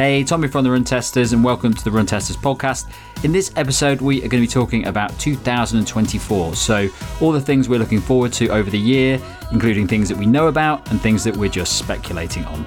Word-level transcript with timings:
Hey, 0.00 0.24
Tommy 0.24 0.48
from 0.48 0.64
the 0.64 0.70
Run 0.70 0.82
Testers, 0.82 1.34
and 1.34 1.44
welcome 1.44 1.74
to 1.74 1.84
the 1.84 1.90
Run 1.90 2.06
Testers 2.06 2.34
podcast. 2.34 2.90
In 3.22 3.32
this 3.32 3.52
episode, 3.56 4.00
we 4.00 4.16
are 4.20 4.28
going 4.28 4.42
to 4.42 4.46
be 4.46 4.46
talking 4.46 4.86
about 4.86 5.10
2024. 5.18 6.54
So, 6.54 6.88
all 7.20 7.32
the 7.32 7.40
things 7.42 7.68
we're 7.68 7.80
looking 7.80 8.00
forward 8.00 8.32
to 8.32 8.48
over 8.48 8.70
the 8.70 8.78
year, 8.78 9.20
including 9.52 9.86
things 9.86 10.08
that 10.08 10.16
we 10.16 10.24
know 10.24 10.48
about 10.48 10.90
and 10.90 10.98
things 11.02 11.22
that 11.24 11.36
we're 11.36 11.50
just 11.50 11.76
speculating 11.76 12.46
on. 12.46 12.64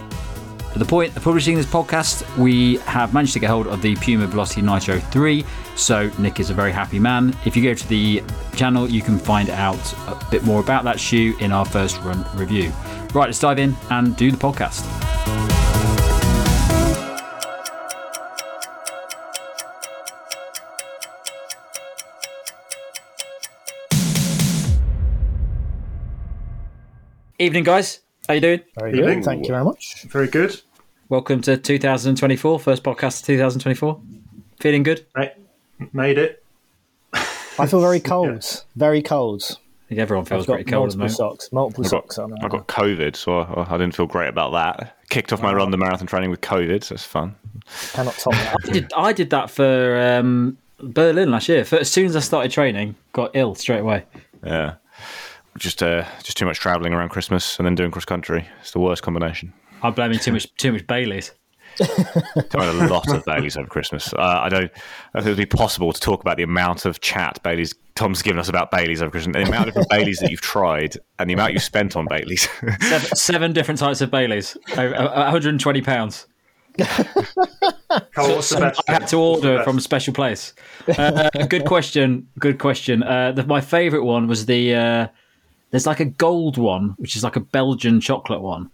At 0.60 0.78
the 0.78 0.86
point 0.86 1.18
of 1.18 1.24
publishing 1.24 1.56
this 1.56 1.66
podcast, 1.66 2.24
we 2.38 2.78
have 2.82 3.16
managed 3.16 3.34
to 3.34 3.40
get 3.40 3.50
hold 3.50 3.66
of 3.66 3.82
the 3.82 3.96
Puma 3.96 4.28
Velocity 4.28 4.62
Nitro 4.62 5.00
3, 5.00 5.44
so 5.76 6.12
Nick 6.20 6.40
is 6.40 6.52
a 6.52 6.54
very 6.54 6.72
happy 6.72 7.00
man. 7.00 7.36
If 7.46 7.58
you 7.58 7.64
go 7.64 7.74
to 7.74 7.88
the 7.88 8.22
channel, 8.56 8.88
you 8.88 9.02
can 9.02 9.18
find 9.18 9.50
out 9.50 9.94
a 10.08 10.24
bit 10.30 10.44
more 10.44 10.62
about 10.62 10.84
that 10.84 11.00
shoe 11.00 11.36
in 11.40 11.52
our 11.52 11.66
first 11.66 12.00
run 12.02 12.24
review. 12.38 12.72
Right, 13.12 13.26
let's 13.26 13.40
dive 13.40 13.58
in 13.58 13.76
and 13.90 14.16
do 14.16 14.30
the 14.30 14.38
podcast. 14.38 15.63
Evening, 27.44 27.66
guys. 27.66 28.00
How 28.26 28.36
you 28.36 28.40
doing? 28.40 28.62
Very 28.80 28.98
Evening. 28.98 29.16
good. 29.16 29.26
Thank 29.26 29.42
you 29.48 29.50
very 29.54 29.66
much. 29.66 30.04
Very 30.04 30.28
good. 30.30 30.62
Welcome 31.10 31.42
to 31.42 31.58
2024, 31.58 32.58
first 32.58 32.84
podcast 32.84 33.20
of 33.20 33.26
2024. 33.26 34.00
Feeling 34.62 34.84
good? 34.84 35.06
Ma- 35.14 35.26
Made 35.92 36.18
it. 36.20 36.42
I 37.14 37.68
feel 37.68 37.82
very 37.82 38.00
cold. 38.14 38.64
Very 38.78 39.02
cold. 39.02 39.44
I 39.44 39.90
think 39.90 40.00
everyone 40.00 40.24
feels 40.24 40.44
I've 40.44 40.48
got 40.48 40.54
pretty 40.54 40.72
cold 40.72 40.92
at 40.92 40.92
the 40.94 40.98
multiple 41.00 41.16
socks. 41.18 41.52
Multiple 41.52 41.86
I 41.86 41.90
socks 41.90 42.16
got, 42.16 42.32
on. 42.32 42.46
I 42.46 42.48
got 42.48 42.68
COVID, 42.68 43.14
so 43.18 43.40
I, 43.40 43.76
I 43.76 43.78
didn't 43.78 43.94
feel 43.94 44.08
great 44.08 44.30
about 44.30 44.54
that. 44.54 44.98
Kicked 45.10 45.34
off 45.34 45.42
my 45.42 45.52
run 45.52 45.70
the 45.70 45.78
marathon 45.78 46.08
training 46.08 46.30
with 46.30 46.40
COVID, 46.40 46.82
so 46.82 46.96
it's 46.96 47.04
fun. 47.04 47.36
Cannot 47.92 48.14
top 48.14 48.32
that. 48.36 48.56
I 48.70 48.72
did, 48.72 48.94
I 48.96 49.12
did 49.12 49.30
that 49.32 49.50
for 49.52 50.00
um, 50.00 50.58
Berlin 50.80 51.30
last 51.30 51.50
year. 51.50 51.66
For, 51.66 51.76
as 51.76 51.92
soon 51.92 52.06
as 52.06 52.16
I 52.16 52.22
started 52.22 52.54
training, 52.54 52.96
got 53.12 53.32
ill 53.34 53.54
straight 53.54 53.80
away. 53.82 54.06
Yeah, 54.46 54.76
just 55.58 55.82
uh, 55.84 56.06
just 56.24 56.38
too 56.38 56.46
much 56.46 56.60
travelling 56.60 56.94
around 56.94 57.10
Christmas 57.10 57.58
and 57.58 57.66
then 57.66 57.76
doing 57.76 57.92
cross 57.92 58.06
country. 58.06 58.48
It's 58.62 58.72
the 58.72 58.80
worst 58.80 59.04
combination. 59.04 59.54
I'm 59.82 59.94
blaming 59.94 60.20
too 60.20 60.32
much 60.32 60.54
too 60.56 60.72
much 60.72 60.88
Baileys. 60.88 61.32
Done 62.50 62.68
a 62.68 62.88
lot 62.88 63.10
of 63.12 63.26
Baileys 63.26 63.58
over 63.58 63.68
Christmas. 63.68 64.14
Uh, 64.14 64.42
I 64.44 64.50
don't. 64.50 64.72
I 65.14 65.20
think 65.20 65.28
it 65.28 65.30
would 65.30 65.38
be 65.38 65.46
possible 65.46 65.92
to 65.92 66.00
talk 66.00 66.22
about 66.22 66.38
the 66.38 66.44
amount 66.44 66.86
of 66.86 67.02
chat 67.02 67.40
Baileys 67.44 67.74
Tom's 67.96 68.22
given 68.22 68.40
us 68.40 68.50
about 68.50 68.72
Baileys 68.72 69.02
over 69.02 69.12
Christmas, 69.12 69.36
the 69.36 69.48
amount 69.48 69.62
of 69.70 69.74
different 69.74 69.90
Baileys 69.90 70.20
that 70.20 70.32
you've 70.32 70.42
tried, 70.42 70.98
and 71.20 71.30
the 71.30 71.34
amount 71.34 71.54
you 71.54 71.60
spent 71.60 71.96
on 71.96 72.06
Baileys. 72.08 72.48
Seven, 72.82 73.16
seven 73.16 73.54
different 73.54 73.80
types 73.80 74.02
of 74.02 74.10
Baileys, 74.12 74.58
over- 74.78 74.96
uh, 74.96 75.14
120 75.16 75.82
pounds. 75.82 76.28
Carl, 76.80 78.36
what's 78.36 78.50
the 78.50 78.60
best? 78.60 78.82
I 78.88 78.94
had 78.94 79.08
to 79.10 79.18
order 79.18 79.64
from 79.64 79.78
a 79.78 79.82
special 79.82 80.14
place. 80.14 80.54
Uh, 80.98 81.30
good 81.50 81.66
question. 81.66 82.28
Good 82.40 82.58
question. 82.58 83.04
Uh, 83.04 83.32
the, 83.32 83.46
my 83.46 83.62
favourite 83.62 84.04
one 84.04 84.28
was 84.28 84.46
the. 84.46 85.10
Uh, 85.74 85.76
there's 85.76 85.88
like 85.88 86.00
a 86.00 86.06
gold 86.06 86.58
one, 86.58 86.94
which 86.98 87.16
is 87.16 87.24
like 87.24 87.36
a 87.36 87.40
Belgian 87.40 88.00
chocolate 88.00 88.42
one, 88.42 88.70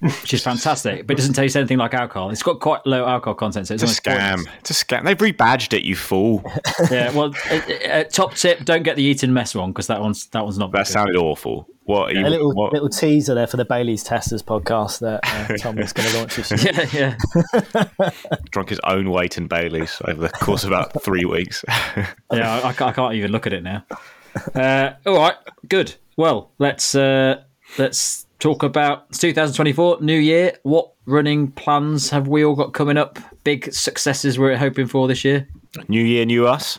which 0.00 0.34
is 0.34 0.42
fantastic, 0.42 1.06
but 1.06 1.14
it 1.14 1.16
doesn't 1.18 1.34
taste 1.34 1.54
anything 1.56 1.78
like 1.78 1.94
alcohol. 1.94 2.30
It's 2.30 2.42
got 2.42 2.58
quite 2.58 2.84
low 2.84 3.06
alcohol 3.06 3.34
content, 3.34 3.68
so 3.68 3.74
it's, 3.74 3.82
it's 3.84 4.04
a 4.04 4.10
almost 4.10 4.20
scam. 4.20 4.34
pointless. 4.34 4.56
It's 4.60 4.70
a 4.70 4.84
scam. 4.84 5.04
They've 5.04 5.16
rebadged 5.16 5.72
it, 5.72 5.84
you 5.84 5.94
fool. 5.94 6.42
Yeah. 6.90 7.12
Well, 7.12 7.32
uh, 7.50 7.54
uh, 7.88 8.04
top 8.04 8.34
tip: 8.34 8.64
don't 8.64 8.82
get 8.82 8.96
the 8.96 9.04
Eton 9.04 9.32
mess 9.32 9.54
one 9.54 9.70
because 9.70 9.86
that 9.86 10.00
one's 10.00 10.26
that 10.28 10.42
one's 10.44 10.58
not. 10.58 10.72
That 10.72 10.78
Very 10.78 10.84
good. 10.84 10.92
sounded 10.92 11.16
awful. 11.16 11.68
What? 11.84 12.10
Are 12.10 12.18
you, 12.18 12.26
A 12.26 12.28
little 12.28 12.52
what- 12.52 12.72
little 12.72 12.88
teaser 12.88 13.34
there 13.34 13.46
for 13.46 13.56
the 13.56 13.64
Bailey's 13.64 14.02
Testers 14.02 14.42
podcast 14.42 14.98
that 15.00 15.20
uh, 15.24 15.56
Tom 15.58 15.78
is 15.78 15.92
going 15.92 16.08
to 16.10 16.18
launch 16.18 16.36
this 16.36 16.50
year. 16.64 16.72
Yeah, 16.92 17.16
yeah. 18.00 18.10
drunk 18.50 18.68
his 18.70 18.80
own 18.84 19.10
weight 19.10 19.38
in 19.38 19.46
Baileys 19.48 20.00
over 20.06 20.20
the 20.22 20.28
course 20.28 20.64
of 20.64 20.70
about 20.70 21.02
three 21.02 21.24
weeks. 21.24 21.64
Yeah, 21.68 22.10
I, 22.32 22.68
I 22.68 22.72
can't- 22.72 22.82
I 22.82 22.92
can't 22.92 23.14
even 23.14 23.30
look 23.32 23.46
at 23.46 23.52
it 23.52 23.62
now. 23.62 23.84
Uh, 24.54 24.92
all 25.06 25.16
right, 25.16 25.36
good. 25.68 25.94
Well, 26.16 26.50
let's 26.58 26.94
uh, 26.94 27.42
let's 27.78 28.26
talk 28.38 28.62
about 28.62 29.12
2024, 29.12 29.98
new 30.00 30.18
year. 30.18 30.58
What 30.62 30.92
running 31.06 31.50
plans 31.52 32.10
have 32.10 32.28
we 32.28 32.44
all 32.44 32.54
got 32.54 32.72
coming 32.72 32.96
up? 32.96 33.18
Big 33.44 33.72
successes 33.72 34.38
we're 34.38 34.56
hoping 34.56 34.86
for 34.86 35.08
this 35.08 35.24
year. 35.24 35.48
new 35.88 36.02
year, 36.02 36.24
new 36.24 36.46
us. 36.46 36.78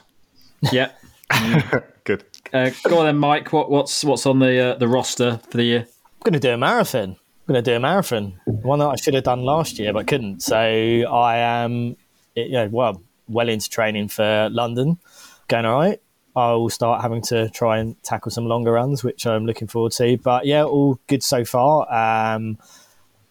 Yeah. 0.72 0.92
Good. 2.04 2.24
Uh, 2.54 2.70
go 2.84 3.00
on 3.00 3.06
then, 3.06 3.18
Mike. 3.18 3.52
What, 3.54 3.70
what's 3.72 4.04
what's 4.04 4.26
on 4.26 4.40
the 4.40 4.60
uh, 4.60 4.76
the 4.76 4.88
roster 4.88 5.40
for 5.50 5.58
the 5.58 5.64
year? 5.64 5.80
I'm 5.80 6.32
going 6.32 6.34
to 6.34 6.40
do 6.40 6.52
a 6.52 6.58
marathon. 6.58 7.12
I'm 7.12 7.54
going 7.54 7.64
to 7.64 7.72
do 7.72 7.76
a 7.76 7.80
marathon. 7.80 8.40
One 8.46 8.80
that 8.80 8.88
I 8.88 8.96
should 8.96 9.14
have 9.16 9.24
done 9.24 9.42
last 9.42 9.80
year 9.80 9.92
but 9.92 10.08
couldn't. 10.08 10.42
So 10.42 10.56
I 10.56 11.38
am, 11.38 11.98
you 12.36 12.52
know, 12.52 12.70
well, 12.72 13.02
well 13.28 13.50
into 13.50 13.70
training 13.70 14.08
for 14.08 14.50
London. 14.50 14.98
Going 15.48 15.66
all 15.66 15.80
right. 15.80 16.02
I 16.36 16.52
will 16.54 16.70
start 16.70 17.02
having 17.02 17.22
to 17.24 17.50
try 17.50 17.78
and 17.78 18.02
tackle 18.04 18.32
some 18.32 18.46
longer 18.46 18.72
runs, 18.72 19.04
which 19.04 19.28
I'm 19.28 19.46
looking 19.46 19.68
forward 19.68 19.92
to. 19.94 20.18
But 20.18 20.46
yeah, 20.46 20.64
all 20.64 21.00
good 21.08 21.24
so 21.24 21.46
far. 21.46 21.92
Um, 21.94 22.58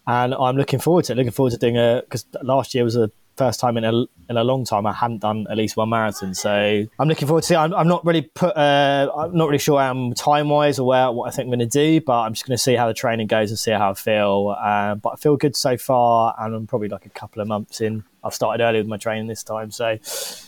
and 0.07 0.33
I'm 0.33 0.55
looking 0.55 0.79
forward 0.79 1.05
to 1.05 1.13
it. 1.13 1.15
Looking 1.15 1.31
forward 1.31 1.51
to 1.51 1.57
doing 1.57 1.77
a 1.77 2.01
because 2.03 2.25
last 2.41 2.73
year 2.73 2.83
was 2.83 2.93
the 2.95 3.11
first 3.35 3.59
time 3.59 3.77
in 3.77 3.83
a 3.83 3.91
in 4.29 4.37
a 4.37 4.43
long 4.43 4.63
time 4.63 4.85
I 4.85 4.93
hadn't 4.93 5.19
done 5.19 5.47
at 5.49 5.57
least 5.57 5.75
one 5.75 5.89
marathon. 5.89 6.33
So 6.33 6.85
I'm 6.99 7.07
looking 7.07 7.27
forward 7.27 7.43
to 7.45 7.53
it. 7.53 7.57
I'm, 7.57 7.73
I'm 7.73 7.87
not 7.87 8.05
really 8.05 8.21
put. 8.21 8.55
Uh, 8.55 9.11
I'm 9.15 9.35
not 9.35 9.47
really 9.47 9.57
sure 9.57 9.81
um, 9.81 10.13
time 10.13 10.49
wise 10.49 10.79
or 10.79 10.87
where 10.87 11.11
what 11.11 11.27
I 11.27 11.31
think 11.31 11.45
I'm 11.45 11.49
going 11.49 11.59
to 11.59 11.65
do, 11.65 12.01
but 12.01 12.21
I'm 12.21 12.33
just 12.33 12.45
going 12.45 12.55
to 12.57 12.61
see 12.61 12.75
how 12.75 12.87
the 12.87 12.93
training 12.93 13.27
goes 13.27 13.49
and 13.49 13.59
see 13.59 13.71
how 13.71 13.91
I 13.91 13.93
feel. 13.93 14.55
Um, 14.59 14.99
but 14.99 15.09
I 15.11 15.15
feel 15.17 15.37
good 15.37 15.55
so 15.55 15.77
far, 15.77 16.35
and 16.39 16.55
I'm 16.55 16.67
probably 16.67 16.89
like 16.89 17.05
a 17.05 17.09
couple 17.09 17.41
of 17.41 17.47
months 17.47 17.81
in. 17.81 18.03
I've 18.25 18.33
started 18.33 18.63
early 18.63 18.77
with 18.79 18.87
my 18.87 18.95
training 18.95 19.27
this 19.27 19.43
time, 19.43 19.69
so 19.69 19.97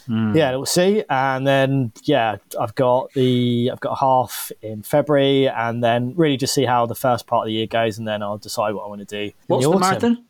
yeah, 0.08 0.52
we'll 0.52 0.66
see. 0.66 1.04
And 1.10 1.46
then 1.46 1.92
yeah, 2.04 2.38
I've 2.58 2.74
got 2.76 3.12
the 3.14 3.70
I've 3.72 3.82
got 3.82 4.00
half 4.00 4.52
in 4.62 4.82
February, 4.82 5.50
and 5.50 5.84
then 5.84 6.14
really 6.16 6.38
just 6.38 6.54
see 6.54 6.64
how 6.64 6.86
the 6.86 6.96
first 6.96 7.28
part 7.28 7.44
of 7.44 7.48
the 7.48 7.54
year 7.54 7.68
goes, 7.68 7.98
and 7.98 8.08
then 8.08 8.24
I'll 8.24 8.38
decide 8.38 8.74
what 8.76 8.86
I 8.86 8.88
want 8.88 9.08
to 9.08 9.28
do. 9.28 9.34
What's 9.48 9.66
the 9.66 9.70
autumn. 9.72 9.82
marathon? 9.82 10.26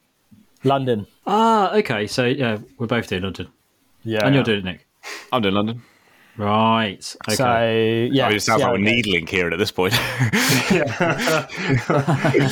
London. 0.65 1.07
Ah, 1.27 1.73
okay. 1.75 2.07
So 2.07 2.25
yeah, 2.25 2.57
we're 2.77 2.87
both 2.87 3.07
doing 3.07 3.23
London, 3.23 3.47
Yeah, 4.03 4.25
and 4.25 4.35
you're 4.35 4.43
doing 4.43 4.59
it, 4.59 4.65
Nick. 4.65 4.87
I'm 5.31 5.41
doing 5.41 5.55
London. 5.55 5.81
Right. 6.37 7.15
Okay. 7.27 7.35
So 7.35 7.45
yeah, 8.13 8.25
I 8.25 8.29
mean, 8.29 8.37
it 8.37 8.41
sounds 8.41 8.59
see 8.59 8.63
how 8.63 8.71
like 8.73 8.81
we're 8.81 8.87
it 8.87 8.95
needling 8.95 9.27
here 9.27 9.49
at 9.49 9.57
this 9.57 9.71
point. 9.71 9.93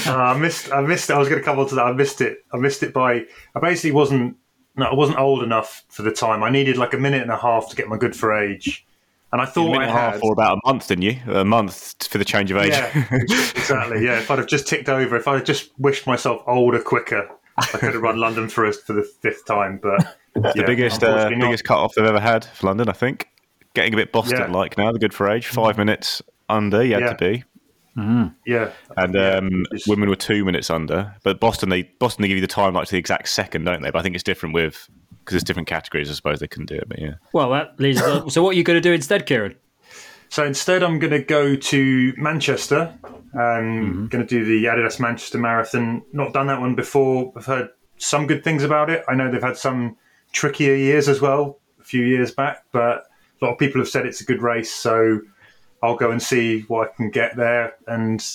Uh, 0.06 0.16
I 0.16 0.38
missed. 0.38 0.72
I 0.72 0.81
missed. 0.81 1.09
it. 1.09 1.13
I 1.13 1.19
was 1.19 1.28
going 1.29 1.41
to 1.41 1.46
come 1.46 1.59
on 1.59 1.68
to 1.68 1.75
that. 1.75 1.85
I 1.85 1.91
missed 1.94 2.22
it. 2.22 2.46
I 2.53 2.57
missed 2.57 2.84
it 2.84 2.94
by. 2.94 3.25
I 3.56 3.59
basically 3.59 3.91
wasn't. 3.91 4.38
No, 4.75 4.85
I 4.85 4.94
wasn't 4.94 5.19
old 5.19 5.44
enough 5.44 5.84
for 5.90 6.01
the 6.01 6.12
time. 6.12 6.44
I 6.44 6.50
needed 6.50 6.78
like 6.78 6.94
a 6.94 6.97
minute 6.97 7.22
and 7.22 7.31
a 7.31 7.38
half 7.38 7.69
to 7.69 7.75
get 7.75 7.88
my 7.88 7.97
good 7.97 8.16
for 8.16 8.34
age, 8.34 8.85
and 9.31 9.41
I 9.41 9.45
thought 9.45 9.66
minute 9.72 9.81
I 9.81 9.84
and 9.84 9.91
a 9.91 9.94
half 10.00 10.13
had. 10.16 10.24
or 10.24 10.34
about 10.34 10.57
a 10.57 10.68
month, 10.68 10.88
didn't 10.88 11.03
you? 11.03 11.18
A 11.28 11.45
month 11.45 12.07
for 12.07 12.18
the 12.18 12.25
change 12.25 12.50
of 12.51 12.57
age. 12.57 12.72
Yeah, 12.72 13.07
exactly. 13.12 14.03
Yeah, 14.06 14.19
if 14.19 14.31
I'd 14.31 14.40
have 14.40 14.47
just 14.47 14.68
ticked 14.68 14.90
over, 14.90 15.16
if 15.16 15.28
I'd 15.28 15.35
have 15.35 15.44
just 15.45 15.72
wished 15.78 16.07
myself 16.07 16.41
older 16.47 16.81
quicker, 16.81 17.30
I 17.58 17.66
could 17.66 17.94
have 17.94 18.02
run 18.02 18.18
London 18.18 18.50
for 18.50 18.66
us 18.66 18.78
for 18.80 18.94
the 18.94 19.03
fifth 19.03 19.46
time. 19.46 19.80
But 19.81 20.18
the 20.34 20.64
biggest 20.66 21.03
uh, 21.03 21.30
biggest 21.30 21.64
cut 21.64 21.78
off 21.78 21.94
they've 21.96 22.06
ever 22.06 22.19
had 22.19 22.46
for 22.46 22.68
London, 22.68 22.90
I 22.90 22.94
think. 22.94 23.28
Getting 23.74 23.94
a 23.94 23.97
bit 23.97 24.12
Boston 24.12 24.52
like 24.52 24.78
now, 24.78 24.91
the 24.91 25.00
good 25.00 25.14
for 25.14 25.30
age. 25.30 25.47
Five 25.47 25.78
minutes 25.78 26.22
under, 26.50 26.84
you 26.84 26.94
had 26.94 27.02
Yeah. 27.03 27.13
to 27.13 27.16
be. 27.16 27.44
Yeah, 28.46 28.72
And 28.97 29.16
um, 29.16 29.66
it's- 29.72 29.88
women 29.88 30.09
were 30.09 30.16
two 30.16 30.46
minutes 30.46 30.69
under. 30.69 31.16
But 31.24 31.40
Boston, 31.40 31.69
they 31.69 31.84
Boston 31.84 32.22
they 32.24 32.28
give 32.28 32.38
you 32.38 32.42
the 32.42 32.47
time 32.47 32.74
like 32.74 32.86
to 32.88 32.92
the 32.92 32.97
exact 32.97 33.30
second, 33.30 33.63
don't 33.66 33.81
they? 33.81 33.92
But 33.92 34.00
I 34.00 34.02
think 34.02 34.16
it's 34.16 34.24
different 34.24 34.53
with 34.56 34.90
because 35.19 35.34
there's 35.36 35.44
different 35.44 35.68
categories. 35.68 36.09
I 36.09 36.13
suppose 36.13 36.40
they 36.40 36.47
couldn't 36.47 36.66
do 36.68 36.75
it, 36.75 36.90
but 36.90 37.00
yeah. 37.00 37.13
well, 37.31 37.50
that 37.52 37.80
leads. 37.80 38.00
so, 38.00 38.44
what 38.44 38.50
are 38.50 38.53
you 38.58 38.63
going 38.63 38.78
to 38.78 38.81
do 38.81 38.94
instead, 38.94 39.25
Kieran? 39.25 39.56
So 40.33 40.44
instead, 40.44 40.81
I'm 40.81 40.97
going 40.97 41.11
to 41.11 41.21
go 41.21 41.55
to 41.55 42.13
Manchester. 42.17 42.91
I'm 43.35 44.07
going 44.07 44.25
to 44.25 44.27
do 44.27 44.44
the 44.44 44.66
Adidas 44.67 44.99
Manchester 44.99 45.38
Marathon. 45.38 46.01
Not 46.12 46.33
done 46.33 46.47
that 46.47 46.59
one 46.59 46.74
before. 46.74 47.31
I've 47.35 47.45
heard 47.45 47.69
some 48.00 48.25
good 48.25 48.44
things 48.44 48.63
about 48.63 48.89
it. 48.89 49.06
I 49.07 49.13
know 49.13 49.30
they've 49.30 49.39
had 49.39 49.57
some 49.57 49.95
trickier 50.31 50.74
years 50.74 51.07
as 51.07 51.21
well 51.21 51.59
a 51.80 51.83
few 51.83 52.03
years 52.03 52.31
back, 52.31 52.63
but 52.71 53.03
a 53.39 53.45
lot 53.45 53.51
of 53.51 53.59
people 53.59 53.80
have 53.80 53.88
said 53.88 54.07
it's 54.07 54.21
a 54.21 54.25
good 54.25 54.41
race. 54.41 54.74
So 54.74 55.21
I'll 55.83 55.97
go 55.97 56.09
and 56.09 56.19
see 56.19 56.62
what 56.62 56.89
I 56.89 56.95
can 56.95 57.12
get 57.12 57.36
there. 57.36 57.75
And 57.86 58.25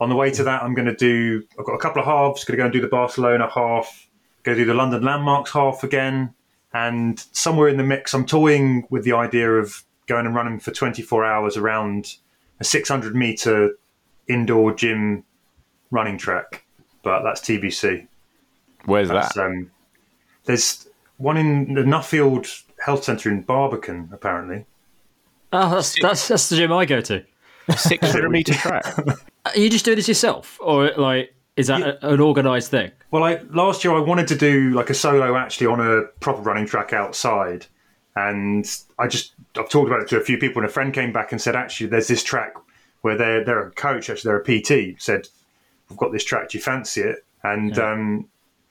on 0.00 0.10
the 0.10 0.16
way 0.16 0.30
to 0.32 0.44
that, 0.44 0.62
I'm 0.62 0.74
going 0.74 0.88
to 0.88 0.94
do. 0.94 1.44
I've 1.58 1.64
got 1.64 1.76
a 1.76 1.78
couple 1.78 2.02
of 2.02 2.06
halves. 2.06 2.44
Going 2.44 2.58
to 2.58 2.60
go 2.60 2.64
and 2.64 2.72
do 2.74 2.82
the 2.82 2.88
Barcelona 2.88 3.48
half. 3.48 4.06
Go 4.42 4.54
do 4.54 4.66
the 4.66 4.74
London 4.74 5.02
Landmarks 5.02 5.52
half 5.52 5.82
again. 5.82 6.34
And 6.74 7.18
somewhere 7.32 7.68
in 7.68 7.78
the 7.78 7.84
mix, 7.84 8.12
I'm 8.12 8.26
toying 8.26 8.86
with 8.90 9.04
the 9.04 9.14
idea 9.14 9.50
of 9.50 9.82
going 10.08 10.26
and 10.26 10.34
running 10.34 10.58
for 10.58 10.72
24 10.72 11.24
hours 11.24 11.56
around 11.56 12.16
a 12.60 12.64
600 12.64 13.14
meter 13.14 13.78
indoor 14.28 14.74
gym 14.74 15.24
running 15.90 16.18
track. 16.18 16.64
But 17.02 17.22
that's 17.22 17.40
TBC. 17.40 18.06
Where's 18.84 19.08
That's, 19.08 19.34
that? 19.34 19.46
um, 19.46 19.70
there's 20.44 20.88
one 21.18 21.36
in 21.36 21.74
the 21.74 21.82
Nuffield 21.82 22.64
Health 22.84 23.04
Centre 23.04 23.30
in 23.30 23.42
Barbican, 23.42 24.08
apparently. 24.12 24.64
Oh, 25.52 25.70
that's 25.70 25.94
that's 26.00 26.28
that's 26.28 26.48
the 26.48 26.56
gym 26.56 26.72
I 26.72 26.84
go 26.84 27.00
to. 27.00 27.24
Six 27.76 28.10
hundred 28.10 28.30
meter 28.30 28.54
track. 28.54 28.84
Are 29.46 29.56
you 29.56 29.70
just 29.70 29.84
doing 29.84 29.96
this 29.96 30.08
yourself, 30.08 30.58
or 30.60 30.92
like 30.96 31.34
Is 31.56 31.68
that 31.68 31.82
a, 31.82 32.14
an 32.14 32.20
organised 32.20 32.70
thing? 32.70 32.90
Well, 33.10 33.24
I, 33.24 33.40
last 33.50 33.84
year 33.84 33.94
I 33.94 34.00
wanted 34.00 34.28
to 34.28 34.36
do 34.36 34.70
like 34.70 34.90
a 34.90 34.94
solo 34.94 35.36
actually 35.36 35.66
on 35.68 35.80
a 35.80 36.02
proper 36.20 36.42
running 36.42 36.66
track 36.66 36.92
outside, 36.92 37.66
and 38.26 38.66
I 38.98 39.06
just 39.06 39.32
I've 39.56 39.68
talked 39.68 39.88
about 39.88 40.00
it 40.02 40.08
to 40.08 40.16
a 40.18 40.24
few 40.24 40.38
people, 40.38 40.60
and 40.62 40.68
a 40.68 40.72
friend 40.72 40.92
came 40.92 41.12
back 41.12 41.32
and 41.32 41.40
said 41.40 41.54
actually 41.56 41.88
there's 41.88 42.08
this 42.08 42.22
track 42.24 42.54
where 43.02 43.16
they're 43.16 43.44
they're 43.44 43.66
a 43.66 43.70
coach 43.70 44.10
actually 44.10 44.28
they're 44.28 44.40
a 44.40 44.44
PT 44.94 45.00
said 45.00 45.28
we've 45.88 45.98
got 45.98 46.10
this 46.12 46.24
track 46.24 46.48
do 46.50 46.58
you 46.58 46.62
fancy 46.62 47.00
it 47.00 47.24
and 47.44 47.78
um, 47.78 48.28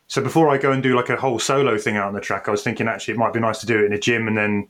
so 0.08 0.22
before 0.22 0.50
I 0.50 0.58
go 0.58 0.72
and 0.74 0.84
do 0.84 0.96
like 0.96 1.10
a 1.10 1.16
whole 1.16 1.40
solo 1.40 1.78
thing 1.78 1.96
out 1.98 2.08
on 2.08 2.14
the 2.14 2.20
track 2.22 2.48
I 2.48 2.52
was 2.52 2.62
thinking 2.62 2.88
actually 2.90 3.14
it 3.14 3.18
might 3.18 3.34
be 3.34 3.40
nice 3.40 3.60
to 3.60 3.66
do 3.66 3.80
it 3.80 3.86
in 3.86 3.94
a 3.94 4.00
gym 4.00 4.28
and 4.28 4.38
then 4.38 4.68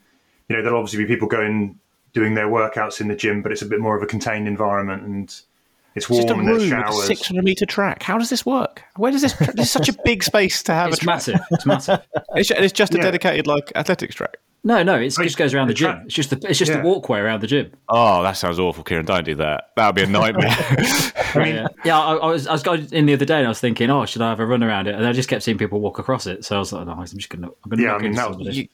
you 0.47 0.55
know 0.55 0.61
there'll 0.61 0.77
obviously 0.79 1.03
be 1.03 1.11
people 1.13 1.27
going 1.27 1.79
doing 2.13 2.35
their 2.35 2.47
workouts 2.47 3.01
in 3.01 3.07
the 3.07 3.15
gym 3.15 3.41
but 3.41 3.51
it's 3.51 3.63
a 3.63 3.65
bit 3.65 3.79
more 3.79 3.97
of 3.97 4.03
a 4.03 4.05
contained 4.05 4.47
environment 4.47 5.01
and 5.03 5.41
it's 5.95 6.07
warm 6.07 6.21
Just 6.21 6.29
a 6.29 6.37
and 6.37 6.47
room 6.47 6.47
there's 6.47 6.61
with 6.69 6.71
a 6.71 6.91
showers 6.91 7.07
600 7.07 7.43
meter 7.43 7.65
track. 7.65 8.03
How 8.03 8.19
does 8.19 8.29
this 8.29 8.45
work? 8.45 8.83
Where 8.97 9.11
does 9.11 9.23
this? 9.23 9.33
This 9.33 9.65
is 9.65 9.71
such 9.71 9.89
a 9.89 9.93
big 10.05 10.23
space 10.23 10.61
to 10.63 10.73
have 10.73 10.89
It's 10.91 10.97
a 10.99 11.01
track. 11.01 11.15
massive. 11.15 11.39
It's 11.49 11.65
massive. 11.65 11.99
It's, 12.35 12.51
it's 12.51 12.71
just 12.73 12.93
a 12.93 12.97
Yeah. 12.97 13.03
dedicated 13.03 13.47
like 13.47 13.71
athletics 13.75 14.13
track. 14.13 14.37
No, 14.63 14.83
no, 14.83 14.95
it 14.95 15.17
Like, 15.17 15.25
just 15.27 15.37
goes 15.37 15.53
around 15.53 15.67
the 15.67 15.73
the 15.73 15.77
gym. 15.77 15.91
track- 15.91 16.03
It's 16.05 16.13
just 16.15 16.29
the 16.31 16.49
it's 16.49 16.59
just 16.59 16.71
Yeah. 16.71 16.79
a 16.81 16.83
walkway 16.83 17.19
around 17.19 17.41
the 17.41 17.47
gym. 17.47 17.71
Oh, 17.87 18.21
that 18.23 18.33
sounds 18.33 18.59
awful, 18.59 18.83
Kieran. 18.83 19.05
Don't 19.05 19.23
do 19.23 19.35
that. 19.35 19.69
That 19.77 19.85
would 19.87 19.95
be 19.95 20.03
a 20.03 20.07
nightmare. 20.07 20.49
yeah, 21.35 21.67
yeah. 21.85 21.97
I, 21.99 22.15
I 22.15 22.25
was 22.27 22.47
I 22.47 22.51
was 22.53 22.63
going 22.63 22.85
in 22.91 23.05
the 23.05 23.13
other 23.13 23.23
day 23.25 23.37
and 23.37 23.45
I 23.45 23.49
was 23.49 23.59
thinking, 23.61 23.89
oh, 23.89 24.05
should 24.05 24.21
I 24.21 24.29
have 24.29 24.39
a 24.41 24.45
run 24.45 24.63
around 24.63 24.87
it? 24.87 24.95
And 24.95 25.05
I 25.05 25.13
just 25.13 25.29
kept 25.29 25.43
seeing 25.43 25.57
people 25.57 25.79
walk 25.79 25.99
across 25.99 26.25
it, 26.27 26.43
so 26.43 26.55
I 26.57 26.59
was 26.59 26.73
like, 26.73 26.85
no, 26.85 26.93
I'm 26.93 27.05
just 27.05 27.29
gonna. 27.29 27.47
I'm 27.47 27.69
gonna 27.69 27.81
Yeah, 27.81 27.87
knock 27.89 27.95
I 27.95 28.01
mean, 28.01 28.05
into 28.07 28.17
that- 28.21 28.31
somebody. 28.33 28.55
you 28.57 28.67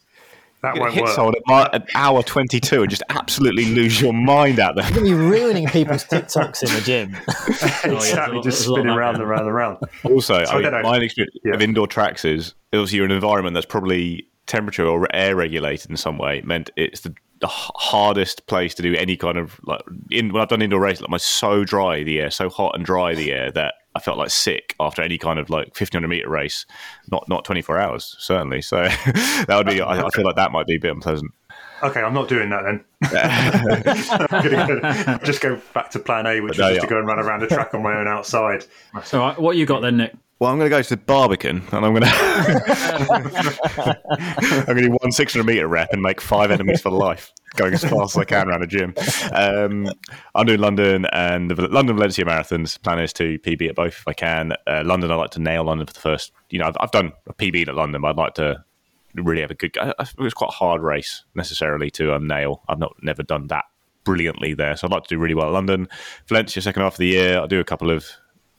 that 0.63 0.75
you 0.75 0.81
won't 0.81 0.93
hit 0.93 1.03
work 1.03 1.13
someone 1.13 1.35
at 1.35 1.41
mi- 1.73 1.77
at 1.77 1.89
hour 1.93 2.23
22 2.23 2.81
and 2.83 2.89
just 2.89 3.03
absolutely 3.09 3.65
lose 3.65 3.99
your 4.01 4.13
mind 4.13 4.59
out 4.61 4.75
there. 4.77 4.85
You're 4.85 4.93
gonna 4.93 5.05
be 5.07 5.13
ruining 5.13 5.67
people's 5.67 6.05
TikToks 6.05 6.63
in 6.63 6.73
the 6.73 6.81
gym. 6.81 7.17
Oh, 7.27 7.95
exactly 7.97 8.39
there's 8.41 8.45
just 8.45 8.61
spinning 8.61 8.87
of 8.87 8.95
that 8.95 8.97
round 8.97 9.17
going 9.17 9.21
and 9.23 9.29
around 9.29 9.41
and 9.41 9.49
around. 9.49 9.77
Also, 10.05 10.35
I 10.35 10.45
I 10.45 10.53
mean, 10.61 10.71
don't 10.71 10.83
my 10.83 10.97
experience 10.99 11.35
Yeah. 11.43 11.53
of 11.55 11.61
indoor 11.61 11.85
tracks 11.87 12.23
is 12.23 12.53
obviously 12.73 12.95
you're 12.95 13.05
in 13.05 13.11
an 13.11 13.15
environment 13.17 13.53
that's 13.55 13.65
probably 13.65 14.25
temperature 14.47 14.85
or 14.85 15.07
air 15.15 15.35
regulated 15.35 15.89
in 15.89 15.97
some 15.97 16.17
way. 16.17 16.41
Meant 16.41 16.69
it's 16.75 17.01
the, 17.01 17.13
the 17.39 17.47
hardest 17.47 18.47
place 18.47 18.73
to 18.75 18.81
do 18.81 18.95
any 18.95 19.17
kind 19.17 19.37
of 19.37 19.59
like 19.63 19.81
in 20.11 20.31
when 20.33 20.41
I've 20.41 20.49
done 20.49 20.61
indoor 20.61 20.79
races. 20.81 21.01
Like, 21.01 21.09
my 21.11 21.17
so 21.17 21.63
dry 21.63 22.03
the 22.03 22.19
air, 22.21 22.31
so 22.31 22.49
hot 22.49 22.75
and 22.75 22.85
dry 22.85 23.13
the 23.15 23.31
air 23.31 23.51
that 23.51 23.75
I 23.95 23.99
felt 23.99 24.17
like 24.17 24.29
sick 24.31 24.75
after 24.79 25.01
any 25.01 25.17
kind 25.17 25.39
of 25.39 25.49
like 25.49 25.67
1500 25.67 26.07
meter 26.07 26.29
race. 26.29 26.65
Not 27.11 27.27
not 27.29 27.45
24 27.45 27.77
hours 27.79 28.15
certainly. 28.19 28.61
So 28.61 28.83
that 29.47 29.53
would 29.55 29.67
be. 29.67 29.81
I, 29.81 30.01
I 30.05 30.09
feel 30.09 30.25
like 30.25 30.35
that 30.35 30.51
might 30.51 30.67
be 30.67 30.75
a 30.75 30.79
bit 30.79 30.91
unpleasant. 30.91 31.31
Okay, 31.83 31.99
I'm 32.01 32.13
not 32.13 32.29
doing 32.29 32.49
that 32.49 32.63
then. 32.63 32.85
I'm 34.31 35.17
go- 35.19 35.25
just 35.25 35.41
go 35.41 35.59
back 35.73 35.89
to 35.91 35.99
plan 35.99 36.25
A, 36.25 36.39
which 36.39 36.57
No, 36.57 36.67
was 36.67 36.75
just 36.75 36.75
yeah. 36.75 36.79
to 36.81 36.87
go 36.87 36.97
and 36.97 37.05
run 37.05 37.19
around 37.19 37.43
a 37.43 37.47
track 37.47 37.73
on 37.73 37.83
my 37.83 37.93
own 37.97 38.07
outside. 38.07 38.65
So, 39.03 39.33
what 39.33 39.57
you 39.57 39.65
got 39.65 39.81
then, 39.81 39.97
Nick? 39.97 40.15
Well, 40.39 40.51
I'm 40.51 40.57
going 40.57 40.69
to 40.69 40.75
go 40.75 40.81
to 40.81 40.89
the 40.89 40.97
Barbican, 40.97 41.63
and 41.71 41.85
I'm 41.85 41.93
going 41.93 42.01
to 42.03 42.09
I'm 44.59 44.65
going 44.65 44.77
to 44.77 44.81
do 44.89 44.91
one 45.01 45.11
600 45.11 45.45
meter 45.45 45.67
rep 45.67 45.89
and 45.93 46.01
make 46.01 46.19
five 46.19 46.51
enemies 46.51 46.81
for 46.81 46.89
life, 46.89 47.31
going 47.55 47.73
as 47.73 47.81
fast 47.83 48.15
as 48.15 48.17
I 48.17 48.25
can 48.25 48.49
around 48.49 48.63
a 48.63 48.67
gym. 48.67 48.93
Um, 49.31 49.89
I'm 50.35 50.45
doing 50.45 50.59
London 50.59 51.05
and 51.13 51.49
the 51.51 51.67
London 51.69 51.95
Valencia 51.95 52.25
marathons. 52.25 52.81
Plan 52.81 52.99
is 52.99 53.13
to 53.13 53.39
PB 53.39 53.69
at 53.69 53.75
both 53.75 53.93
if 53.93 54.07
I 54.07 54.13
can. 54.13 54.53
Uh, 54.67 54.83
London, 54.85 55.11
I 55.11 55.15
like 55.15 55.31
to 55.31 55.39
nail 55.41 55.63
London 55.63 55.87
for 55.87 55.93
the 55.93 55.99
first. 55.99 56.31
You 56.49 56.59
know, 56.59 56.65
I've, 56.65 56.75
I've 56.79 56.91
done 56.91 57.13
a 57.27 57.33
PB 57.33 57.67
at 57.69 57.75
London, 57.75 58.01
but 58.01 58.09
I'd 58.09 58.17
like 58.17 58.33
to 58.35 58.63
really 59.15 59.41
have 59.41 59.51
a 59.51 59.55
good. 59.55 59.77
I- 59.77 59.93
I- 59.97 60.03
It 60.03 60.17
was 60.19 60.33
quite 60.33 60.49
a 60.49 60.53
hard 60.53 60.81
race 60.81 61.23
necessarily 61.35 61.89
to 61.91 62.13
um, 62.15 62.27
nail. 62.27 62.63
I've 62.67 62.79
not 62.79 62.93
never 63.01 63.23
done 63.23 63.47
that 63.47 63.65
brilliantly 64.03 64.53
there, 64.55 64.75
so 64.75 64.87
I'd 64.87 64.91
like 64.91 65.03
to 65.03 65.15
do 65.15 65.19
really 65.19 65.35
well 65.35 65.47
at 65.47 65.53
London. 65.53 65.87
Valencia, 66.27 66.61
second 66.61 66.81
half 66.81 66.95
of 66.95 66.97
the 66.97 67.07
year, 67.07 67.37
I'll 67.37 67.47
do 67.47 67.61
a 67.61 67.63
couple 67.63 67.89
of 67.89 68.05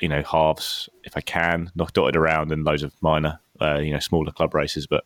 you 0.01 0.09
know 0.09 0.23
halves 0.23 0.89
if 1.05 1.17
I 1.17 1.21
can, 1.21 1.71
not 1.75 1.93
dotted 1.93 2.17
around 2.17 2.53
and 2.53 2.65
loads 2.65 2.83
of 2.83 2.93
minor, 3.03 3.39
uh, 3.61 3.79
you 3.79 3.93
know, 3.93 3.99
smaller 4.01 4.33
club 4.33 4.55
races. 4.55 4.87
But 4.87 5.05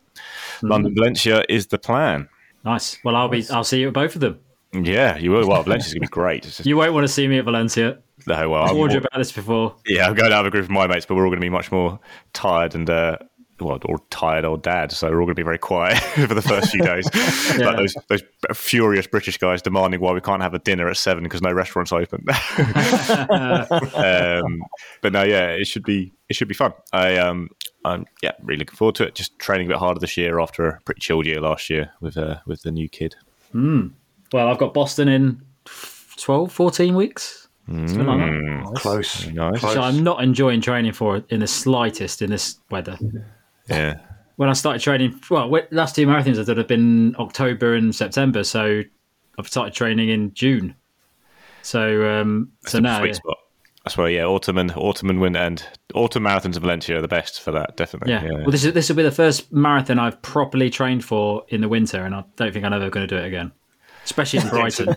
London 0.61 0.93
Valencia 0.95 1.43
is 1.49 1.67
the 1.67 1.77
plan. 1.77 2.27
Nice. 2.65 2.97
Well, 3.03 3.15
I'll 3.15 3.29
be. 3.29 3.45
I'll 3.49 3.63
see 3.63 3.79
you 3.79 3.87
at 3.87 3.93
both 3.93 4.15
of 4.15 4.21
them. 4.21 4.39
Yeah, 4.73 5.17
you 5.17 5.31
will. 5.31 5.47
Well, 5.47 5.63
Valencia's 5.63 5.93
gonna 5.93 6.01
be 6.01 6.07
great. 6.07 6.43
Just, 6.43 6.65
You 6.65 6.77
won't 6.77 6.93
want 6.93 7.05
to 7.05 7.07
see 7.13 7.27
me 7.27 7.37
at 7.39 7.45
Valencia. 7.45 7.99
no, 8.27 8.49
well, 8.49 8.63
I've 8.63 8.71
I'm 8.71 8.77
warned 8.77 8.93
you 8.93 8.99
about 8.99 9.17
this 9.17 9.31
before. 9.31 9.75
yeah, 9.87 10.05
I'm 10.07 10.13
going 10.13 10.29
to 10.29 10.35
have 10.35 10.45
a 10.45 10.51
group 10.51 10.65
of 10.65 10.69
my 10.69 10.85
mates, 10.85 11.05
but 11.05 11.15
we're 11.15 11.23
all 11.23 11.29
going 11.29 11.39
to 11.39 11.45
be 11.45 11.49
much 11.49 11.71
more 11.71 11.99
tired 12.33 12.75
and. 12.75 12.89
Uh, 12.89 13.17
well, 13.61 13.79
or 13.85 13.99
tired 14.09 14.45
old 14.45 14.63
dad, 14.63 14.91
so 14.91 15.09
we're 15.09 15.19
all 15.19 15.25
going 15.25 15.35
to 15.35 15.39
be 15.39 15.43
very 15.43 15.57
quiet 15.57 15.97
for 16.27 16.33
the 16.33 16.41
first 16.41 16.71
few 16.71 16.81
days. 16.81 17.09
Yeah. 17.59 17.67
Like 17.71 17.77
those 17.77 17.95
those 18.07 18.23
furious 18.53 19.07
British 19.07 19.37
guys 19.37 19.61
demanding 19.61 19.99
why 19.99 20.13
we 20.13 20.21
can't 20.21 20.41
have 20.41 20.53
a 20.53 20.59
dinner 20.59 20.87
at 20.87 20.97
seven 20.97 21.23
because 21.23 21.41
no 21.41 21.51
restaurants 21.51 21.91
open. 21.91 22.23
um, 23.95 24.61
but 25.01 25.11
no, 25.11 25.23
yeah, 25.23 25.49
it 25.49 25.65
should 25.65 25.83
be 25.83 26.13
it 26.29 26.35
should 26.35 26.47
be 26.47 26.53
fun. 26.53 26.73
I 26.93 27.17
um, 27.17 27.49
I'm 27.83 28.05
yeah, 28.21 28.31
really 28.43 28.59
looking 28.59 28.75
forward 28.75 28.95
to 28.95 29.03
it. 29.07 29.15
Just 29.15 29.37
training 29.39 29.67
a 29.67 29.69
bit 29.69 29.77
harder 29.77 29.99
this 29.99 30.15
year 30.15 30.39
after 30.39 30.67
a 30.67 30.79
pretty 30.81 31.01
chilled 31.01 31.25
year 31.25 31.41
last 31.41 31.69
year 31.69 31.91
with 32.01 32.17
uh, 32.17 32.37
with 32.45 32.61
the 32.61 32.71
new 32.71 32.87
kid. 32.87 33.15
Well, 34.31 34.47
I've 34.47 34.59
got 34.59 34.73
Boston 34.73 35.07
in 35.07 35.41
12, 36.17 36.51
14 36.51 36.95
weeks. 36.95 37.47
Something 37.67 38.05
like 38.05 38.17
that. 38.17 38.81
Close. 38.81 39.27
Nice. 39.27 39.59
Close. 39.59 39.73
So 39.73 39.81
I'm 39.81 40.03
not 40.03 40.23
enjoying 40.23 40.59
training 40.59 40.93
for 40.93 41.17
it 41.17 41.25
in 41.29 41.39
the 41.39 41.47
slightest 41.47 42.21
in 42.21 42.31
this 42.31 42.57
weather. 42.71 42.97
Yeah, 43.69 43.99
When 44.37 44.49
I 44.49 44.53
started 44.53 44.81
training, 44.81 45.19
well, 45.29 45.49
last 45.71 45.95
two 45.95 46.07
marathons 46.07 46.39
I 46.39 46.43
did 46.43 46.57
have 46.57 46.67
been 46.67 47.15
October 47.17 47.75
and 47.75 47.93
September, 47.93 48.43
so 48.43 48.83
I've 49.37 49.47
started 49.47 49.73
training 49.73 50.09
in 50.09 50.33
June. 50.33 50.75
So, 51.61 52.09
um, 52.09 52.51
so 52.65 52.77
the 52.77 52.81
now, 52.81 52.99
sweet 52.99 53.09
yeah. 53.09 53.13
spot. 53.13 53.37
That's 53.85 53.97
why, 53.97 54.09
yeah, 54.09 54.25
autumn 54.25 54.57
and 54.57 54.71
autumn 54.75 55.09
and 55.09 55.21
win 55.21 55.35
and 55.35 55.65
autumn 55.93 56.23
marathons 56.23 56.55
in 56.55 56.61
Valencia 56.61 56.97
are 56.97 57.01
the 57.01 57.07
best 57.07 57.41
for 57.41 57.51
that, 57.51 57.77
definitely. 57.77 58.11
yeah. 58.11 58.23
Yeah, 58.23 58.31
Well, 58.31 58.51
this 58.51 58.65
is 58.65 58.73
this 58.73 58.89
will 58.89 58.97
be 58.97 59.03
the 59.03 59.11
first 59.11 59.51
marathon 59.53 59.99
I've 59.99 60.21
properly 60.21 60.69
trained 60.69 61.05
for 61.05 61.45
in 61.49 61.61
the 61.61 61.69
winter, 61.69 62.03
and 62.03 62.13
I 62.13 62.23
don't 62.35 62.53
think 62.53 62.65
I'm 62.65 62.73
ever 62.73 62.89
going 62.89 63.07
to 63.07 63.15
do 63.15 63.21
it 63.21 63.25
again, 63.25 63.51
especially 64.03 64.39
in 64.39 64.47
Brighton. 64.49 64.95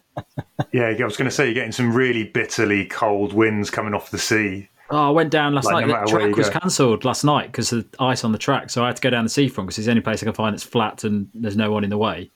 Yeah, 0.73 0.87
I 0.87 1.05
was 1.05 1.17
going 1.17 1.29
to 1.29 1.35
say 1.35 1.45
you're 1.47 1.55
getting 1.55 1.73
some 1.73 1.95
really 1.95 2.25
bitterly 2.25 2.87
cold 2.87 3.33
winds 3.33 3.71
coming 3.71 3.95
off 3.95 4.11
the 4.11 4.19
sea. 4.19 4.69
Oh, 4.93 5.09
I 5.09 5.11
went 5.11 5.31
down 5.31 5.55
last 5.55 5.65
Like, 5.65 5.87
night. 5.87 5.93
no 5.93 6.05
The 6.05 6.11
track 6.11 6.37
was 6.37 6.51
cancelled 6.51 7.05
last 7.05 7.25
night 7.25 7.47
because 7.47 7.73
of 7.73 7.91
the 7.91 8.03
ice 8.03 8.25
on 8.25 8.33
the 8.33 8.39
track. 8.39 8.69
So 8.69 8.85
I 8.85 8.89
had 8.89 8.97
to 8.97 9.03
go 9.03 9.09
down 9.11 9.25
the 9.25 9.31
seafront 9.31 9.67
because 9.69 9.79
it's 9.79 9.87
the 9.87 9.91
only 9.91 10.03
place 10.03 10.23
I 10.23 10.27
can 10.27 10.35
find 10.35 10.53
that's 10.53 10.63
flat 10.63 11.03
and 11.05 11.29
there's 11.33 11.57
no 11.57 11.73
one 11.73 11.83
in 11.83 11.89
the 11.91 11.97
way. 11.97 12.31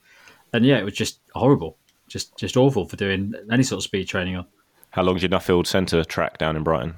And 0.55 0.65
yeah, 0.65 0.79
it 0.79 0.85
was 0.85 0.95
just 0.95 1.21
horrible, 1.35 1.77
just 2.09 2.37
just 2.39 2.57
awful 2.57 2.87
for 2.87 2.97
doing 2.97 3.35
any 3.53 3.63
sort 3.63 3.79
of 3.79 3.83
speed 3.85 4.09
training 4.09 4.37
on. 4.37 4.47
How 4.91 5.03
long's 5.03 5.23
your 5.23 5.29
Nuffield 5.29 5.67
Centre 5.67 6.03
track 6.03 6.39
down 6.39 6.57
in 6.57 6.63
Brighton? 6.63 6.95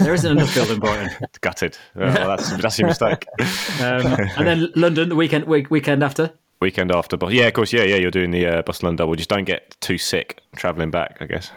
There 0.00 0.14
isn't 0.14 0.38
a 0.38 0.46
field 0.46 0.70
in 0.70 0.78
Brighton. 0.78 1.10
Gutted. 1.40 1.76
Well, 1.96 2.28
that's 2.28 2.56
that's 2.58 2.78
your 2.78 2.86
mistake. 2.86 3.26
Um, 3.80 4.06
and 4.38 4.46
then 4.46 4.68
London 4.76 5.08
the 5.08 5.16
weekend 5.16 5.44
week, 5.46 5.70
weekend 5.70 6.04
after. 6.04 6.32
Weekend 6.60 6.92
after, 6.92 7.16
but 7.16 7.32
yeah, 7.32 7.46
of 7.48 7.54
course, 7.54 7.72
yeah, 7.72 7.82
yeah. 7.82 7.96
You're 7.96 8.12
doing 8.12 8.30
the 8.30 8.46
uh, 8.46 8.62
Boston 8.62 8.94
double. 8.94 9.16
Just 9.16 9.28
don't 9.28 9.44
get 9.44 9.76
too 9.80 9.98
sick 9.98 10.40
travelling 10.56 10.90
back. 10.92 11.18
I 11.20 11.26
guess. 11.26 11.50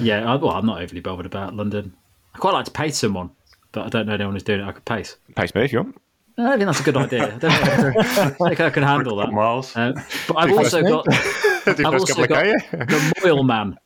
Yeah, 0.00 0.30
I, 0.32 0.36
well, 0.36 0.52
I'm 0.52 0.64
not 0.64 0.80
overly 0.80 1.00
bothered 1.00 1.26
about 1.26 1.54
London. 1.54 1.94
I 2.36 2.38
quite 2.38 2.52
like 2.52 2.66
to 2.66 2.70
pace 2.70 2.98
someone, 2.98 3.30
but 3.72 3.86
I 3.86 3.88
don't 3.88 4.06
know 4.06 4.12
anyone 4.12 4.34
who's 4.34 4.42
doing 4.42 4.60
it. 4.60 4.64
I 4.64 4.72
could 4.72 4.84
pace. 4.84 5.16
Pace 5.34 5.54
me 5.54 5.62
if 5.62 5.72
you 5.72 5.78
want. 5.84 5.96
I 6.36 6.58
think 6.58 6.66
that's 6.66 6.80
a 6.80 6.82
good 6.82 6.98
idea. 6.98 7.34
I 7.34 7.38
don't 7.38 7.50
think 7.50 7.66
I 7.66 7.92
can, 7.94 8.34
think 8.34 8.60
I 8.60 8.68
can 8.68 8.82
handle 8.82 9.16
that. 9.16 9.32
Miles. 9.32 9.74
Um, 9.74 9.94
but 10.28 10.36
I've 10.36 10.52
also 10.52 10.82
got 10.82 11.06
I've 11.66 11.94
also 11.94 12.26
got 12.26 12.44
the 12.70 13.14
Moyleman 13.22 13.76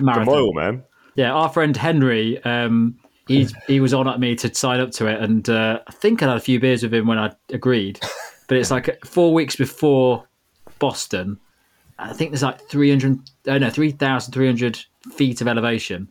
marathon. 0.00 0.26
Moyleman. 0.26 0.82
Yeah, 1.14 1.32
our 1.32 1.48
friend 1.48 1.76
Henry, 1.76 2.42
um, 2.42 2.98
he 3.28 3.46
he 3.68 3.78
was 3.78 3.94
on 3.94 4.08
at 4.08 4.18
me 4.18 4.34
to 4.34 4.52
sign 4.52 4.80
up 4.80 4.90
to 4.92 5.06
it, 5.06 5.22
and 5.22 5.48
uh, 5.48 5.78
I 5.86 5.92
think 5.92 6.20
I 6.20 6.26
had 6.26 6.36
a 6.36 6.40
few 6.40 6.58
beers 6.58 6.82
with 6.82 6.92
him 6.92 7.06
when 7.06 7.18
I 7.18 7.30
agreed. 7.50 8.00
But 8.48 8.56
it's 8.56 8.72
like 8.72 9.04
four 9.04 9.32
weeks 9.32 9.54
before 9.54 10.26
Boston. 10.80 11.38
I 12.00 12.12
think 12.12 12.32
there's 12.32 12.42
like 12.42 12.60
300, 12.62 13.18
oh 13.46 13.58
no, 13.58 13.70
3,300 13.70 14.84
feet 15.12 15.40
of 15.40 15.46
elevation. 15.46 16.08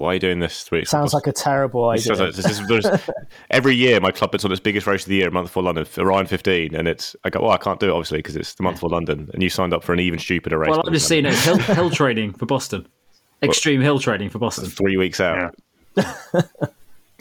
Why 0.00 0.10
are 0.10 0.14
you 0.14 0.20
doing 0.20 0.38
this 0.40 0.62
three 0.64 0.80
weeks? 0.80 0.90
Sounds 0.90 1.12
like 1.14 1.26
a 1.26 1.32
terrible 1.32 1.88
idea. 1.90 2.14
like- 2.14 2.34
this 2.34 2.46
is- 2.60 2.66
there's- 2.66 3.10
every 3.50 3.74
year, 3.74 4.00
my 4.00 4.10
club 4.10 4.32
puts 4.32 4.44
on 4.44 4.50
its 4.52 4.60
biggest 4.60 4.86
race 4.86 5.02
of 5.02 5.08
the 5.08 5.16
year, 5.16 5.28
a 5.28 5.30
month 5.30 5.48
before 5.48 5.62
London, 5.62 5.84
for 5.84 6.04
Ryan 6.04 6.26
15, 6.26 6.74
and 6.74 6.88
it's 6.88 7.14
I 7.24 7.30
go, 7.30 7.40
well, 7.42 7.50
I 7.50 7.56
can't 7.58 7.78
do 7.78 7.88
it 7.90 7.92
obviously 7.92 8.18
because 8.18 8.36
it's 8.36 8.54
the 8.54 8.62
month 8.62 8.76
before 8.76 8.90
London, 8.90 9.30
and 9.32 9.42
you 9.42 9.50
signed 9.50 9.72
up 9.74 9.84
for 9.84 9.92
an 9.92 10.00
even 10.00 10.18
stupider 10.18 10.58
race. 10.58 10.70
Well, 10.70 10.82
I'm 10.86 10.92
just 10.92 11.06
seeing 11.08 11.26
it 11.26 11.34
hill, 11.34 11.58
hill 11.58 11.90
training 11.90 12.32
for 12.32 12.46
Boston. 12.46 12.86
Extreme 13.42 13.80
hill 13.80 13.98
training 13.98 14.30
for 14.30 14.38
Boston. 14.38 14.66
three 14.66 14.96
weeks 14.96 15.20
out. 15.20 15.54
Yeah. 15.96 16.12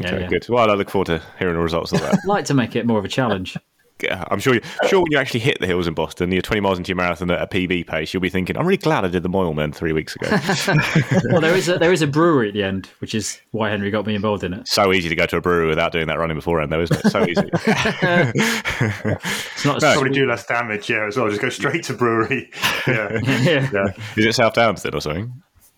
Yeah, 0.02 0.08
Okay, 0.14 0.22
yeah. 0.22 0.28
good. 0.28 0.46
Well, 0.48 0.72
I 0.72 0.76
look 0.76 0.90
forward 0.90 1.08
to 1.08 1.22
hearing 1.40 1.56
the 1.56 1.62
results 1.62 1.92
of 1.92 2.00
that. 2.00 2.14
I'd 2.14 2.26
like 2.26 2.46
to 2.46 2.54
make 2.54 2.78
it 2.78 2.86
more 2.86 2.98
of 3.00 3.04
a 3.04 3.10
challenge. 3.10 3.58
Yeah, 4.02 4.24
I'm 4.30 4.40
sure. 4.40 4.56
You, 4.56 4.62
sure, 4.88 5.02
when 5.02 5.12
you 5.12 5.18
actually 5.18 5.42
hit 5.42 5.60
the 5.60 5.68
hills 5.68 5.88
in 5.88 5.94
Boston, 5.94 6.32
you're 6.32 6.42
20 6.42 6.62
miles 6.62 6.78
into 6.78 6.90
your 6.90 6.96
marathon 6.96 7.30
at 7.32 7.42
a 7.42 7.48
PB 7.48 7.88
pace, 7.88 8.14
you'll 8.14 8.22
be 8.22 8.30
thinking, 8.30 8.58
"I'm 8.58 8.66
really 8.66 8.78
glad 8.78 9.04
I 9.04 9.10
did 9.10 9.24
the 9.24 9.30
Moyleman 9.30 9.74
three 9.76 9.94
weeks 9.94 10.16
ago." 10.16 10.30
Well, 11.32 11.42
there 11.42 11.56
is 11.56 11.68
a, 11.70 11.78
there 11.78 11.92
is 11.92 12.02
a 12.02 12.08
brewery 12.08 12.48
at 12.50 12.54
the 12.54 12.64
end, 12.64 12.90
which 13.00 13.14
is 13.14 13.40
why 13.52 13.70
Henry 13.70 13.92
got 13.92 14.06
me 14.06 14.16
involved 14.16 14.44
in 14.44 14.54
it. 14.54 14.68
so 14.68 14.94
easy 14.94 15.10
to 15.10 15.16
go 15.16 15.26
to 15.26 15.38
a 15.38 15.42
brewery 15.42 15.68
without 15.68 15.92
doing 15.92 16.08
that 16.08 16.18
running 16.18 16.36
beforehand, 16.38 16.72
though, 16.72 16.82
isn't 16.82 17.06
it? 17.06 17.10
So 17.10 17.26
easy. 17.26 17.50
It's 19.60 19.66
not 19.66 19.78
a 19.84 19.94
Probably 19.94 20.12
do 20.12 20.26
less 20.28 20.46
damage, 20.46 20.90
yeah, 20.90 21.06
as 21.06 21.18
well. 21.18 21.28
Just 21.30 21.42
go 21.42 21.50
straight 21.50 21.84
to 21.84 21.94
brewery. 21.94 22.50
Yeah. 22.88 23.20
yeah. 23.24 23.70
yeah. 23.74 23.88
Is 24.16 24.26
it 24.26 24.36
South 24.36 24.54
Downs 24.54 24.84
then 24.84 24.96
or 24.96 25.02
something? 25.02 25.32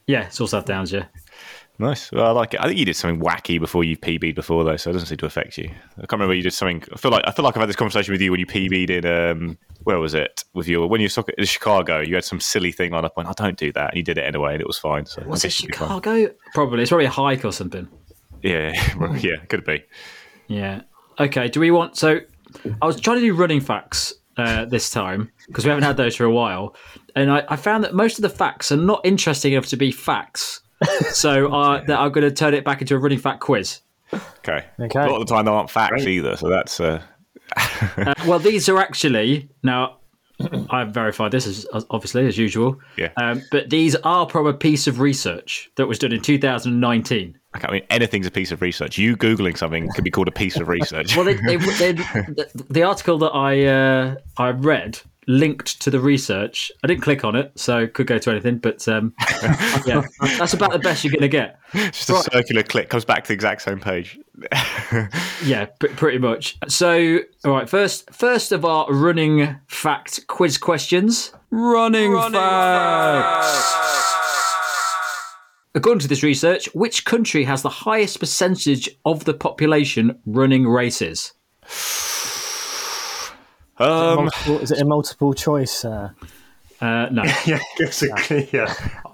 yeah, 0.07 0.25
it's 0.25 0.39
all 0.39 0.47
South 0.47 0.65
Downs, 0.65 0.91
yeah. 0.91 1.05
Nice. 1.81 2.11
Well, 2.11 2.27
I 2.27 2.29
like 2.29 2.53
it. 2.53 2.61
I 2.61 2.67
think 2.67 2.77
you 2.77 2.85
did 2.85 2.95
something 2.95 3.19
wacky 3.19 3.59
before 3.59 3.83
you 3.83 3.97
PB'd 3.97 4.35
before 4.35 4.63
though, 4.63 4.77
so 4.77 4.91
it 4.91 4.93
doesn't 4.93 5.07
seem 5.07 5.17
to 5.17 5.25
affect 5.25 5.57
you. 5.57 5.67
I 5.97 6.01
can't 6.01 6.13
remember 6.13 6.35
you 6.35 6.43
did 6.43 6.53
something. 6.53 6.83
I 6.93 6.97
feel 6.97 7.09
like 7.09 7.23
I 7.25 7.31
feel 7.31 7.43
like 7.43 7.57
I've 7.57 7.61
had 7.61 7.69
this 7.69 7.75
conversation 7.75 8.11
with 8.11 8.21
you 8.21 8.29
when 8.29 8.39
you 8.39 8.45
PB'd 8.45 8.91
in 8.91 9.05
um, 9.07 9.57
where 9.83 9.97
was 9.97 10.13
it 10.13 10.43
with 10.53 10.67
your 10.67 10.85
when 10.85 11.01
you 11.01 11.09
were 11.17 11.23
in 11.39 11.45
Chicago? 11.45 11.99
You 11.99 12.13
had 12.13 12.23
some 12.23 12.39
silly 12.39 12.71
thing 12.71 12.91
lined 12.91 13.07
up. 13.07 13.17
When 13.17 13.25
I 13.25 13.31
don't 13.31 13.57
do 13.57 13.71
that, 13.71 13.89
and 13.89 13.97
you 13.97 14.03
did 14.03 14.19
it 14.19 14.25
anyway, 14.25 14.53
and 14.53 14.61
it 14.61 14.67
was 14.67 14.77
fine. 14.77 15.07
So 15.07 15.23
was 15.25 15.43
it 15.43 15.51
Chicago? 15.51 16.29
Probably. 16.53 16.83
It's 16.83 16.91
probably 16.91 17.05
a 17.05 17.09
hike 17.09 17.43
or 17.43 17.51
something. 17.51 17.87
Yeah, 18.43 18.73
yeah, 19.17 19.37
could 19.49 19.65
be. 19.65 19.83
Yeah. 20.45 20.81
Okay. 21.19 21.47
Do 21.47 21.59
we 21.59 21.71
want? 21.71 21.97
So, 21.97 22.19
I 22.79 22.85
was 22.85 23.01
trying 23.01 23.17
to 23.17 23.21
do 23.21 23.33
running 23.33 23.59
facts 23.59 24.13
uh, 24.37 24.65
this 24.65 24.91
time 24.91 25.31
because 25.47 25.65
we 25.65 25.69
haven't 25.69 25.85
had 25.85 25.97
those 25.97 26.15
for 26.15 26.25
a 26.25 26.31
while, 26.31 26.75
and 27.15 27.31
I, 27.31 27.43
I 27.49 27.55
found 27.55 27.83
that 27.85 27.95
most 27.95 28.19
of 28.19 28.21
the 28.21 28.29
facts 28.29 28.71
are 28.71 28.77
not 28.77 29.01
interesting 29.03 29.53
enough 29.53 29.65
to 29.69 29.77
be 29.77 29.91
facts 29.91 30.61
so 31.11 31.53
uh, 31.53 31.83
that 31.87 31.99
I'm 31.99 32.11
going 32.11 32.27
to 32.27 32.31
turn 32.31 32.53
it 32.53 32.63
back 32.63 32.81
into 32.81 32.95
a 32.95 32.99
running 32.99 33.19
fact 33.19 33.41
quiz. 33.41 33.81
Okay. 34.13 34.65
Okay. 34.79 34.99
A 34.99 35.07
lot 35.07 35.21
of 35.21 35.27
the 35.27 35.33
time, 35.33 35.45
they 35.45 35.51
aren't 35.51 35.69
facts 35.69 36.03
Great. 36.03 36.07
either, 36.07 36.35
so 36.35 36.49
that's. 36.49 36.79
Uh... 36.79 37.01
uh, 37.97 38.13
well, 38.25 38.39
these 38.39 38.67
are 38.69 38.77
actually 38.77 39.49
now. 39.63 39.97
I've 40.71 40.89
verified 40.89 41.31
this 41.31 41.45
as 41.45 41.85
obviously 41.91 42.25
as 42.25 42.35
usual. 42.35 42.79
Yeah. 42.97 43.09
Um, 43.17 43.43
but 43.51 43.69
these 43.69 43.95
are 43.97 44.27
from 44.27 44.47
a 44.47 44.53
piece 44.53 44.87
of 44.87 44.99
research 44.99 45.69
that 45.75 45.87
was 45.87 45.99
done 45.99 46.11
in 46.11 46.21
2019. 46.21 47.37
Okay, 47.55 47.67
I 47.67 47.71
mean, 47.71 47.83
anything's 47.89 48.25
a 48.25 48.31
piece 48.31 48.51
of 48.51 48.61
research. 48.61 48.97
You 48.97 49.15
googling 49.15 49.57
something 49.57 49.89
could 49.91 50.03
be 50.03 50.09
called 50.09 50.29
a 50.29 50.31
piece 50.31 50.55
of 50.55 50.67
research. 50.67 51.15
well, 51.15 51.25
they, 51.25 51.35
they, 51.35 51.57
they, 51.57 51.91
the, 51.91 52.65
the, 52.69 52.83
article 52.83 53.17
that 53.19 53.31
I 53.31 53.65
uh, 53.65 54.15
I 54.37 54.49
read 54.49 54.99
linked 55.27 55.81
to 55.81 55.89
the 55.89 55.99
research. 55.99 56.71
I 56.83 56.87
didn't 56.87 57.01
click 57.01 57.23
on 57.23 57.35
it, 57.35 57.51
so 57.55 57.87
could 57.87 58.07
go 58.07 58.17
to 58.17 58.31
anything. 58.31 58.57
But 58.57 58.87
um, 58.87 59.13
yeah, 59.85 60.03
that's 60.19 60.53
about 60.53 60.71
the 60.71 60.79
best 60.79 61.03
you're 61.03 61.11
going 61.11 61.21
to 61.21 61.27
get. 61.27 61.59
Just 61.73 62.09
a 62.09 62.23
circular 62.31 62.63
click 62.63 62.89
comes 62.89 63.05
back 63.05 63.23
to 63.23 63.27
the 63.29 63.33
exact 63.33 63.61
same 63.61 63.79
page. 63.79 64.19
yeah, 65.43 65.65
p- 65.79 65.87
pretty 65.89 66.17
much. 66.17 66.57
So, 66.67 67.19
all 67.45 67.51
right, 67.51 67.69
first, 67.69 68.11
first 68.13 68.51
of 68.51 68.65
our 68.65 68.91
running 68.91 69.57
fact 69.67 70.27
quiz 70.27 70.57
questions. 70.57 71.33
Running, 71.51 72.13
running 72.13 72.39
facts. 72.39 73.73
facts. 73.73 73.91
According 75.73 75.99
to 76.01 76.07
this 76.07 76.23
research, 76.23 76.67
which 76.73 77.05
country 77.05 77.45
has 77.45 77.61
the 77.61 77.69
highest 77.69 78.19
percentage 78.19 78.89
of 79.05 79.23
the 79.23 79.33
population 79.33 80.19
running 80.25 80.67
races? 80.67 81.33
Um, 83.81 84.29
is, 84.61 84.71
it 84.71 84.81
a 84.81 84.85
multiple 84.85 85.33
choice? 85.33 85.83
Uh, 85.83 86.09
uh, 86.79 87.07
no. 87.11 87.23
yeah, 87.45 87.59
basically, 87.77 88.49
yeah. 88.51 88.73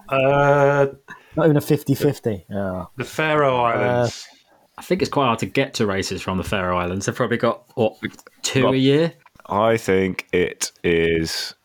Uh, 0.09 0.87
Not 1.35 1.45
even 1.45 1.57
a 1.57 1.61
50 1.61 1.95
50. 1.95 2.45
Oh. 2.53 2.89
The 2.95 3.03
Faroe 3.03 3.57
uh, 3.57 3.63
Islands. 3.63 4.27
I 4.77 4.81
think 4.83 5.01
it's 5.01 5.09
quite 5.11 5.25
hard 5.25 5.39
to 5.39 5.45
get 5.45 5.73
to 5.75 5.87
races 5.87 6.21
from 6.21 6.37
the 6.37 6.43
Faroe 6.43 6.77
Islands. 6.77 7.05
They've 7.05 7.15
probably 7.15 7.37
got, 7.37 7.63
what, 7.75 7.97
two 8.43 8.65
well, 8.65 8.73
a 8.73 8.77
year? 8.77 9.13
I 9.47 9.77
think 9.77 10.27
it 10.31 10.71
is. 10.83 11.55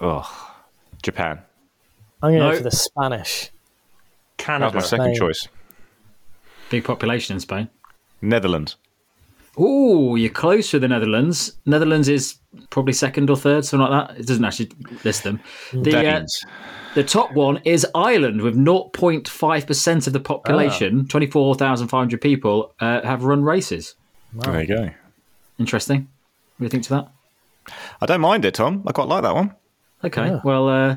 Oh, 0.00 0.54
Japan. 1.02 1.40
I'm 2.22 2.32
going 2.32 2.42
to 2.42 2.50
go 2.50 2.56
for 2.56 2.62
the 2.62 2.70
Spanish. 2.70 3.50
Canada. 4.38 4.72
That's 4.72 4.92
my 4.92 4.98
second 4.98 5.14
Spain. 5.14 5.28
choice. 5.28 5.48
Big 6.70 6.84
population 6.84 7.34
in 7.34 7.40
Spain. 7.40 7.68
Netherlands. 8.20 8.76
Oh, 9.56 10.16
you're 10.16 10.30
close 10.30 10.70
to 10.70 10.78
the 10.78 10.88
Netherlands. 10.88 11.52
Netherlands 11.66 12.08
is 12.08 12.36
probably 12.70 12.94
second 12.94 13.28
or 13.28 13.36
third, 13.36 13.64
something 13.64 13.86
like 13.86 14.08
that. 14.08 14.18
It 14.18 14.26
doesn't 14.26 14.44
actually 14.44 14.70
list 15.04 15.24
them. 15.24 15.40
The, 15.72 16.08
uh, 16.08 16.24
the 16.94 17.04
top 17.04 17.32
one 17.32 17.60
is 17.64 17.86
Ireland 17.94 18.40
with 18.40 18.56
0.5% 18.56 20.06
of 20.06 20.12
the 20.12 20.20
population, 20.20 21.02
ah. 21.04 21.08
24,500 21.10 22.20
people, 22.20 22.74
uh, 22.80 23.02
have 23.02 23.24
run 23.24 23.42
races. 23.42 23.94
Wow. 24.34 24.52
There 24.52 24.60
you 24.62 24.68
go. 24.68 24.90
Interesting. 25.58 26.08
What 26.56 26.58
do 26.58 26.64
you 26.64 26.68
think 26.70 26.84
to 26.84 26.90
that? 26.90 27.12
I 28.00 28.06
don't 28.06 28.20
mind 28.20 28.44
it, 28.44 28.54
Tom. 28.54 28.82
I 28.86 28.92
quite 28.92 29.08
like 29.08 29.22
that 29.22 29.34
one. 29.34 29.54
Okay. 30.02 30.26
Yeah. 30.28 30.40
Well, 30.42 30.68
uh, 30.68 30.96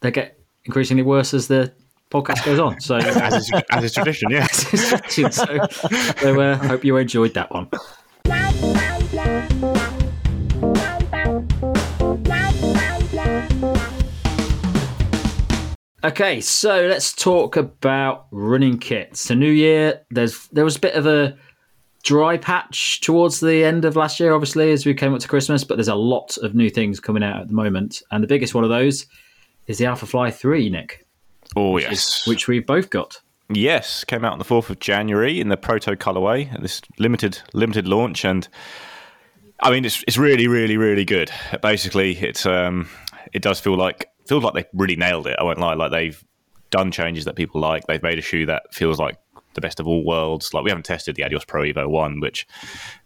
they 0.00 0.10
get 0.10 0.38
increasingly 0.64 1.02
worse 1.02 1.34
as 1.34 1.48
the 1.48 1.72
podcast 2.10 2.44
goes 2.44 2.58
on. 2.58 2.80
So 2.80 2.96
as 2.96 3.34
is, 3.34 3.50
as 3.70 3.84
is 3.84 3.92
tradition, 3.92 4.30
yeah. 4.30 4.46
tradition, 4.46 5.32
so, 5.32 5.66
so 6.18 6.40
uh, 6.40 6.56
hope 6.56 6.84
you 6.84 6.96
enjoyed 6.96 7.34
that 7.34 7.50
one. 7.50 7.68
Okay, 16.04 16.40
so 16.40 16.86
let's 16.86 17.12
talk 17.12 17.56
about 17.56 18.28
running 18.30 18.78
kits. 18.78 19.20
So 19.20 19.34
new 19.34 19.50
year, 19.50 20.02
there's 20.10 20.46
there 20.48 20.64
was 20.64 20.76
a 20.76 20.80
bit 20.80 20.94
of 20.94 21.06
a 21.06 21.36
dry 22.04 22.36
patch 22.36 23.00
towards 23.00 23.40
the 23.40 23.64
end 23.64 23.84
of 23.84 23.96
last 23.96 24.20
year, 24.20 24.32
obviously, 24.32 24.70
as 24.70 24.86
we 24.86 24.94
came 24.94 25.12
up 25.12 25.20
to 25.20 25.28
Christmas, 25.28 25.64
but 25.64 25.76
there's 25.76 25.88
a 25.88 25.96
lot 25.96 26.36
of 26.38 26.54
new 26.54 26.70
things 26.70 27.00
coming 27.00 27.24
out 27.24 27.40
at 27.40 27.48
the 27.48 27.54
moment. 27.54 28.02
And 28.10 28.22
the 28.22 28.28
biggest 28.28 28.54
one 28.54 28.64
of 28.64 28.70
those 28.70 29.06
is 29.66 29.78
the 29.78 29.86
Alphafly 29.86 30.32
3, 30.32 30.70
Nick. 30.70 31.07
Oh 31.56 31.72
which 31.72 31.84
yes, 31.84 31.92
is, 31.92 32.22
which 32.26 32.48
we've 32.48 32.66
both 32.66 32.90
got. 32.90 33.20
Yes, 33.50 34.04
came 34.04 34.24
out 34.24 34.32
on 34.32 34.38
the 34.38 34.44
fourth 34.44 34.68
of 34.68 34.78
January 34.78 35.40
in 35.40 35.48
the 35.48 35.56
proto 35.56 35.96
colorway. 35.96 36.60
This 36.60 36.82
limited 36.98 37.40
limited 37.54 37.88
launch, 37.88 38.24
and 38.24 38.46
I 39.60 39.70
mean 39.70 39.84
it's 39.84 40.04
it's 40.06 40.18
really 40.18 40.46
really 40.46 40.76
really 40.76 41.04
good. 41.04 41.30
Basically, 41.62 42.12
it's 42.16 42.44
um 42.44 42.88
it 43.32 43.42
does 43.42 43.58
feel 43.60 43.76
like 43.76 44.10
feels 44.26 44.44
like 44.44 44.54
they 44.54 44.64
really 44.74 44.96
nailed 44.96 45.26
it. 45.26 45.36
I 45.38 45.44
won't 45.44 45.58
lie, 45.58 45.74
like 45.74 45.90
they've 45.90 46.22
done 46.70 46.90
changes 46.90 47.24
that 47.24 47.36
people 47.36 47.60
like. 47.60 47.86
They've 47.86 48.02
made 48.02 48.18
a 48.18 48.22
shoe 48.22 48.44
that 48.46 48.74
feels 48.74 48.98
like 48.98 49.16
the 49.54 49.60
best 49.60 49.80
of 49.80 49.88
all 49.88 50.04
worlds. 50.04 50.52
Like 50.52 50.64
we 50.64 50.70
haven't 50.70 50.84
tested 50.84 51.16
the 51.16 51.24
Adios 51.24 51.44
Pro 51.44 51.62
Evo 51.62 51.88
One, 51.88 52.20
which 52.20 52.46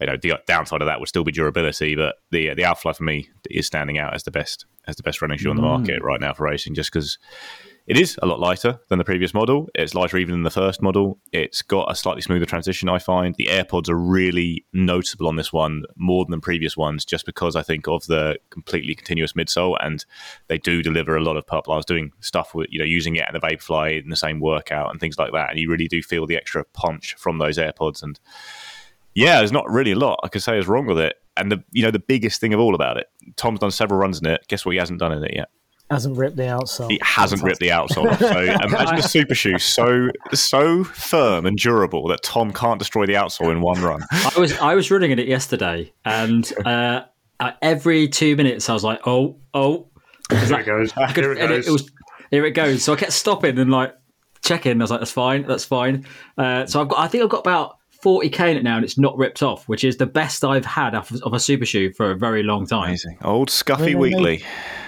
you 0.01 0.07
know 0.07 0.17
the 0.21 0.41
downside 0.47 0.83
of 0.83 0.87
that 0.87 1.01
would 1.01 1.09
still 1.09 1.25
be 1.25 1.33
durability, 1.33 1.95
but 1.95 2.17
the 2.31 2.55
the 2.55 2.65
Alpha 2.65 2.93
for 2.93 3.05
me 3.05 3.31
is 3.51 3.67
standing 3.67 3.99
out 3.99 4.15
as 4.15 4.25
the 4.25 4.31
best 4.31 4.67
as 4.87 4.97
the 4.97 5.03
best 5.03 5.23
running 5.23 5.39
shoe 5.39 5.51
on 5.51 5.57
the 5.57 5.63
mm. 5.63 5.79
market 5.79 6.03
right 6.03 6.21
now 6.21 6.33
for 6.33 6.45
racing, 6.45 6.75
just 6.75 6.93
because 6.93 7.19
it 7.87 7.99
is 7.99 8.19
a 8.23 8.27
lot 8.27 8.39
lighter 8.39 8.79
than 8.89 8.99
the 8.99 9.05
previous 9.05 9.35
model. 9.35 9.69
It's 9.75 9.95
lighter 9.95 10.17
even 10.17 10.33
than 10.33 10.43
the 10.45 10.51
first 10.51 10.81
model. 10.81 11.19
It's 11.33 11.63
got 11.63 11.91
a 11.91 11.97
slightly 11.97 12.23
smoother 12.23 12.47
transition, 12.47 12.89
I 12.89 12.99
find. 12.99 13.35
The 13.35 13.47
AirPods 13.47 13.89
are 13.89 13.99
really 13.99 14.65
noticeable 14.73 15.27
on 15.27 15.37
this 15.37 15.53
one 15.53 15.85
more 15.97 16.25
than 16.25 16.31
the 16.31 16.39
previous 16.39 16.77
ones, 16.77 17.05
just 17.05 17.27
because 17.27 17.57
I 17.57 17.63
think 17.63 17.89
of 17.89 18.07
the 18.07 18.39
completely 18.51 18.95
continuous 18.95 19.33
midsole 19.33 19.77
and 19.81 20.05
they 20.47 20.59
do 20.59 20.83
deliver 20.83 21.17
a 21.17 21.23
lot 21.23 21.37
of 21.37 21.47
purple. 21.47 21.73
I 21.73 21.77
was 21.77 21.85
doing 21.85 22.13
stuff 22.21 22.55
with, 22.55 22.69
you 22.71 22.79
know, 22.79 22.85
using 22.85 23.17
it 23.17 23.25
and 23.27 23.35
the 23.35 23.41
Vaporfly 23.41 24.03
in 24.03 24.11
the 24.11 24.17
same 24.17 24.39
workout 24.39 24.91
and 24.93 25.01
things 25.01 25.19
like 25.19 25.33
that. 25.33 25.51
And 25.51 25.59
you 25.59 25.69
really 25.69 25.89
do 25.89 26.03
feel 26.03 26.27
the 26.27 26.37
extra 26.37 26.65
punch 26.65 27.15
from 27.19 27.39
those 27.39 27.59
AirPods. 27.59 28.03
And 28.03 28.21
yeah, 29.15 29.39
there's 29.39 29.53
not 29.53 29.69
really 29.69 29.93
a 29.93 29.99
lot 29.99 30.21
I 30.23 30.29
could 30.29 30.43
say 30.43 30.57
is 30.57 30.69
wrong 30.69 30.87
with 30.87 30.99
it. 30.99 31.17
And 31.37 31.51
the, 31.51 31.65
you 31.73 31.83
know, 31.83 31.91
the 31.91 31.99
biggest 31.99 32.41
thing 32.41 32.55
of 32.55 32.61
all 32.61 32.75
about 32.77 32.99
it, 32.99 33.07
Tom's 33.37 33.59
done 33.59 33.71
several 33.71 33.99
runs 33.99 34.21
in 34.21 34.27
it. 34.27 34.47
Guess 34.49 34.65
what 34.65 34.73
he 34.73 34.79
hasn't 34.79 35.01
done 35.01 35.13
in 35.13 35.25
it 35.25 35.35
yet? 35.35 35.49
Hasn't 35.93 36.17
ripped 36.17 36.37
the 36.37 36.45
outsole. 36.45 36.91
He 36.91 36.99
hasn't 37.03 37.43
ripped 37.43 37.61
the 37.61 37.69
outsole. 37.69 38.19
So 38.19 38.41
imagine 38.67 38.99
a 38.99 39.03
super 39.03 39.35
shoe 39.35 39.59
so 39.59 40.09
so 40.33 40.85
firm 40.85 41.47
and 41.47 41.57
durable 41.59 42.09
that 42.09 42.23
Tom 42.23 42.53
can't 42.53 42.79
destroy 42.79 43.07
the 43.07 43.15
outsole 43.15 43.51
in 43.51 43.61
one 43.61 43.81
run. 43.83 44.03
I 44.11 44.39
was 44.39 44.57
I 44.59 44.75
was 44.75 44.91
running 44.91 45.11
in 45.11 45.19
it 45.19 45.29
yesterday, 45.29 45.93
and 46.05 46.51
uh, 46.67 47.03
every 47.61 48.09
two 48.09 48.37
minutes 48.37 48.69
I 48.69 48.73
was 48.73 48.85
like, 48.85 49.01
oh 49.07 49.37
oh, 49.55 49.89
here 50.31 50.61
it 50.61 50.67
goes. 50.67 50.93
Could, 50.93 51.25
here 51.25 51.33
it 51.33 51.39
goes. 51.39 51.67
It, 51.67 51.69
it 51.69 51.73
was, 51.73 51.91
here 52.31 52.45
it 52.47 52.53
goes. 52.53 52.83
So 52.83 52.95
I 52.95 52.97
kept 52.97 53.13
stopping 53.13 53.59
and 53.59 53.71
like 53.71 53.95
checking. 54.43 54.81
I 54.81 54.85
was 54.85 54.91
like, 54.91 55.01
that's 55.01 55.13
fine, 55.13 55.47
that's 55.47 55.65
fine. 55.65 56.07
Uh, 56.39 56.67
so 56.67 56.81
I've 56.81 56.89
got 56.89 56.99
I 56.99 57.09
think 57.09 57.23
I've 57.23 57.31
got 57.31 57.41
about 57.41 57.79
40k 58.03 58.51
in 58.51 58.57
it 58.57 58.65
now 58.65 58.77
and 58.77 58.85
it's 58.85 58.99
not 58.99 59.17
ripped 59.17 59.43
off, 59.43 59.69
which 59.69 59.85
is 59.85 59.97
the 59.97 60.07
best 60.07 60.45
I've 60.45 60.65
had 60.65 60.95
of, 60.95 61.11
a 61.33 61.39
super 61.39 61.65
shoe 61.65 61.93
for 61.93 62.11
a 62.11 62.17
very 62.17 62.43
long 62.43 62.67
time. 62.67 62.89
Amazing. 62.89 63.19
Old 63.23 63.49
Scuffy 63.49 63.95
Weekly. 63.95 64.43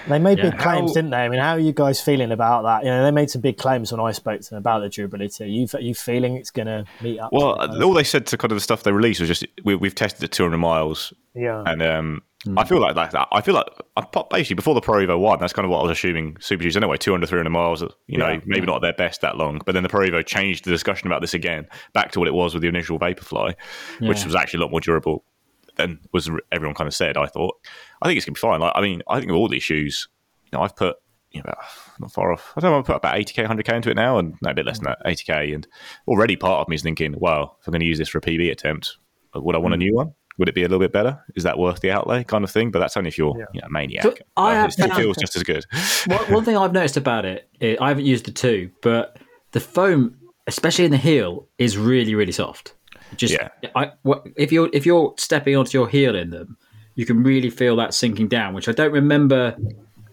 They 0.07 0.19
made 0.19 0.37
yeah. 0.37 0.51
big 0.51 0.59
claims, 0.59 0.91
how, 0.91 0.93
didn't 0.93 1.11
they? 1.11 1.17
I 1.17 1.29
mean, 1.29 1.39
how 1.39 1.53
are 1.53 1.59
you 1.59 1.71
guys 1.71 2.01
feeling 2.01 2.31
about 2.31 2.63
that? 2.63 2.83
You 2.83 2.91
know, 2.91 3.03
they 3.03 3.11
made 3.11 3.29
some 3.29 3.41
big 3.41 3.57
claims 3.57 3.91
when 3.91 4.01
I 4.01 4.11
spoke 4.11 4.41
to 4.41 4.49
them 4.49 4.57
about 4.57 4.79
the 4.79 4.89
durability. 4.89 5.43
Are 5.43 5.47
you, 5.47 5.67
are 5.73 5.81
you 5.81 5.95
feeling 5.95 6.35
it's 6.35 6.51
going 6.51 6.67
to 6.67 6.85
meet 7.01 7.19
up? 7.19 7.31
Well, 7.31 7.83
all 7.83 7.93
they 7.93 8.03
said 8.03 8.27
to 8.27 8.37
kind 8.37 8.51
of 8.51 8.57
the 8.57 8.61
stuff 8.61 8.83
they 8.83 8.91
released 8.91 9.21
was 9.21 9.29
just 9.29 9.45
we, 9.63 9.73
have 9.73 9.95
tested 9.95 10.23
it 10.23 10.31
200 10.31 10.57
miles. 10.57 11.13
Yeah. 11.33 11.63
And 11.65 11.81
um, 11.81 12.21
mm. 12.45 12.59
I 12.59 12.63
feel 12.63 12.79
like 12.79 12.95
that. 12.95 13.27
I 13.31 13.41
feel 13.41 13.53
like 13.55 13.67
basically 14.29 14.55
before 14.55 14.75
the 14.75 14.81
Pro 14.81 15.05
Evo 15.05 15.19
1, 15.19 15.39
that's 15.39 15.53
kind 15.53 15.65
of 15.65 15.71
what 15.71 15.79
I 15.79 15.83
was 15.83 15.91
assuming 15.91 16.37
Super 16.39 16.63
Shoes 16.63 16.77
anyway, 16.77 16.97
200, 16.97 17.27
300 17.27 17.49
miles, 17.49 17.83
you 18.07 18.17
know, 18.17 18.29
yeah, 18.29 18.39
maybe 18.45 18.61
yeah. 18.61 18.73
not 18.73 18.81
their 18.81 18.93
best 18.93 19.21
that 19.21 19.37
long. 19.37 19.61
But 19.65 19.73
then 19.73 19.83
the 19.83 19.89
Pro 19.89 20.07
Evo 20.07 20.25
changed 20.25 20.65
the 20.65 20.71
discussion 20.71 21.07
about 21.07 21.21
this 21.21 21.33
again 21.33 21.67
back 21.93 22.11
to 22.11 22.19
what 22.19 22.27
it 22.27 22.33
was 22.33 22.53
with 22.53 22.61
the 22.61 22.69
initial 22.69 22.99
Vaporfly, 22.99 23.55
yeah. 23.99 24.09
which 24.09 24.25
was 24.25 24.35
actually 24.35 24.59
a 24.59 24.61
lot 24.61 24.71
more 24.71 24.81
durable 24.81 25.23
than 25.75 25.99
was 26.13 26.29
everyone 26.51 26.75
kind 26.75 26.87
of 26.87 26.93
said, 26.93 27.17
I 27.17 27.25
thought. 27.25 27.55
I 28.01 28.07
think 28.07 28.17
it's 28.17 28.25
going 28.25 28.35
to 28.35 28.39
be 28.39 28.47
fine. 28.47 28.59
Like, 28.59 28.73
I 28.75 28.81
mean, 28.81 29.01
I 29.07 29.19
think 29.19 29.31
of 29.31 29.37
all 29.37 29.49
these 29.49 29.63
shoes, 29.63 30.07
you 30.45 30.57
know, 30.57 30.63
I've 30.63 30.75
put 30.75 30.97
you 31.35 31.41
know, 31.45 31.53
not 31.99 32.13
far 32.13 32.31
off. 32.31 32.53
I 32.55 32.61
don't 32.61 32.71
know. 32.71 32.79
I've 32.79 32.85
put 32.85 32.95
about 32.95 33.15
80k, 33.15 33.45
100k 33.45 33.75
into 33.75 33.91
it 33.91 33.95
now, 33.95 34.17
and 34.17 34.35
no, 34.41 34.51
a 34.51 34.53
bit 34.53 34.65
less 34.65 34.79
than 34.79 34.85
that, 34.85 35.05
80k. 35.05 35.53
And 35.53 35.67
already 36.07 36.37
part 36.37 36.61
of 36.61 36.69
me 36.69 36.75
is 36.75 36.81
thinking, 36.81 37.13
well, 37.17 37.57
if 37.59 37.67
I'm 37.67 37.73
going 37.73 37.81
to 37.81 37.85
use 37.85 37.97
this 37.97 38.07
for 38.07 38.19
a 38.19 38.21
PB 38.21 38.49
attempt, 38.51 38.95
would 39.33 39.53
I 39.53 39.59
want 39.59 39.73
a 39.73 39.77
hmm. 39.77 39.83
new 39.83 39.95
one? 39.95 40.13
Would 40.37 40.49
it 40.49 40.55
be 40.55 40.63
a 40.63 40.65
little 40.65 40.79
bit 40.79 40.91
better? 40.91 41.23
Is 41.35 41.43
that 41.43 41.57
worth 41.57 41.79
the 41.79 41.91
outlay, 41.91 42.23
kind 42.23 42.43
of 42.43 42.51
thing? 42.51 42.71
But 42.71 42.79
that's 42.79 42.97
only 42.97 43.07
if 43.07 43.17
you're 43.17 43.37
yeah. 43.37 43.45
you 43.53 43.61
know, 43.61 43.67
a 43.67 43.69
maniac. 43.69 44.03
So 44.03 44.15
I 44.35 44.53
have, 44.53 44.73
it 44.77 44.93
feels 44.93 45.17
just 45.17 45.35
as 45.35 45.43
good. 45.43 45.65
one, 46.07 46.33
one 46.33 46.45
thing 46.45 46.57
I've 46.57 46.73
noticed 46.73 46.97
about 46.97 47.25
it, 47.25 47.49
I 47.61 47.87
haven't 47.87 48.05
used 48.05 48.25
the 48.25 48.31
two, 48.31 48.69
but 48.81 49.17
the 49.51 49.59
foam 49.59 50.17
especially 50.47 50.85
in 50.85 50.91
the 50.91 50.97
heel, 50.97 51.47
is 51.57 51.77
really 51.77 52.15
really 52.15 52.31
soft. 52.31 52.73
Just 53.15 53.33
Yeah. 53.33 53.49
I, 53.75 53.91
what, 54.03 54.25
if 54.35 54.51
you're 54.51 54.69
if 54.73 54.85
you're 54.85 55.13
stepping 55.17 55.55
onto 55.55 55.77
your 55.77 55.87
heel 55.87 56.15
in 56.15 56.29
them, 56.29 56.57
you 56.95 57.05
can 57.05 57.23
really 57.23 57.49
feel 57.49 57.75
that 57.77 57.93
sinking 57.93 58.27
down, 58.27 58.53
which 58.53 58.67
I 58.67 58.71
don't 58.71 58.91
remember 58.91 59.55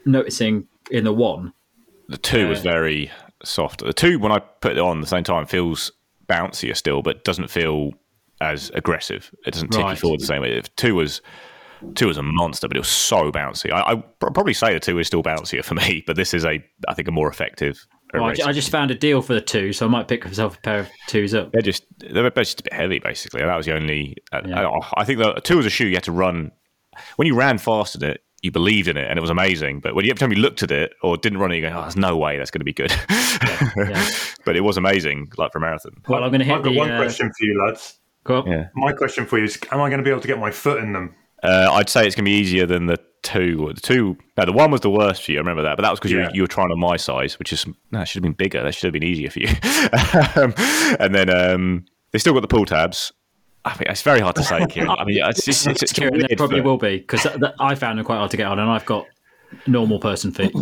noticing 0.05 0.67
in 0.91 1.05
the 1.05 1.13
one. 1.13 1.53
The 2.09 2.19
two 2.19 2.49
was 2.49 2.61
very 2.61 3.11
soft. 3.45 3.85
The 3.85 3.93
two, 3.93 4.19
when 4.19 4.33
I 4.33 4.39
put 4.39 4.73
it 4.73 4.79
on 4.79 4.99
at 4.99 5.01
the 5.01 5.07
same 5.07 5.25
time, 5.25 5.47
feels 5.47 5.93
bouncier 6.29 6.77
still, 6.77 7.03
but 7.03 7.25
doesn't 7.25 7.49
feel 7.49 7.93
as 8.43 8.71
aggressive. 8.75 9.31
It 9.47 9.53
doesn't 9.53 9.71
tick 9.71 9.85
you 9.85 9.97
forward 9.97 10.21
the 10.21 10.27
same 10.27 10.43
way. 10.43 10.57
If 10.57 10.75
Two 10.77 10.95
was 10.95 11.23
two 11.95 12.07
was 12.07 12.17
a 12.17 12.23
monster, 12.23 12.69
but 12.69 12.77
it 12.77 12.81
was 12.81 12.89
so 12.89 13.31
bouncy. 13.33 13.73
I, 13.73 13.93
I 13.93 13.97
pr- 13.97 14.31
probably 14.31 14.55
say 14.55 14.73
the 14.73 14.81
two 14.81 14.99
is 14.99 15.07
still 15.07 15.23
bouncier 15.23 15.65
for 15.65 15.75
me, 15.75 16.03
but 16.07 16.17
this 16.17 16.35
is 16.35 16.45
a 16.45 16.63
I 16.89 16.95
think 16.95 17.09
a 17.09 17.13
more 17.13 17.29
effective. 17.29 17.87
Well, 18.13 18.25
I, 18.25 18.35
I 18.45 18.53
just 18.53 18.71
found 18.71 18.91
a 18.91 18.95
deal 18.95 19.23
for 19.23 19.33
the 19.33 19.41
two, 19.41 19.73
so 19.73 19.87
I 19.87 19.89
might 19.89 20.07
pick 20.07 20.25
myself 20.27 20.59
a 20.59 20.61
pair 20.61 20.81
of 20.81 20.89
twos 21.07 21.33
up. 21.33 21.53
They're 21.53 21.63
just 21.63 21.87
they're 21.99 22.29
just 22.31 22.61
a 22.61 22.65
bit 22.65 22.73
heavy, 22.73 22.99
basically. 22.99 23.41
And 23.41 23.49
that 23.49 23.57
was 23.57 23.65
the 23.65 23.75
only. 23.75 24.17
Yeah. 24.33 24.69
I, 24.69 24.91
I 24.99 25.05
think 25.05 25.19
the 25.19 25.33
two 25.43 25.57
was 25.57 25.67
a 25.67 25.71
shoe 25.71 25.87
you 25.87 25.95
had 25.95 26.05
to 26.05 26.13
run 26.13 26.53
when 27.17 27.27
you 27.27 27.35
ran 27.35 27.59
fast 27.59 27.95
in 27.95 28.05
it. 28.05 28.23
You 28.43 28.51
believed 28.51 28.89
in 28.89 28.97
it, 28.97 29.09
and 29.09 29.19
it 29.19 29.23
was 29.23 29.31
amazing. 29.31 29.81
But 29.81 29.95
when 29.95 30.05
you, 30.05 30.11
every 30.11 30.19
time 30.19 30.33
you 30.33 30.43
looked 30.43 30.65
at 30.65 30.73
it 30.73 30.93
or 31.01 31.17
didn't 31.17 31.39
run 31.39 31.53
it, 31.53 31.57
you 31.57 31.63
go, 31.63 31.69
"Oh, 31.69 31.83
there's 31.83 31.97
no 31.97 32.17
way 32.17 32.37
that's 32.37 32.51
going 32.51 32.61
to 32.61 32.65
be 32.65 32.73
good." 32.73 32.91
yeah. 33.77 34.07
but 34.45 34.57
it 34.57 34.63
was 34.63 34.77
amazing, 34.77 35.31
like 35.39 35.53
for 35.53 35.59
a 35.59 35.61
marathon. 35.61 35.93
Well, 36.09 36.25
I'm 36.25 36.31
going 36.31 36.41
to 36.41 36.45
hit 36.45 36.57
I've 36.57 36.65
got 36.65 36.71
the. 36.71 36.77
one 36.77 36.91
uh, 36.91 36.99
question 36.99 37.29
for 37.29 37.45
you, 37.45 37.65
lads. 37.65 37.99
Go 38.25 38.43
on. 38.43 38.47
Yeah, 38.51 38.69
My 38.75 38.93
question 38.93 39.27
for 39.27 39.39
you 39.39 39.45
is: 39.45 39.59
Am 39.71 39.81
I 39.81 39.89
going 39.89 39.99
to 39.99 40.05
be 40.05 40.11
able 40.11 40.21
to 40.23 40.29
get 40.29 40.39
my 40.39 40.51
foot 40.51 40.83
in 40.83 40.93
them? 40.93 41.15
uh, 41.43 41.71
I'd 41.73 41.89
say 41.89 42.07
it's 42.07 42.15
going 42.15 42.25
to 42.25 42.31
be 42.31 42.37
easier 42.37 42.67
than 42.67 42.87
the 42.87 42.99
two. 43.23 43.71
The 43.75 43.81
two, 43.81 44.17
no, 44.37 44.45
the 44.45 44.53
one 44.53 44.71
was 44.71 44.81
the 44.81 44.91
worst 44.91 45.25
for 45.25 45.33
you. 45.33 45.39
I 45.39 45.41
remember 45.41 45.63
that, 45.63 45.77
but 45.77 45.83
that 45.83 45.91
was 45.91 45.99
because 45.99 46.13
you, 46.13 46.19
Yeah. 46.21 46.27
were- 46.29 46.35
you 46.35 46.43
were 46.43 46.47
trying 46.49 46.71
on 46.71 46.79
my 46.79 46.97
size, 46.97 47.39
which 47.39 47.53
is 47.53 47.67
no, 47.91 48.01
it 48.03 48.07
should 48.09 48.17
have 48.17 48.23
been 48.23 48.33
bigger. 48.33 48.63
That 48.63 48.75
should 48.75 48.87
have 48.87 48.93
been 48.93 49.03
easier 49.03 49.31
for 49.31 49.41
you. 49.41 49.49
um, 50.43 50.55
and 51.01 51.15
then 51.15 51.31
um, 51.31 51.85
they 52.13 52.19
still 52.19 52.33
got 52.35 52.41
the 52.43 52.49
pull 52.49 52.65
tabs. 52.65 53.13
I 53.65 53.71
mean, 53.75 53.85
it's 53.91 54.03
very 54.03 54.19
hard 54.21 54.35
to 54.37 54.43
say, 54.43 54.67
Kieran. 54.67 54.91
I 54.91 55.05
mean, 55.05 55.23
it's, 55.25 55.47
it's, 55.47 55.67
it's, 55.69 55.83
it's 55.85 55.93
a 55.93 55.95
Kieran, 55.95 56.15
there 56.19 56.27
weird 56.29 56.37
probably 56.39 56.59
foot. 56.59 56.65
will 56.65 56.79
be 56.79 56.99
because 56.99 57.25
I 57.61 57.75
found 57.77 57.99
them 57.99 58.05
quite 58.05 58.17
hard 58.17 58.31
to 58.33 58.37
get 58.37 58.47
on, 58.47 58.59
and 58.59 58.69
I've 58.69 58.87
got 58.87 59.07
normal 59.69 60.01
person 60.01 60.33
feet. 60.33 60.53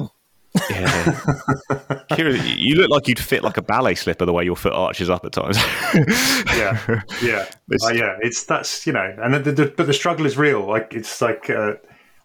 Yeah. 0.70 2.02
Kieran, 2.10 2.40
you 2.56 2.74
look 2.74 2.90
like 2.90 3.06
you'd 3.08 3.18
fit 3.20 3.42
like 3.44 3.56
a 3.56 3.62
ballet 3.62 3.94
slipper 3.94 4.26
the 4.26 4.32
way 4.32 4.44
your 4.44 4.56
foot 4.56 4.72
arches 4.72 5.08
up 5.10 5.24
at 5.24 5.32
times. 5.32 5.56
Yeah, 6.56 7.00
yeah, 7.22 7.46
It's- 7.70 7.84
Uh, 7.84 7.92
yeah. 7.94 8.16
It's 8.20 8.44
that's 8.44 8.86
you 8.86 8.92
know, 8.92 9.14
and 9.22 9.34
the, 9.34 9.52
the, 9.52 9.66
but 9.76 9.86
the 9.86 9.92
struggle 9.94 10.26
is 10.26 10.36
real. 10.36 10.66
Like 10.66 10.92
it's 10.94 11.20
like 11.22 11.48
uh, 11.50 11.74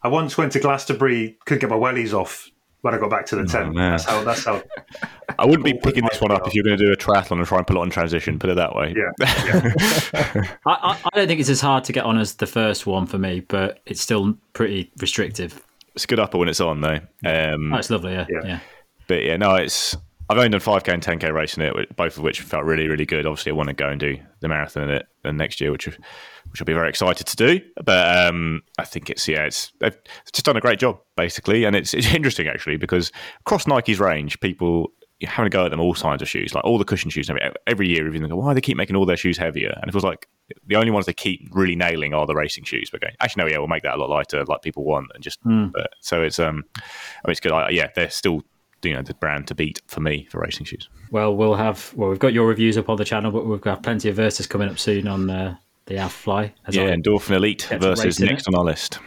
I 0.01 0.07
once 0.07 0.37
went 0.37 0.51
to 0.53 0.59
Glastonbury, 0.59 1.37
couldn't 1.45 1.61
get 1.61 1.69
my 1.69 1.75
wellies 1.75 2.13
off 2.13 2.49
when 2.81 2.93
I 2.93 2.97
got 2.99 3.09
back 3.09 3.25
to 3.27 3.35
the 3.35 3.45
tent. 3.45 3.73
man. 3.73 3.91
that's 3.91 4.05
how. 4.05 4.23
That's 4.23 4.45
how. 4.45 4.61
I 5.39 5.45
wouldn't 5.45 5.65
be 5.65 5.73
picking 5.73 6.05
this 6.09 6.21
one 6.21 6.31
up 6.31 6.47
if 6.47 6.53
you're 6.53 6.63
going 6.63 6.77
to 6.77 6.85
do 6.85 6.91
a 6.91 6.95
triathlon 6.95 7.37
and 7.39 7.45
try 7.45 7.57
and 7.57 7.65
pull 7.67 7.77
it 7.77 7.81
on 7.81 7.89
transition. 7.89 8.37
Put 8.39 8.49
it 8.51 8.55
that 8.55 8.75
way. 8.75 8.93
Yeah, 8.95 9.11
yeah. 9.45 10.47
I, 10.65 10.71
I, 10.71 10.99
I 11.13 11.17
don't 11.17 11.27
think 11.27 11.39
it's 11.39 11.49
as 11.49 11.61
hard 11.61 11.83
to 11.85 11.93
get 11.93 12.05
on 12.05 12.17
as 12.17 12.35
the 12.35 12.45
first 12.47 12.85
one 12.85 13.05
for 13.07 13.17
me, 13.17 13.39
but 13.41 13.79
it's 13.85 14.01
still 14.01 14.35
pretty 14.53 14.91
restrictive. 14.99 15.61
It's 15.95 16.05
good 16.05 16.19
upper 16.19 16.37
when 16.37 16.49
it's 16.49 16.61
on 16.61 16.81
though. 16.81 16.99
Um, 17.25 17.73
Oh, 17.73 17.77
it's 17.77 17.89
lovely, 17.89 18.13
yeah, 18.13 18.25
yeah. 18.29 18.45
Yeah. 18.45 18.59
But 19.07 19.23
yeah, 19.23 19.37
no, 19.37 19.55
it's. 19.55 19.95
I've 20.27 20.37
only 20.37 20.49
done 20.49 20.59
5k 20.59 20.91
and 20.91 21.03
10k 21.03 21.31
racing 21.31 21.63
it, 21.63 21.95
both 21.95 22.17
of 22.17 22.23
which 22.23 22.41
felt 22.41 22.63
really, 22.65 22.87
really 22.87 23.05
good. 23.05 23.27
Obviously, 23.27 23.51
I 23.51 23.55
want 23.55 23.69
to 23.69 23.75
go 23.75 23.89
and 23.89 23.99
do 23.99 24.17
the 24.39 24.47
marathon 24.47 24.83
in 24.83 24.89
it 24.89 25.07
and 25.23 25.37
next 25.37 25.61
year, 25.61 25.71
which 25.71 25.85
which 25.85 26.61
I'll 26.61 26.65
be 26.65 26.73
very 26.73 26.89
excited 26.89 27.27
to 27.27 27.35
do. 27.35 27.61
But 27.83 28.27
um, 28.27 28.63
I 28.79 28.85
think 28.85 29.11
it's 29.11 29.27
yeah, 29.27 29.45
it's 29.45 29.71
they've 29.79 29.95
just 30.33 30.43
done 30.45 30.57
a 30.57 30.61
great 30.61 30.79
job 30.79 30.99
basically, 31.15 31.63
and 31.65 31.75
it's 31.75 31.93
it's 31.93 32.11
interesting 32.13 32.47
actually 32.47 32.77
because 32.77 33.11
across 33.41 33.67
Nike's 33.67 33.99
range, 33.99 34.39
people 34.39 34.91
you're 35.25 35.31
having 35.31 35.47
a 35.47 35.49
go 35.49 35.65
at 35.65 35.71
them 35.71 35.79
all 35.79 35.93
kinds 35.93 36.21
of 36.21 36.29
shoes, 36.29 36.53
like 36.53 36.63
all 36.63 36.77
the 36.77 36.85
cushion 36.85 37.09
shoes. 37.09 37.29
everything. 37.29 37.51
Every 37.67 37.87
year, 37.87 38.07
even 38.07 38.27
go, 38.27 38.35
why 38.35 38.51
do 38.51 38.55
they 38.55 38.61
keep 38.61 38.77
making 38.77 38.95
all 38.95 39.05
their 39.05 39.17
shoes 39.17 39.37
heavier? 39.37 39.73
And 39.81 39.89
it 39.89 39.91
feels 39.91 40.03
like 40.03 40.27
the 40.67 40.75
only 40.75 40.91
ones 40.91 41.05
they 41.05 41.13
keep 41.13 41.49
really 41.51 41.75
nailing 41.75 42.13
are 42.13 42.25
the 42.25 42.35
racing 42.35 42.63
shoes. 42.63 42.89
But 42.89 43.01
going, 43.01 43.13
actually, 43.19 43.43
no, 43.43 43.49
yeah, 43.49 43.57
we'll 43.57 43.67
make 43.67 43.83
that 43.83 43.95
a 43.95 43.97
lot 43.97 44.09
lighter, 44.09 44.43
like 44.45 44.61
people 44.61 44.83
want, 44.83 45.11
and 45.13 45.23
just 45.23 45.39
but, 45.43 45.91
so 46.01 46.21
it's 46.21 46.39
um, 46.39 46.63
I 46.75 47.27
mean, 47.27 47.31
it's 47.31 47.39
good. 47.39 47.51
I, 47.51 47.69
yeah, 47.69 47.87
they're 47.95 48.09
still 48.09 48.41
you 48.83 48.93
know 48.93 49.01
the 49.01 49.13
brand 49.15 49.47
to 49.47 49.55
beat 49.55 49.81
for 49.87 49.99
me 49.99 50.27
for 50.29 50.39
racing 50.39 50.65
shoes. 50.65 50.89
Well, 51.11 51.35
we'll 51.35 51.55
have 51.55 51.93
well, 51.95 52.09
we've 52.09 52.19
got 52.19 52.33
your 52.33 52.47
reviews 52.47 52.77
up 52.77 52.89
on 52.89 52.97
the 52.97 53.05
channel, 53.05 53.31
but 53.31 53.45
we've 53.45 53.61
got 53.61 53.83
plenty 53.83 54.09
of 54.09 54.15
verses 54.15 54.47
coming 54.47 54.69
up 54.69 54.79
soon 54.79 55.07
on 55.07 55.29
uh, 55.29 55.57
the 55.85 55.95
Alphafly. 55.95 56.51
As 56.65 56.75
well. 56.75 56.85
Yeah, 56.85 56.91
well. 56.91 56.97
Endorphin 56.97 57.35
Elite 57.35 57.67
versus 57.79 58.19
next 58.19 58.47
on 58.47 58.55
our 58.55 58.63
list. 58.63 58.99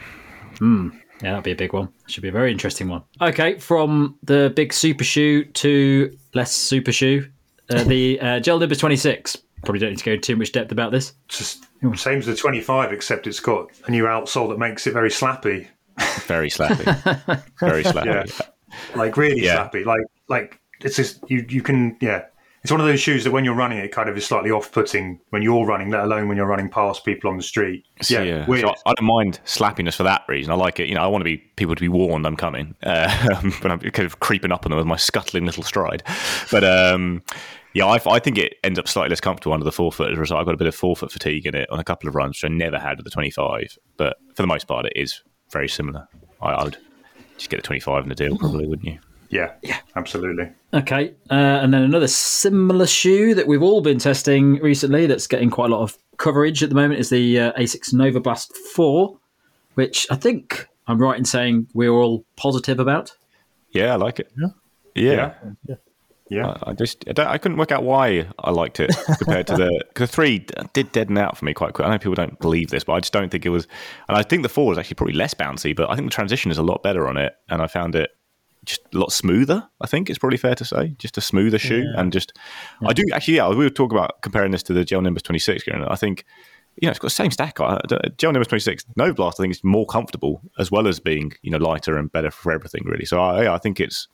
Yeah, 1.23 1.31
that'd 1.31 1.45
be 1.45 1.53
a 1.53 1.57
big 1.57 1.73
one. 1.73 1.89
Should 2.07 2.23
be 2.23 2.29
a 2.29 2.33
very 2.33 2.53
interesting 2.53 2.89
one. 2.89 3.03
Okay, 3.21 3.59
from 3.59 4.17
the 4.23 4.53
big 4.55 4.73
super 4.73 5.05
shoe 5.05 5.45
to 5.45 6.17
less 6.35 6.53
super 6.53 6.93
shoe, 6.93 7.29
uh, 7.71 7.83
the 7.85 8.21
uh, 8.21 8.41
Gel 8.41 8.59
Nimbus 8.59 8.79
26. 8.79 9.37
Probably 9.65 9.81
don't 9.81 9.91
need 9.91 9.99
to 9.99 10.05
go 10.05 10.13
into 10.13 10.23
too 10.35 10.37
much 10.37 10.53
depth 10.53 10.71
about 10.71 10.93
this. 10.93 11.15
Just 11.27 11.65
same 11.97 12.19
as 12.19 12.27
the 12.27 12.37
25, 12.37 12.93
except 12.93 13.27
it's 13.27 13.41
got 13.41 13.67
a 13.87 13.91
new 13.91 14.05
outsole 14.05 14.49
that 14.51 14.59
makes 14.59 14.87
it 14.87 14.93
very 14.93 15.11
slappy. 15.11 15.67
Very 16.27 16.49
slappy. 16.49 16.85
Very 17.59 17.83
slappy. 17.85 18.07
Yeah. 18.07 18.47
Like 18.95 19.17
really 19.17 19.43
Yeah. 19.45 19.69
slappy. 19.69 19.85
Like 19.85 20.03
like 20.29 20.61
it's 20.83 20.95
just 20.95 21.29
you 21.29 21.45
you 21.49 21.61
can 21.63 21.97
yeah. 22.01 22.27
It's 22.69 22.73
one 22.73 22.83
of 22.83 22.87
those 22.87 23.01
shoes 23.01 23.25
that 23.25 23.31
when 23.31 23.47
you're 23.47 23.55
running 23.55 23.79
it 23.79 23.93
kind 23.93 24.11
of 24.11 24.17
is 24.19 24.27
slightly 24.27 24.51
off 24.51 24.71
putting 24.73 25.19
when 25.31 25.41
you're 25.41 25.65
running, 25.65 25.89
let 25.89 26.03
alone 26.03 26.29
when 26.29 26.37
you're 26.37 26.47
running 26.47 26.69
past 26.69 27.03
people 27.03 27.31
on 27.31 27.39
the 27.39 27.43
street. 27.43 27.87
Yeah, 28.11 28.21
weird. 28.47 28.61
So 28.61 28.75
I 28.85 28.93
don't 28.93 29.07
mind 29.07 29.41
slappiness 29.47 29.95
for 29.95 30.03
that 30.03 30.21
reason. 30.29 30.53
I 30.53 30.55
like 30.55 30.79
it. 30.79 30.87
You 30.87 30.95
know, 30.95 31.01
I 31.01 31.07
want 31.07 31.23
to 31.23 31.25
be 31.25 31.39
people 31.57 31.75
to 31.75 31.81
be 31.81 31.89
warned 31.89 32.27
I'm 32.27 32.37
coming, 32.37 32.75
uh, 32.83 33.09
but 33.63 33.71
I'm 33.71 33.81
kind 33.81 34.05
of 34.05 34.21
creeping 34.21 34.53
up 34.53 34.67
on 34.67 34.71
them 34.71 34.77
with 34.77 34.87
my 34.87 34.99
scuttling 34.99 35.47
little 35.47 35.63
stride. 35.63 36.03
But 36.51 36.63
um, 36.63 37.23
yeah, 37.73 37.87
I, 37.87 38.01
I 38.07 38.19
think 38.19 38.37
it 38.37 38.57
ends 38.63 38.79
up 38.79 38.87
slightly 38.87 39.09
less 39.09 39.21
comfortable 39.21 39.55
under 39.55 39.65
the 39.65 39.73
forefoot 39.73 40.11
as 40.13 40.19
a 40.19 40.21
result. 40.21 40.39
i've 40.39 40.45
got 40.45 40.55
a 40.55 40.59
bit 40.59 40.67
of 40.67 40.75
forefoot 40.75 41.11
fatigue 41.11 41.47
in 41.47 41.55
it 41.55 41.71
on 41.71 41.81
a 41.81 41.85
couple 41.85 42.07
of 42.07 42.15
runs, 42.15 42.37
which 42.37 42.51
I 42.51 42.55
never 42.55 42.79
had 42.79 42.99
with 42.99 43.05
the 43.05 43.11
25. 43.11 43.79
But 43.97 44.19
for 44.35 44.43
the 44.43 44.47
most 44.47 44.69
part, 44.69 44.85
it 44.85 44.93
is 44.95 45.23
very 45.51 45.71
similar. 45.71 46.07
I, 46.43 46.51
I 46.51 46.65
would 46.65 46.77
just 47.39 47.49
get 47.49 47.61
a 47.61 47.63
25 47.63 48.03
in 48.03 48.11
the 48.11 48.15
deal, 48.15 48.37
probably, 48.37 48.67
wouldn't 48.67 48.87
you? 48.87 48.99
Yeah, 49.29 49.53
yeah, 49.63 49.79
absolutely. 49.97 50.51
Okay, 50.73 51.15
uh, 51.31 51.35
and 51.35 51.73
then 51.73 51.83
another 51.83 52.09
similar 52.09 52.87
shoe 52.87 53.35
that 53.35 53.47
we've 53.47 53.63
all 53.63 53.81
been 53.81 53.99
testing 53.99 54.55
recently 54.57 55.07
that's 55.07 55.27
getting 55.27 55.51
quite 55.51 55.71
a 55.71 55.75
lot 55.75 55.83
of 55.83 55.99
coverage 56.19 56.63
at 56.63 56.69
the 56.69 56.75
moment 56.75 57.01
is 57.01 57.11
the 57.11 57.41
uh, 57.41 57.53
Asics 57.53 57.93
Nova 57.93 58.21
Blast 58.21 58.55
4, 58.75 59.17
which 59.75 60.07
I 60.11 60.17
think 60.17 60.69
I'm 60.87 60.99
right 60.99 61.19
in 61.19 61.25
saying 61.25 61.69
we're 61.75 61.93
all 61.93 62.25
positive 62.37 62.79
about. 62.79 63.13
Yeah, 63.71 63.93
I 63.93 63.97
like 63.97 64.19
it. 64.19 64.31
Yeah. 64.37 64.49
Yeah. 64.95 65.35
Yeah. 66.31 66.47
I, 66.63 66.71
I 66.71 66.73
just 66.75 67.05
I, 67.09 67.13
don't, 67.13 67.27
I 67.27 67.39
couldn't 67.39 67.57
work 67.57 67.73
out 67.73 67.85
why 67.85 68.27
I 68.39 68.51
liked 68.51 68.81
it 68.81 68.91
compared 69.19 69.47
to 69.47 69.57
the 69.57 69.85
because 69.89 70.11
the 70.11 70.15
three 70.15 70.47
did 70.73 70.93
deaden 70.93 71.17
out 71.17 71.39
for 71.39 71.45
me 71.45 71.55
quite 71.55 71.73
quick. 71.73 71.87
I 71.87 71.91
know 71.91 71.99
people 71.99 72.15
don't 72.15 72.39
believe 72.41 72.71
this, 72.71 72.85
but 72.85 72.95
I 72.95 73.01
just 73.01 73.13
don't 73.13 73.31
think 73.31 73.47
it 73.47 73.51
was. 73.51 73.67
And 74.09 74.19
I 74.19 74.23
think 74.23 74.43
the 74.43 74.49
four 74.49 74.67
was 74.67 74.79
actually 74.79 74.97
probably 74.97 75.15
less 75.15 75.33
bouncy, 75.35 75.75
but 75.75 75.91
I 75.91 75.95
think 75.95 76.07
the 76.07 76.15
transition 76.15 76.51
is 76.51 76.59
a 76.59 76.63
lot 76.63 76.83
better 76.83 77.09
on 77.09 77.17
it, 77.17 77.35
and 77.49 77.63
I 77.63 77.67
found 77.67 77.95
it 77.95 78.11
just 78.69 78.83
a 78.95 78.99
lot 78.99 79.13
smoother. 79.13 79.69
I 79.81 79.87
think 79.87 80.11
it's 80.11 80.19
probably 80.19 80.39
fair 80.39 80.55
to 80.55 80.65
say, 80.65 80.95
just 80.99 81.17
a 81.17 81.21
smoother 81.21 81.59
shoe, 81.59 81.85
and 81.97 82.13
just 82.13 82.33
I 82.87 82.93
do 82.93 83.03
actually. 83.13 83.37
Yeah, 83.37 83.49
we 83.49 83.57
were 83.57 83.71
talking 83.71 83.97
about 83.97 84.21
comparing 84.23 84.53
this 84.53 84.63
to 84.65 84.73
the 84.73 84.85
Gel 84.85 85.01
Nimbus 85.01 85.23
twenty 85.23 85.41
six. 85.41 85.65
I 85.69 85.97
think. 85.97 86.25
You 86.81 86.87
know, 86.87 86.91
it's 86.91 87.01
got 87.01 87.09
the 87.09 87.11
same 87.11 87.33
stack. 87.33 87.57
The 87.57 88.13
Gel 88.19 88.31
Nimbus 88.31 88.47
26 88.47 88.85
Nova 88.95 89.13
Blast, 89.13 89.41
I 89.41 89.43
think, 89.43 89.51
is 89.51 89.65
more 89.65 89.85
comfortable 89.85 90.41
as 90.61 90.71
well 90.71 90.87
as 90.87 91.01
being, 91.01 91.33
you 91.43 91.51
know, 91.51 91.59
lighter 91.59 91.99
and 91.99 92.13
better 92.13 92.31
for 92.31 92.53
everything, 92.53 92.83
really. 92.85 93.05
So 93.05 93.21
I, 93.21 93.43
yeah, 93.43 93.53
I 93.53 93.59
think 93.59 93.81
it's 93.81 94.07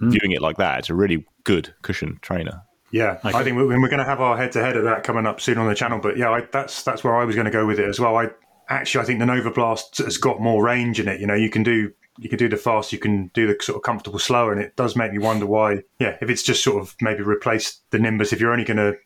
hmm. 0.00 0.10
viewing 0.10 0.32
it 0.32 0.42
like 0.42 0.56
that. 0.56 0.80
It's 0.80 0.90
a 0.90 0.96
really 0.96 1.24
good 1.44 1.72
cushion 1.82 2.18
trainer. 2.20 2.64
Yeah, 2.90 3.20
I 3.22 3.44
think 3.44 3.56
we- 3.56 3.66
we're 3.66 3.88
going 3.88 3.98
to 3.98 4.04
have 4.04 4.20
our 4.20 4.36
head 4.36 4.50
to 4.52 4.60
head 4.60 4.76
of 4.76 4.82
that 4.82 5.04
coming 5.04 5.26
up 5.26 5.40
soon 5.40 5.58
on 5.58 5.68
the 5.68 5.76
channel. 5.76 6.00
But 6.00 6.16
yeah, 6.16 6.30
I, 6.30 6.40
that's 6.40 6.82
that's 6.82 7.04
where 7.04 7.14
I 7.14 7.22
was 7.22 7.36
going 7.36 7.44
to 7.44 7.52
go 7.52 7.64
with 7.64 7.78
it 7.78 7.88
as 7.88 8.00
well. 8.00 8.16
I 8.16 8.30
actually 8.68 9.02
I 9.02 9.04
think 9.06 9.20
the 9.20 9.26
Nova 9.26 9.52
Blast 9.52 9.98
has 9.98 10.16
got 10.16 10.40
more 10.40 10.64
range 10.64 10.98
in 10.98 11.06
it. 11.06 11.20
You 11.20 11.26
know, 11.28 11.34
you 11.34 11.50
can 11.50 11.62
do 11.62 11.92
you 12.20 12.28
can 12.28 12.38
do 12.38 12.48
the 12.48 12.56
fast, 12.56 12.92
you 12.92 12.98
can 12.98 13.28
do 13.34 13.46
the 13.46 13.56
sort 13.62 13.76
of 13.76 13.82
comfortable 13.82 14.18
slower, 14.18 14.52
and 14.52 14.60
it 14.60 14.74
does 14.76 14.96
make 14.96 15.12
me 15.12 15.18
wonder 15.18 15.46
why. 15.46 15.82
Yeah, 15.98 16.16
if 16.20 16.28
it's 16.30 16.42
just 16.42 16.62
sort 16.62 16.80
of 16.82 16.94
maybe 17.00 17.22
replace 17.22 17.80
the 17.90 17.98
Nimbus, 17.98 18.32
if 18.32 18.40
you're 18.40 18.52
only 18.52 18.64
going 18.64 18.76
to 18.78 18.96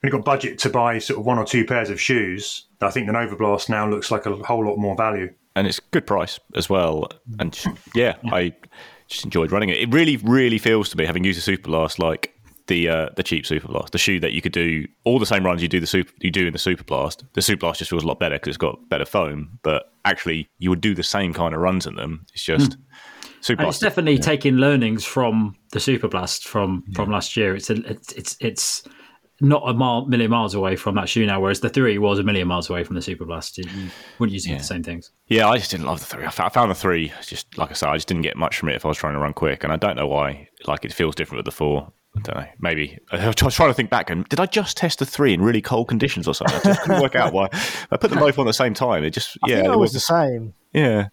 when 0.00 0.12
you've 0.12 0.12
got 0.12 0.24
budget 0.24 0.58
to 0.60 0.70
buy 0.70 0.98
sort 0.98 1.18
of 1.18 1.26
one 1.26 1.38
or 1.38 1.44
two 1.44 1.64
pairs 1.64 1.90
of 1.90 2.00
shoes, 2.00 2.66
I 2.80 2.90
think 2.90 3.06
the 3.06 3.12
Nova 3.12 3.34
Blast 3.34 3.68
now 3.68 3.88
looks 3.88 4.10
like 4.12 4.26
a 4.26 4.36
whole 4.36 4.64
lot 4.64 4.76
more 4.76 4.94
value. 4.96 5.32
and 5.56 5.66
it's 5.66 5.80
good 5.80 6.06
price 6.06 6.38
as 6.54 6.70
well. 6.70 7.08
And 7.40 7.52
just- 7.52 7.66
yeah, 7.96 8.14
I 8.26 8.52
just 9.08 9.24
enjoyed 9.24 9.50
running 9.50 9.70
it. 9.70 9.78
It 9.78 9.92
really, 9.92 10.16
really 10.18 10.58
feels 10.58 10.88
to 10.90 10.96
me, 10.96 11.04
having 11.04 11.24
used 11.24 11.36
the 11.38 11.42
Super 11.42 11.62
Blast, 11.68 11.98
like 11.98 12.32
the 12.68 12.88
uh, 12.88 13.08
the 13.16 13.22
cheap 13.22 13.44
Super 13.44 13.68
Blast, 13.68 13.92
the 13.92 13.98
shoe 13.98 14.20
that 14.20 14.32
you 14.32 14.40
could 14.40 14.52
do 14.52 14.86
all 15.04 15.18
the 15.18 15.26
same 15.26 15.44
runs 15.44 15.60
you 15.62 15.68
do 15.68 15.80
the 15.80 15.86
super 15.86 16.12
you 16.20 16.30
do 16.30 16.46
in 16.46 16.52
the 16.52 16.58
Super 16.58 16.84
Blast. 16.84 17.24
The 17.32 17.42
Super 17.42 17.60
Blast 17.60 17.80
just 17.80 17.90
feels 17.90 18.04
a 18.04 18.06
lot 18.06 18.20
better 18.20 18.36
because 18.36 18.48
it's 18.48 18.56
got 18.56 18.88
better 18.88 19.04
foam, 19.04 19.58
but 19.62 19.92
actually 20.04 20.48
you 20.58 20.70
would 20.70 20.80
do 20.80 20.94
the 20.94 21.02
same 21.02 21.34
kind 21.34 21.54
of 21.54 21.60
runs 21.60 21.86
in 21.86 21.96
them. 21.96 22.24
It's 22.32 22.44
just 22.44 22.76
Super 23.40 23.62
And 23.62 23.68
it's 23.68 23.78
Blast. 23.78 23.80
definitely 23.80 24.18
taking 24.18 24.56
learnings 24.56 25.04
from 25.04 25.56
the 25.72 25.80
Super 25.80 26.08
Blast 26.08 26.46
from 26.46 26.84
from 26.94 27.10
last 27.10 27.36
year. 27.36 27.56
It's 27.56 27.70
a, 27.70 27.74
it's 27.90 28.12
it's 28.12 28.36
it's 28.40 28.82
not 29.40 29.62
a 29.66 29.72
mile, 29.72 30.04
million 30.06 30.32
miles 30.32 30.54
away 30.54 30.74
from 30.74 30.96
that 30.96 31.08
shoe 31.08 31.24
now, 31.24 31.40
whereas 31.40 31.60
the 31.60 31.68
three 31.68 31.96
was 31.96 32.18
a 32.18 32.24
million 32.24 32.48
miles 32.48 32.68
away 32.68 32.82
from 32.82 32.96
the 32.96 33.02
Super 33.02 33.24
Blast. 33.24 33.56
You 33.56 33.64
you 33.70 33.88
wouldn't 34.18 34.34
use 34.34 34.46
for 34.46 34.54
the 34.58 34.64
same 34.64 34.82
things. 34.82 35.12
Yeah, 35.28 35.48
I 35.48 35.58
just 35.58 35.70
didn't 35.70 35.86
love 35.86 36.00
the 36.00 36.06
three. 36.06 36.24
I 36.24 36.30
found 36.30 36.70
the 36.70 36.74
three 36.74 37.12
just 37.24 37.56
like 37.56 37.70
I 37.70 37.74
said, 37.74 37.88
I 37.88 37.96
just 37.96 38.08
didn't 38.08 38.22
get 38.22 38.36
much 38.36 38.58
from 38.58 38.68
it 38.68 38.74
if 38.74 38.84
I 38.84 38.88
was 38.88 38.98
trying 38.98 39.14
to 39.14 39.20
run 39.20 39.32
quick, 39.32 39.62
and 39.64 39.72
I 39.72 39.76
don't 39.76 39.96
know 39.96 40.08
why. 40.08 40.48
Like 40.66 40.84
it 40.84 40.92
feels 40.92 41.14
different 41.14 41.38
with 41.38 41.44
the 41.44 41.56
four. 41.56 41.92
I 42.18 42.32
don't 42.32 42.36
know. 42.36 42.50
Maybe 42.60 42.98
I 43.12 43.26
was 43.26 43.34
trying 43.54 43.70
to 43.70 43.74
think 43.74 43.90
back. 43.90 44.10
And 44.10 44.28
did 44.28 44.40
I 44.40 44.46
just 44.46 44.76
test 44.76 44.98
the 44.98 45.06
three 45.06 45.32
in 45.32 45.40
really 45.40 45.62
cold 45.62 45.88
conditions 45.88 46.26
or 46.26 46.34
something? 46.34 46.56
I 46.56 46.62
just 46.62 46.82
couldn't 46.82 47.00
work 47.00 47.14
out 47.14 47.32
why. 47.32 47.48
I 47.90 47.96
put 47.96 48.10
them 48.10 48.18
both 48.18 48.38
on 48.38 48.46
at 48.46 48.50
the 48.50 48.54
same 48.54 48.74
time. 48.74 49.04
It 49.04 49.10
just 49.10 49.38
I 49.44 49.50
yeah, 49.50 49.56
think 49.56 49.66
it 49.66 49.70
was 49.70 49.78
was 49.78 49.92
the 49.92 50.00
same. 50.00 50.54
yeah. 50.72 51.08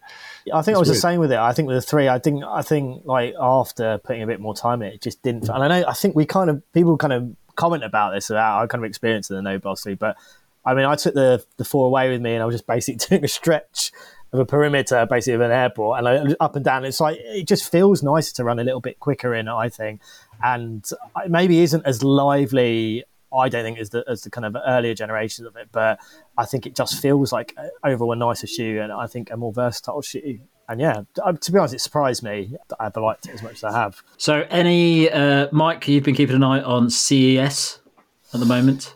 I 0.52 0.62
think 0.62 0.76
I 0.76 0.78
was 0.78 0.88
weird. 0.88 0.96
the 0.96 1.00
same 1.00 1.20
with 1.20 1.32
it. 1.32 1.38
I 1.38 1.52
think 1.52 1.68
with 1.68 1.76
the 1.76 1.82
three, 1.82 2.08
I 2.08 2.18
think 2.18 2.44
I 2.44 2.62
think 2.62 3.02
like 3.04 3.34
after 3.40 3.98
putting 3.98 4.22
a 4.22 4.26
bit 4.26 4.40
more 4.40 4.54
time 4.54 4.82
in 4.82 4.88
it, 4.88 4.94
it 4.94 5.02
just 5.02 5.22
didn't. 5.22 5.48
And 5.48 5.62
I 5.62 5.68
know 5.68 5.88
I 5.88 5.92
think 5.92 6.14
we 6.14 6.26
kind 6.26 6.50
of 6.50 6.62
people 6.72 6.96
kind 6.96 7.12
of 7.12 7.34
comment 7.56 7.84
about 7.84 8.12
this 8.12 8.30
about 8.30 8.58
our 8.58 8.68
kind 8.68 8.84
of 8.84 8.88
experienced 8.88 9.28
the 9.28 9.42
no 9.42 9.58
boss 9.58 9.86
league, 9.86 9.98
but 9.98 10.16
I 10.64 10.74
mean 10.74 10.84
I 10.84 10.94
took 10.94 11.14
the 11.14 11.44
the 11.56 11.64
four 11.64 11.86
away 11.86 12.10
with 12.10 12.20
me, 12.20 12.34
and 12.34 12.42
I 12.42 12.46
was 12.46 12.54
just 12.54 12.66
basically 12.66 13.06
doing 13.08 13.24
a 13.24 13.28
stretch 13.28 13.92
of 14.36 14.40
a 14.40 14.46
perimeter, 14.46 15.06
basically 15.06 15.34
of 15.34 15.40
an 15.40 15.50
airport, 15.50 15.98
and 15.98 16.08
I, 16.08 16.34
up 16.40 16.56
and 16.56 16.64
down. 16.64 16.84
It's 16.84 17.00
like 17.00 17.18
it 17.20 17.46
just 17.46 17.70
feels 17.70 18.02
nicer 18.02 18.34
to 18.34 18.44
run 18.44 18.58
a 18.58 18.64
little 18.64 18.80
bit 18.80 19.00
quicker 19.00 19.34
in. 19.34 19.48
I 19.48 19.68
think, 19.68 20.00
and 20.42 20.84
it 21.24 21.30
maybe 21.30 21.60
isn't 21.60 21.84
as 21.86 22.02
lively. 22.02 23.04
I 23.36 23.48
don't 23.48 23.64
think 23.64 23.78
as 23.78 23.90
the 23.90 24.04
as 24.08 24.22
the 24.22 24.30
kind 24.30 24.44
of 24.44 24.56
earlier 24.66 24.94
generations 24.94 25.46
of 25.46 25.56
it, 25.56 25.68
but 25.72 25.98
I 26.38 26.44
think 26.44 26.66
it 26.66 26.76
just 26.76 27.00
feels 27.00 27.32
like 27.32 27.56
overall 27.82 28.12
a 28.12 28.16
nicer 28.16 28.46
shoe, 28.46 28.80
and 28.80 28.92
I 28.92 29.06
think 29.06 29.30
a 29.30 29.36
more 29.36 29.52
versatile 29.52 30.02
shoe. 30.02 30.40
And 30.68 30.80
yeah, 30.80 31.02
uh, 31.22 31.32
to 31.32 31.52
be 31.52 31.58
honest, 31.58 31.74
it 31.74 31.80
surprised 31.80 32.22
me 32.24 32.56
that 32.68 32.76
I've 32.80 32.96
liked 32.96 33.26
it 33.26 33.34
as 33.34 33.42
much 33.42 33.54
as 33.54 33.64
I 33.64 33.72
have. 33.72 34.02
So, 34.16 34.46
any 34.50 35.08
uh, 35.08 35.48
Mike, 35.52 35.86
you've 35.86 36.02
been 36.02 36.16
keeping 36.16 36.34
an 36.34 36.42
eye 36.42 36.60
on 36.60 36.90
CES 36.90 37.78
at 38.34 38.40
the 38.40 38.46
moment. 38.46 38.95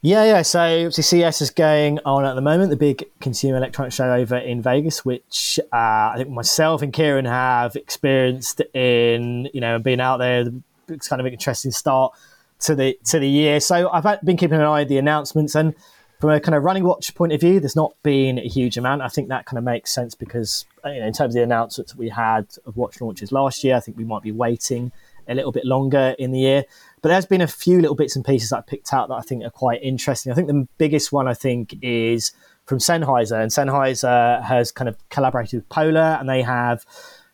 Yeah, 0.00 0.24
yeah. 0.24 0.42
So 0.42 0.60
obviously 0.60 1.02
CES 1.02 1.40
is 1.40 1.50
going 1.50 1.98
on 2.04 2.24
at 2.24 2.34
the 2.34 2.40
moment, 2.40 2.70
the 2.70 2.76
big 2.76 3.04
consumer 3.20 3.56
electronics 3.56 3.96
show 3.96 4.12
over 4.12 4.36
in 4.36 4.62
Vegas, 4.62 5.04
which 5.04 5.58
uh, 5.72 5.76
I 5.76 6.14
think 6.16 6.30
myself 6.30 6.82
and 6.82 6.92
Kieran 6.92 7.24
have 7.24 7.74
experienced 7.74 8.60
in, 8.74 9.48
you 9.52 9.60
know, 9.60 9.78
being 9.80 10.00
out 10.00 10.18
there. 10.18 10.44
It's 10.86 11.08
kind 11.08 11.20
of 11.20 11.26
an 11.26 11.32
interesting 11.32 11.72
start 11.72 12.12
to 12.60 12.76
the 12.76 12.96
to 13.06 13.18
the 13.18 13.28
year. 13.28 13.58
So 13.58 13.90
I've 13.90 14.24
been 14.24 14.36
keeping 14.36 14.58
an 14.58 14.64
eye 14.64 14.82
on 14.82 14.88
the 14.88 14.98
announcements, 14.98 15.56
and 15.56 15.74
from 16.20 16.30
a 16.30 16.40
kind 16.40 16.54
of 16.54 16.62
running 16.62 16.84
watch 16.84 17.12
point 17.16 17.32
of 17.32 17.40
view, 17.40 17.58
there's 17.58 17.76
not 17.76 17.92
been 18.04 18.38
a 18.38 18.48
huge 18.48 18.76
amount. 18.76 19.02
I 19.02 19.08
think 19.08 19.28
that 19.28 19.46
kind 19.46 19.58
of 19.58 19.64
makes 19.64 19.92
sense 19.92 20.14
because 20.14 20.64
uh, 20.84 20.90
you 20.90 21.00
know, 21.00 21.06
in 21.06 21.12
terms 21.12 21.34
of 21.34 21.40
the 21.40 21.42
announcements 21.42 21.96
we 21.96 22.08
had 22.08 22.46
of 22.66 22.76
watch 22.76 23.00
launches 23.00 23.32
last 23.32 23.64
year, 23.64 23.74
I 23.74 23.80
think 23.80 23.96
we 23.96 24.04
might 24.04 24.22
be 24.22 24.32
waiting 24.32 24.92
a 25.28 25.34
little 25.34 25.52
bit 25.52 25.64
longer 25.64 26.14
in 26.18 26.32
the 26.32 26.38
year. 26.38 26.64
But 27.02 27.10
there's 27.10 27.26
been 27.26 27.40
a 27.40 27.46
few 27.46 27.80
little 27.80 27.94
bits 27.94 28.16
and 28.16 28.24
pieces 28.24 28.50
that 28.50 28.58
I 28.58 28.60
picked 28.62 28.92
out 28.92 29.08
that 29.08 29.14
I 29.14 29.20
think 29.20 29.44
are 29.44 29.50
quite 29.50 29.82
interesting. 29.82 30.32
I 30.32 30.34
think 30.34 30.48
the 30.48 30.66
biggest 30.78 31.12
one 31.12 31.28
I 31.28 31.34
think 31.34 31.76
is 31.82 32.32
from 32.66 32.78
Sennheiser, 32.78 33.40
and 33.40 33.50
Sennheiser 33.50 34.42
has 34.42 34.72
kind 34.72 34.88
of 34.88 34.96
collaborated 35.08 35.60
with 35.60 35.68
Polar, 35.68 36.18
and 36.20 36.28
they 36.28 36.42
have 36.42 36.84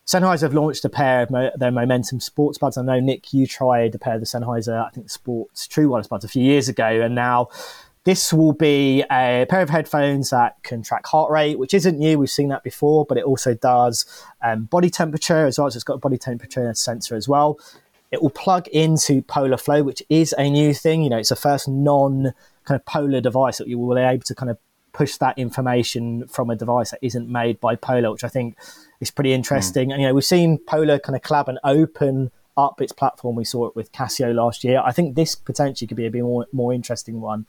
Sennheiser 0.05 0.41
have 0.41 0.53
launched 0.53 0.85
a 0.85 0.89
pair 0.89 1.23
of 1.23 1.31
mo- 1.31 1.51
their 1.55 1.71
Momentum 1.71 2.19
sports 2.19 2.57
buds. 2.57 2.77
I 2.77 2.83
know 2.83 2.99
Nick, 2.99 3.33
you 3.33 3.47
tried 3.47 3.95
a 3.95 3.99
pair 3.99 4.15
of 4.15 4.21
the 4.21 4.27
Sennheiser, 4.27 4.85
I 4.85 4.89
think 4.91 5.09
Sports 5.09 5.67
True 5.67 5.89
Wireless 5.89 6.07
buds 6.07 6.23
a 6.23 6.27
few 6.27 6.43
years 6.43 6.69
ago, 6.69 6.85
and 6.85 7.15
now 7.15 7.49
this 8.05 8.31
will 8.31 8.53
be 8.53 9.01
a 9.11 9.47
pair 9.49 9.61
of 9.61 9.69
headphones 9.69 10.29
that 10.29 10.61
can 10.61 10.83
track 10.83 11.07
heart 11.07 11.31
rate, 11.31 11.57
which 11.57 11.73
isn't 11.73 11.97
new. 11.97 12.19
We've 12.19 12.29
seen 12.29 12.49
that 12.49 12.63
before, 12.63 13.03
but 13.03 13.17
it 13.17 13.23
also 13.23 13.55
does 13.55 14.05
um, 14.43 14.65
body 14.65 14.91
temperature 14.91 15.47
as 15.47 15.57
well. 15.57 15.71
So 15.71 15.77
it's 15.77 15.83
got 15.83 15.95
a 15.95 15.97
body 15.97 16.19
temperature 16.19 16.71
sensor 16.75 17.15
as 17.15 17.27
well. 17.27 17.59
It 18.15 18.21
will 18.21 18.29
plug 18.29 18.69
into 18.69 19.21
Polar 19.23 19.57
Flow, 19.57 19.83
which 19.83 20.01
is 20.07 20.33
a 20.37 20.49
new 20.49 20.73
thing. 20.73 21.03
You 21.03 21.09
know, 21.09 21.17
it's 21.17 21.29
the 21.29 21.35
first 21.35 21.67
non 21.67 22.33
kind 22.63 22.79
of 22.79 22.85
Polar 22.85 23.19
device 23.19 23.57
that 23.57 23.67
you 23.67 23.77
will 23.77 23.93
be 23.93 24.01
able 24.01 24.23
to 24.23 24.33
kind 24.33 24.49
of 24.49 24.57
push 24.93 25.17
that 25.17 25.37
information 25.37 26.25
from 26.29 26.49
a 26.49 26.55
device 26.55 26.91
that 26.91 26.99
isn't 27.01 27.27
made 27.27 27.59
by 27.59 27.75
Polar, 27.75 28.13
which 28.13 28.23
I 28.23 28.29
think 28.29 28.57
is 29.01 29.11
pretty 29.11 29.31
hmm. 29.31 29.35
interesting. 29.35 29.91
And 29.91 30.01
you 30.01 30.07
know, 30.07 30.13
we've 30.13 30.23
seen 30.23 30.59
Polar 30.59 30.97
kind 30.97 31.13
of 31.17 31.23
collab 31.23 31.49
and 31.49 31.59
open 31.65 32.31
up 32.55 32.79
its 32.79 32.93
platform. 32.93 33.35
We 33.35 33.43
saw 33.43 33.67
it 33.67 33.75
with 33.75 33.91
Casio 33.91 34.33
last 34.33 34.63
year. 34.63 34.81
I 34.81 34.93
think 34.93 35.15
this 35.15 35.35
potentially 35.35 35.89
could 35.89 35.97
be 35.97 36.05
a 36.05 36.11
bit 36.11 36.23
more 36.23 36.47
more 36.53 36.71
interesting 36.73 37.19
one. 37.19 37.47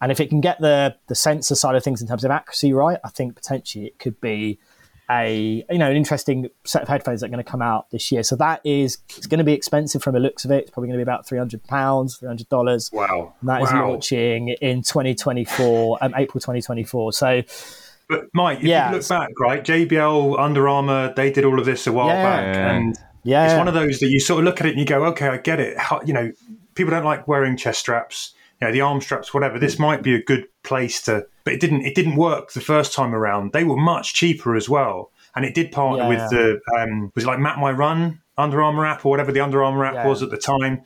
And 0.00 0.12
if 0.12 0.20
it 0.20 0.28
can 0.28 0.40
get 0.40 0.60
the 0.60 0.94
the 1.08 1.16
sensor 1.16 1.56
side 1.56 1.74
of 1.74 1.82
things 1.82 2.00
in 2.00 2.06
terms 2.06 2.24
of 2.24 2.30
accuracy 2.30 2.72
right, 2.72 3.00
I 3.02 3.08
think 3.08 3.34
potentially 3.34 3.86
it 3.86 3.98
could 3.98 4.20
be 4.20 4.60
a 5.10 5.64
you 5.70 5.78
know 5.78 5.90
an 5.90 5.96
interesting 5.96 6.48
set 6.64 6.82
of 6.82 6.88
headphones 6.88 7.20
that 7.20 7.26
are 7.26 7.30
going 7.30 7.44
to 7.44 7.50
come 7.50 7.62
out 7.62 7.90
this 7.90 8.10
year. 8.10 8.22
So 8.22 8.36
that 8.36 8.60
is 8.64 8.98
it's 9.16 9.26
going 9.26 9.38
to 9.38 9.44
be 9.44 9.52
expensive 9.52 10.02
from 10.02 10.14
the 10.14 10.20
looks 10.20 10.44
of 10.44 10.50
it. 10.50 10.62
It's 10.62 10.70
probably 10.70 10.88
going 10.88 10.98
to 10.98 11.04
be 11.04 11.08
about 11.08 11.26
three 11.26 11.38
hundred 11.38 11.64
pounds, 11.64 12.16
three 12.16 12.28
hundred 12.28 12.48
dollars. 12.48 12.90
Wow. 12.92 13.34
And 13.40 13.48
that 13.48 13.62
is 13.62 13.72
wow. 13.72 13.90
launching 13.90 14.48
in 14.60 14.82
2024, 14.82 15.98
um, 16.00 16.14
April 16.16 16.40
2024. 16.40 17.12
So 17.12 17.42
But 18.08 18.28
Mike, 18.32 18.58
if 18.58 18.64
Yeah, 18.64 18.90
you 18.90 18.96
look 18.96 19.08
back, 19.08 19.28
right? 19.40 19.62
JBL, 19.62 20.38
Under 20.38 20.68
Armour, 20.68 21.12
they 21.14 21.30
did 21.30 21.44
all 21.44 21.58
of 21.58 21.66
this 21.66 21.86
a 21.86 21.92
while 21.92 22.08
Yeah. 22.08 22.22
back, 22.22 22.56
Yeah. 22.56 22.72
and 22.72 22.98
yeah, 23.24 23.44
it's 23.46 23.58
one 23.58 23.68
of 23.68 23.74
those 23.74 24.00
that 24.00 24.08
you 24.08 24.20
sort 24.20 24.40
of 24.40 24.44
look 24.44 24.60
at 24.60 24.66
it 24.66 24.70
and 24.70 24.78
you 24.78 24.84
go, 24.84 25.04
okay, 25.06 25.28
I 25.28 25.38
get 25.38 25.58
it. 25.60 25.78
How, 25.78 26.00
you 26.04 26.12
know, 26.12 26.30
people 26.74 26.90
don't 26.90 27.04
like 27.04 27.26
wearing 27.26 27.56
chest 27.56 27.80
straps, 27.80 28.34
you 28.60 28.66
know, 28.68 28.72
the 28.72 28.80
arm 28.80 29.00
straps, 29.00 29.34
whatever. 29.34 29.58
This 29.58 29.78
might 29.78 30.02
be 30.02 30.14
a 30.14 30.22
good 30.22 30.46
place 30.62 31.02
to, 31.02 31.26
but 31.44 31.52
it 31.54 31.60
didn't. 31.60 31.82
It 31.82 31.94
didn't 31.94 32.16
work 32.16 32.52
the 32.52 32.60
first 32.60 32.92
time 32.92 33.14
around. 33.14 33.52
They 33.52 33.64
were 33.64 33.76
much 33.76 34.14
cheaper 34.14 34.54
as 34.56 34.68
well, 34.68 35.10
and 35.34 35.44
it 35.44 35.54
did 35.54 35.72
partner 35.72 36.04
Yeah. 36.04 36.08
with 36.08 36.30
the 36.30 36.60
um, 36.78 37.12
was 37.14 37.24
it 37.24 37.26
like 37.26 37.38
Map 37.38 37.58
My 37.58 37.72
Run 37.72 38.20
Under 38.38 38.62
Armour 38.62 38.86
app 38.86 39.04
or 39.04 39.10
whatever 39.10 39.32
the 39.32 39.40
Under 39.40 39.62
Armour 39.62 39.84
app 39.84 39.94
Yeah. 39.94 40.06
was 40.06 40.22
at 40.22 40.30
the 40.30 40.38
time. 40.38 40.82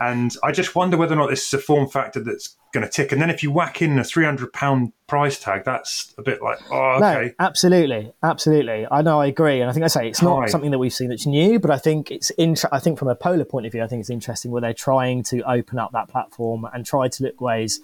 And 0.00 0.34
I 0.42 0.50
just 0.50 0.74
wonder 0.74 0.96
whether 0.96 1.12
or 1.12 1.16
not 1.16 1.28
this 1.28 1.46
is 1.46 1.52
a 1.52 1.58
form 1.58 1.86
factor 1.86 2.20
that's 2.20 2.56
going 2.72 2.86
to 2.86 2.90
tick. 2.90 3.12
And 3.12 3.20
then 3.20 3.28
if 3.28 3.42
you 3.42 3.52
whack 3.52 3.82
in 3.82 3.98
a 3.98 4.04
three 4.04 4.24
hundred 4.24 4.52
pound 4.52 4.92
price 5.06 5.38
tag, 5.38 5.64
that's 5.64 6.14
a 6.16 6.22
bit 6.22 6.40
like, 6.40 6.58
oh, 6.70 6.96
okay. 6.96 7.26
No, 7.26 7.30
absolutely, 7.38 8.12
absolutely. 8.22 8.86
I 8.90 9.02
know, 9.02 9.20
I 9.20 9.26
agree, 9.26 9.60
and 9.60 9.68
I 9.68 9.74
think 9.74 9.84
I 9.84 9.88
say 9.88 10.08
it's 10.08 10.22
not 10.22 10.40
Hi. 10.40 10.46
something 10.46 10.70
that 10.70 10.78
we've 10.78 10.92
seen 10.92 11.10
that's 11.10 11.26
new, 11.26 11.58
but 11.58 11.70
I 11.70 11.76
think 11.76 12.10
it's 12.10 12.30
inter- 12.30 12.70
I 12.72 12.78
think 12.78 12.98
from 12.98 13.08
a 13.08 13.14
polar 13.14 13.44
point 13.44 13.66
of 13.66 13.72
view, 13.72 13.82
I 13.82 13.88
think 13.88 14.00
it's 14.00 14.10
interesting 14.10 14.50
where 14.50 14.62
they're 14.62 14.72
trying 14.72 15.22
to 15.24 15.42
open 15.42 15.78
up 15.78 15.92
that 15.92 16.08
platform 16.08 16.66
and 16.72 16.86
try 16.86 17.08
to 17.08 17.22
look 17.22 17.40
ways 17.40 17.80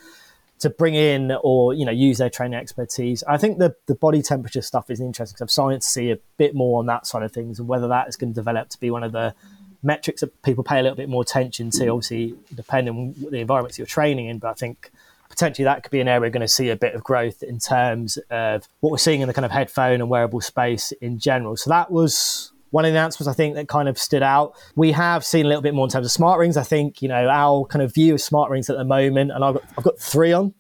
to 0.59 0.70
bring 0.70 0.94
in 0.94 1.33
or 1.42 1.74
you 1.74 1.85
know 1.85 1.92
use 1.92 2.18
their 2.18 2.31
training 2.31 2.59
expertise. 2.59 3.22
I 3.29 3.37
think 3.37 3.59
the 3.59 3.74
the 3.87 3.94
body 3.94 4.22
temperature 4.22 4.62
stuff 4.62 4.90
is 4.90 5.00
interesting 5.00 5.35
because 5.35 5.42
I'm 5.42 5.48
starting 5.48 5.81
to 5.81 5.87
see 5.87 6.11
a 6.11 6.18
bit 6.38 6.55
more 6.55 6.79
on 6.79 6.87
that 6.87 7.07
side 7.07 7.22
of 7.22 7.33
things 7.33 7.59
and 7.59 7.68
whether 7.68 7.88
that 7.88 8.09
is 8.09 8.16
going 8.16 8.33
to 8.33 8.35
develop 8.35 8.70
to 8.70 8.81
be 8.81 8.90
one 8.90 9.02
of 9.02 9.12
the 9.12 9.35
metrics 9.82 10.20
that 10.20 10.42
people 10.42 10.64
pay 10.64 10.78
a 10.78 10.82
little 10.82 10.96
bit 10.96 11.08
more 11.08 11.22
attention 11.22 11.70
to. 11.70 11.88
Obviously, 11.88 12.34
depending 12.54 12.94
on 12.94 13.30
the 13.30 13.38
environments 13.40 13.78
you're 13.78 13.86
training 13.86 14.26
in, 14.26 14.38
but 14.38 14.48
I 14.48 14.54
think 14.54 14.90
potentially 15.28 15.64
that 15.64 15.82
could 15.82 15.90
be 15.90 16.00
an 16.00 16.08
area 16.08 16.20
we're 16.20 16.30
going 16.30 16.40
to 16.40 16.48
see 16.48 16.70
a 16.70 16.76
bit 16.76 16.94
of 16.94 17.02
growth 17.02 17.42
in 17.42 17.58
terms 17.58 18.16
of 18.30 18.68
what 18.80 18.90
we're 18.90 18.98
seeing 18.98 19.20
in 19.20 19.28
the 19.28 19.34
kind 19.34 19.44
of 19.44 19.50
headphone 19.50 20.00
and 20.00 20.08
wearable 20.08 20.40
space 20.40 20.92
in 21.00 21.18
general. 21.18 21.56
So 21.56 21.70
that 21.70 21.90
was 21.90 22.52
one 22.70 22.84
of 22.84 22.92
the 22.92 22.98
announcements 22.98 23.28
I 23.28 23.32
think 23.32 23.54
that 23.54 23.68
kind 23.68 23.88
of 23.88 23.98
stood 23.98 24.22
out. 24.22 24.54
We 24.74 24.92
have 24.92 25.24
seen 25.24 25.46
a 25.46 25.48
little 25.48 25.62
bit 25.62 25.74
more 25.74 25.86
in 25.86 25.90
terms 25.90 26.06
of 26.06 26.12
smart 26.12 26.38
rings. 26.38 26.56
I 26.56 26.62
think 26.62 27.02
you 27.02 27.08
know 27.08 27.28
our 27.28 27.64
kind 27.66 27.82
of 27.82 27.94
view 27.94 28.14
of 28.14 28.20
smart 28.20 28.50
rings 28.50 28.68
at 28.70 28.76
the 28.76 28.84
moment, 28.84 29.30
and 29.30 29.44
I've 29.44 29.54
got, 29.54 29.64
I've 29.78 29.84
got 29.84 29.98
three 29.98 30.32
on. 30.32 30.54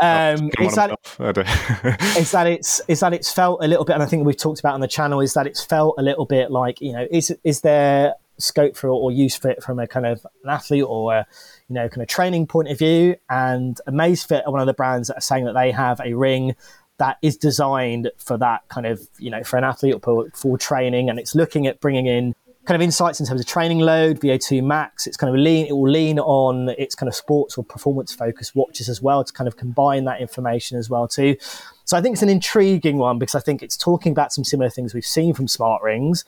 Um, 0.00 0.50
on, 0.58 0.74
that 0.74 0.96
I 1.18 1.32
that 2.32 2.46
it's 2.46 2.80
is 2.88 3.00
that 3.00 3.12
it's 3.12 3.32
felt 3.32 3.62
a 3.62 3.68
little 3.68 3.84
bit, 3.84 3.94
and 3.94 4.02
I 4.02 4.06
think 4.06 4.26
we've 4.26 4.36
talked 4.36 4.60
about 4.60 4.74
on 4.74 4.80
the 4.80 4.88
channel 4.88 5.20
is 5.20 5.34
that 5.34 5.46
it's 5.46 5.64
felt 5.64 5.94
a 5.98 6.02
little 6.02 6.26
bit 6.26 6.50
like 6.50 6.80
you 6.80 6.92
know 6.92 7.06
is 7.10 7.34
is 7.44 7.60
there 7.60 8.14
scope 8.38 8.76
for 8.76 8.88
or 8.88 9.12
use 9.12 9.36
for 9.36 9.48
it 9.48 9.62
from 9.62 9.78
a 9.78 9.86
kind 9.86 10.06
of 10.06 10.26
an 10.42 10.50
athlete 10.50 10.84
or 10.84 11.14
a 11.14 11.26
you 11.68 11.74
know 11.74 11.88
kind 11.88 12.02
of 12.02 12.08
training 12.08 12.46
point 12.46 12.68
of 12.68 12.78
view? 12.78 13.16
And 13.28 13.80
Amazfit 13.86 14.46
are 14.46 14.52
one 14.52 14.60
of 14.60 14.66
the 14.66 14.74
brands 14.74 15.08
that 15.08 15.18
are 15.18 15.22
saying 15.22 15.44
that 15.44 15.54
they 15.54 15.70
have 15.70 16.00
a 16.00 16.14
ring 16.14 16.54
that 16.98 17.18
is 17.22 17.36
designed 17.36 18.10
for 18.18 18.38
that 18.38 18.62
kind 18.68 18.86
of 18.86 19.08
you 19.18 19.30
know 19.30 19.42
for 19.42 19.56
an 19.56 19.64
athlete 19.64 19.94
or 19.94 20.00
for, 20.00 20.30
for 20.34 20.58
training, 20.58 21.10
and 21.10 21.18
it's 21.18 21.34
looking 21.34 21.66
at 21.66 21.80
bringing 21.80 22.06
in 22.06 22.34
kind 22.66 22.76
of 22.76 22.82
insights 22.82 23.20
in 23.20 23.26
terms 23.26 23.40
of 23.40 23.46
training 23.46 23.80
load, 23.80 24.20
VO2 24.20 24.64
max. 24.64 25.06
It's 25.06 25.16
kind 25.16 25.34
of 25.34 25.38
lean. 25.38 25.66
It 25.66 25.72
will 25.72 25.90
lean 25.90 26.18
on 26.18 26.70
its 26.78 26.94
kind 26.94 27.08
of 27.08 27.14
sports 27.14 27.58
or 27.58 27.64
performance 27.64 28.14
focused 28.14 28.54
watches 28.54 28.88
as 28.88 29.02
well 29.02 29.22
to 29.22 29.32
kind 29.32 29.48
of 29.48 29.56
combine 29.56 30.04
that 30.04 30.20
information 30.20 30.78
as 30.78 30.88
well 30.88 31.06
too. 31.06 31.36
So 31.84 31.96
I 31.96 32.00
think 32.00 32.14
it's 32.14 32.22
an 32.22 32.28
intriguing 32.30 32.96
one 32.96 33.18
because 33.18 33.34
I 33.34 33.40
think 33.40 33.62
it's 33.62 33.76
talking 33.76 34.12
about 34.12 34.32
some 34.32 34.44
similar 34.44 34.70
things 34.70 34.94
we've 34.94 35.04
seen 35.04 35.34
from 35.34 35.46
smart 35.46 35.82
rings, 35.82 36.24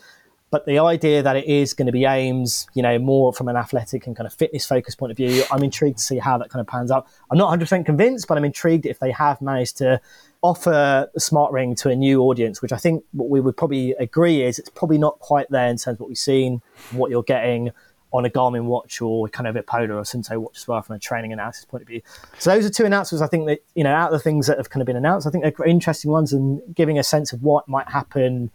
but 0.50 0.64
the 0.66 0.78
idea 0.78 1.22
that 1.22 1.36
it 1.36 1.46
is 1.46 1.72
going 1.74 1.86
to 1.86 1.92
be 1.92 2.04
aims, 2.04 2.68
you 2.74 2.82
know, 2.82 2.98
more 2.98 3.32
from 3.32 3.48
an 3.48 3.56
athletic 3.56 4.06
and 4.06 4.14
kind 4.14 4.26
of 4.26 4.32
fitness 4.32 4.64
focused 4.64 4.98
point 4.98 5.10
of 5.10 5.16
view, 5.16 5.42
I'm 5.50 5.62
intrigued 5.62 5.98
to 5.98 6.04
see 6.04 6.18
how 6.18 6.38
that 6.38 6.50
kind 6.50 6.60
of 6.60 6.66
pans 6.66 6.90
out. 6.90 7.06
I'm 7.30 7.38
not 7.38 7.58
100% 7.58 7.84
convinced, 7.84 8.28
but 8.28 8.38
I'm 8.38 8.44
intrigued 8.44 8.86
if 8.86 8.98
they 8.98 9.10
have 9.10 9.40
managed 9.40 9.78
to 9.78 10.00
offer 10.46 11.10
the 11.12 11.20
smart 11.20 11.52
ring 11.52 11.74
to 11.74 11.88
a 11.88 11.96
new 11.96 12.22
audience, 12.22 12.62
which 12.62 12.72
I 12.72 12.76
think 12.76 13.04
what 13.12 13.28
we 13.28 13.40
would 13.40 13.56
probably 13.56 13.92
agree 13.92 14.42
is 14.42 14.58
it's 14.58 14.68
probably 14.68 14.98
not 14.98 15.18
quite 15.18 15.50
there 15.50 15.68
in 15.68 15.76
terms 15.76 15.96
of 15.96 16.00
what 16.00 16.08
we've 16.08 16.18
seen, 16.18 16.62
what 16.92 17.10
you're 17.10 17.24
getting 17.24 17.72
on 18.12 18.24
a 18.24 18.30
Garmin 18.30 18.64
watch 18.64 19.02
or 19.02 19.28
kind 19.28 19.48
of 19.48 19.56
a 19.56 19.62
Polar 19.62 19.96
or 19.96 20.02
Suunto 20.02 20.38
watch 20.38 20.58
as 20.58 20.68
well 20.68 20.80
from 20.80 20.96
a 20.96 20.98
training 20.98 21.32
analysis 21.32 21.64
point 21.64 21.82
of 21.82 21.88
view. 21.88 22.00
So 22.38 22.50
those 22.50 22.64
are 22.64 22.70
two 22.70 22.84
announcements 22.84 23.20
I 23.20 23.26
think 23.26 23.46
that, 23.46 23.64
you 23.74 23.82
know, 23.82 23.92
out 23.92 24.12
of 24.12 24.12
the 24.12 24.22
things 24.22 24.46
that 24.46 24.56
have 24.56 24.70
kind 24.70 24.80
of 24.80 24.86
been 24.86 24.96
announced, 24.96 25.26
I 25.26 25.30
think 25.30 25.42
they're 25.42 25.66
interesting 25.66 26.12
ones 26.12 26.32
and 26.32 26.62
giving 26.74 26.98
a 26.98 27.02
sense 27.02 27.32
of 27.32 27.42
what 27.42 27.68
might 27.68 27.88
happen 27.88 28.50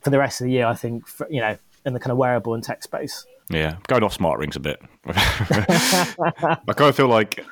for 0.00 0.10
the 0.10 0.18
rest 0.18 0.40
of 0.40 0.46
the 0.46 0.52
year, 0.52 0.66
I 0.66 0.74
think, 0.74 1.06
for, 1.06 1.26
you 1.30 1.40
know, 1.40 1.56
in 1.84 1.92
the 1.92 2.00
kind 2.00 2.10
of 2.10 2.18
wearable 2.18 2.54
and 2.54 2.64
tech 2.64 2.82
space. 2.82 3.24
Yeah, 3.48 3.76
going 3.86 4.02
off 4.02 4.12
smart 4.12 4.40
rings 4.40 4.56
a 4.56 4.60
bit. 4.60 4.82
I 5.06 6.58
kind 6.66 6.88
of 6.88 6.96
feel 6.96 7.08
like, 7.08 7.44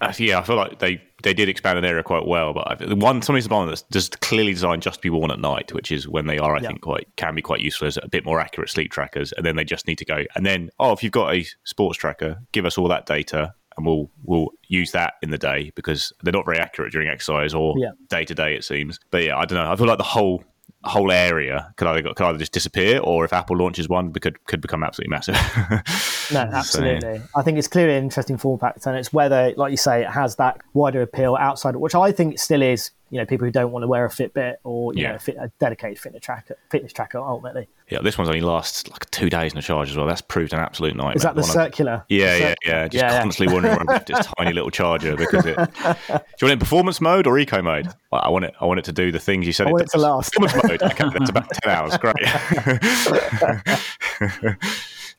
uh, 0.00 0.12
yeah, 0.18 0.38
I 0.38 0.42
feel 0.42 0.56
like 0.56 0.78
they 0.78 1.00
they 1.22 1.32
did 1.34 1.48
expand 1.48 1.78
an 1.78 1.84
area 1.84 2.02
quite 2.02 2.26
well. 2.26 2.52
But 2.52 2.70
I've, 2.70 2.88
the 2.88 2.94
one 2.96 3.22
something's 3.22 3.48
one 3.48 3.66
that's 3.68 3.82
just 3.90 4.20
clearly 4.20 4.52
designed 4.52 4.82
just 4.82 4.96
to 4.98 5.02
be 5.02 5.10
worn 5.10 5.30
at 5.30 5.40
night, 5.40 5.72
which 5.72 5.90
is 5.90 6.06
when 6.06 6.26
they 6.26 6.38
are, 6.38 6.54
I 6.56 6.60
Yeah. 6.60 6.68
think, 6.68 6.82
quite 6.82 7.08
can 7.16 7.34
be 7.34 7.42
quite 7.42 7.60
useful 7.60 7.86
as 7.88 7.98
a 8.02 8.08
bit 8.08 8.24
more 8.24 8.38
accurate 8.40 8.70
sleep 8.70 8.92
trackers. 8.92 9.32
And 9.32 9.44
then 9.44 9.56
they 9.56 9.64
just 9.64 9.86
need 9.86 9.98
to 9.98 10.04
go. 10.04 10.24
And 10.34 10.44
then, 10.44 10.70
oh, 10.78 10.92
if 10.92 11.02
you've 11.02 11.12
got 11.12 11.34
a 11.34 11.44
sports 11.64 11.98
tracker, 11.98 12.38
give 12.52 12.66
us 12.66 12.76
all 12.78 12.88
that 12.88 13.06
data. 13.06 13.54
And 13.76 13.84
we'll 13.84 14.10
we'll 14.24 14.48
use 14.68 14.92
that 14.92 15.14
in 15.22 15.30
the 15.30 15.38
day 15.38 15.70
because 15.74 16.12
they're 16.22 16.32
not 16.32 16.46
very 16.46 16.58
accurate 16.58 16.92
during 16.92 17.08
exercise 17.08 17.52
or 17.54 17.74
day 18.08 18.24
to 18.24 18.34
day. 18.34 18.54
It 18.54 18.64
seems, 18.64 18.98
but 19.10 19.22
yeah, 19.24 19.36
I 19.36 19.44
don't 19.44 19.58
know. 19.58 19.70
I 19.70 19.76
feel 19.76 19.86
like 19.86 19.98
the 19.98 20.04
whole 20.04 20.42
whole 20.84 21.10
area 21.10 21.72
could 21.76 21.88
either 21.88 22.14
could 22.14 22.26
either 22.26 22.38
just 22.38 22.52
disappear 22.52 23.00
or 23.00 23.24
if 23.24 23.32
Apple 23.32 23.56
launches 23.56 23.88
one, 23.88 24.12
could 24.12 24.44
could 24.46 24.60
become 24.60 24.84
absolutely 24.84 25.10
massive. 25.10 25.36
No, 26.32 26.40
absolutely. 26.40 27.22
I 27.36 27.42
think 27.42 27.56
it's 27.56 27.68
clearly 27.68 27.94
an 27.94 28.02
interesting 28.02 28.36
form 28.36 28.58
factor, 28.58 28.90
and 28.90 28.98
it's 28.98 29.12
whether, 29.12 29.52
like 29.56 29.70
you 29.70 29.76
say, 29.76 30.02
it 30.02 30.10
has 30.10 30.34
that 30.36 30.60
wider 30.74 31.02
appeal 31.02 31.36
outside, 31.36 31.76
which 31.76 31.94
I 31.94 32.10
think 32.10 32.34
it 32.34 32.40
still 32.40 32.62
is. 32.62 32.90
You 33.10 33.18
know, 33.20 33.26
people 33.26 33.46
who 33.46 33.52
don't 33.52 33.70
want 33.70 33.84
to 33.84 33.86
wear 33.86 34.04
a 34.04 34.08
Fitbit 34.08 34.56
or 34.64 34.92
you 34.92 35.02
Yeah. 35.02 35.10
know, 35.10 35.14
a, 35.14 35.18
fit, 35.20 35.36
a 35.38 35.48
dedicated 35.60 36.00
fitness 36.00 36.22
tracker, 36.24 36.56
fitness 36.70 36.92
tracker 36.92 37.18
ultimately. 37.18 37.68
yeah, 37.88 38.00
this 38.02 38.18
one's 38.18 38.28
only 38.28 38.40
lasts 38.40 38.88
like 38.90 39.08
two 39.12 39.30
days 39.30 39.52
in 39.52 39.58
a 39.58 39.62
charge 39.62 39.88
as 39.90 39.96
well. 39.96 40.06
That's 40.06 40.20
proved 40.20 40.52
an 40.52 40.58
absolute 40.58 40.96
nightmare. 40.96 41.14
Is 41.14 41.22
that 41.22 41.36
the 41.36 41.42
One 41.42 41.50
of- 41.50 41.54
circular? 41.54 42.02
Yeah, 42.08 42.34
The 42.34 42.40
yeah, 42.40 42.48
circular? 42.48 42.76
yeah. 42.78 42.88
Just 42.88 42.94
Yeah, 43.04 43.12
yeah. 43.12 43.20
constantly 43.22 43.54
wondering 43.54 43.76
where 43.76 43.90
I 43.90 43.92
left 43.92 44.10
its 44.10 44.26
tiny 44.38 44.52
little 44.52 44.70
charger 44.70 45.16
because 45.16 45.46
it. 45.46 45.56
Do 45.56 45.62
you 45.62 45.68
want 46.08 46.42
it 46.42 46.50
in 46.52 46.58
performance 46.58 47.00
mode 47.00 47.28
or 47.28 47.38
eco 47.38 47.62
mode? 47.62 47.86
Well, 48.10 48.22
I 48.24 48.28
want 48.28 48.44
it. 48.46 48.54
I 48.60 48.64
want 48.64 48.80
it 48.80 48.84
to 48.86 48.92
do 48.92 49.12
the 49.12 49.20
things 49.20 49.46
you 49.46 49.52
said. 49.52 49.68
I 49.68 49.70
want 49.70 49.84
it 49.84 49.90
to 49.90 49.98
last. 49.98 50.32
Performance 50.32 50.68
mode. 50.68 50.82
Okay, 50.82 51.04
that's 51.16 51.30
about 51.36 51.48
ten 51.62 51.72
hours. 51.72 51.96
Great. 51.98 52.16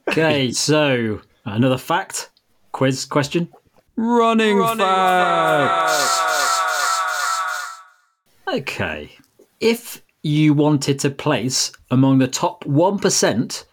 Okay, 0.10 0.52
so 0.52 1.22
another 1.46 1.78
fact 1.78 2.30
quiz 2.72 3.04
question. 3.06 3.50
Running, 3.98 4.60
facts. 4.78 6.57
Okay, 8.48 9.12
if 9.60 10.02
you 10.24 10.54
wanted 10.54 11.00
to 11.00 11.10
place 11.10 11.72
among 11.92 12.20
the 12.20 12.28
top 12.28 12.66
one 12.66 12.98
percent 12.98 13.66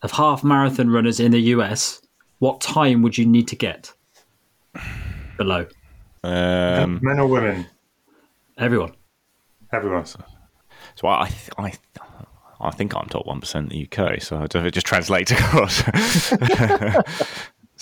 of 0.00 0.10
half 0.10 0.42
marathon 0.42 0.88
runners 0.90 1.20
in 1.20 1.32
the 1.32 1.40
US, 1.40 2.00
what 2.38 2.60
time 2.60 3.02
would 3.02 3.18
you 3.18 3.26
need 3.26 3.46
to 3.48 3.56
get? 3.56 3.92
Below 5.36 5.66
um, 6.24 6.98
Men 7.02 7.18
or 7.18 7.26
women? 7.26 7.66
everyone. 8.58 8.92
Everyone. 9.72 10.06
so 10.06 10.20
I, 11.04 11.30
I, 11.58 11.72
I 12.60 12.70
think 12.70 12.94
I'm 12.94 13.06
top 13.08 13.26
one 13.26 13.40
percent 13.40 13.72
in 13.72 13.78
the 13.78 13.86
UK. 13.86 14.22
So 14.22 14.36
I 14.36 14.46
don't 14.46 14.56
know 14.56 14.60
if 14.60 14.66
it 14.66 14.74
just 14.74 14.86
translates 14.86 15.30
across. 15.32 15.86
Let's 15.88 16.30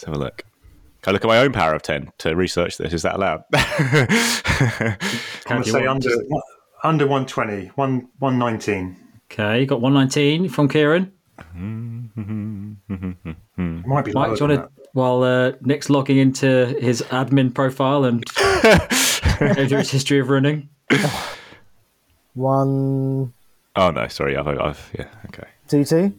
have 0.05 0.15
a 0.15 0.19
look. 0.19 0.45
Can 1.03 1.13
I 1.13 1.15
look 1.15 1.25
at 1.25 1.29
my 1.29 1.39
own 1.39 1.53
power 1.53 1.75
of 1.75 1.83
ten 1.83 2.13
to 2.19 2.35
research 2.35 2.77
this? 2.79 2.93
Is 2.93 3.03
that 3.03 3.15
allowed? 3.17 3.45
I'm 5.51 5.63
going 5.63 5.65
to 5.65 5.71
say 5.71 5.87
under 5.87 6.11
under 6.83 7.07
120, 7.07 7.67
one, 7.75 8.09
119. 8.19 8.97
Okay, 9.33 9.61
you 9.61 9.67
got 9.67 9.81
one 9.81 9.95
nineteen 9.95 10.49
from 10.49 10.69
Kieran. 10.69 11.13
Might 11.55 12.11
be 14.05 14.13
Mike, 14.13 14.37
do 14.37 14.45
you 14.45 14.49
want 14.49 14.53
to? 14.53 14.69
While 14.93 15.23
uh, 15.23 15.53
Nick's 15.61 15.89
logging 15.89 16.19
into 16.19 16.67
his 16.81 17.01
admin 17.11 17.55
profile 17.55 18.05
and 18.05 18.25
go 18.25 19.65
through 19.69 19.79
his 19.79 19.91
history 19.91 20.19
of 20.19 20.31
running. 20.31 20.69
One, 22.35 23.33
oh 23.77 23.91
no, 23.91 24.09
sorry. 24.09 24.37
I've, 24.37 24.49
I've 24.49 24.91
yeah. 24.99 25.07
Okay. 25.27 25.47
two, 25.69 25.85
two. 25.85 26.13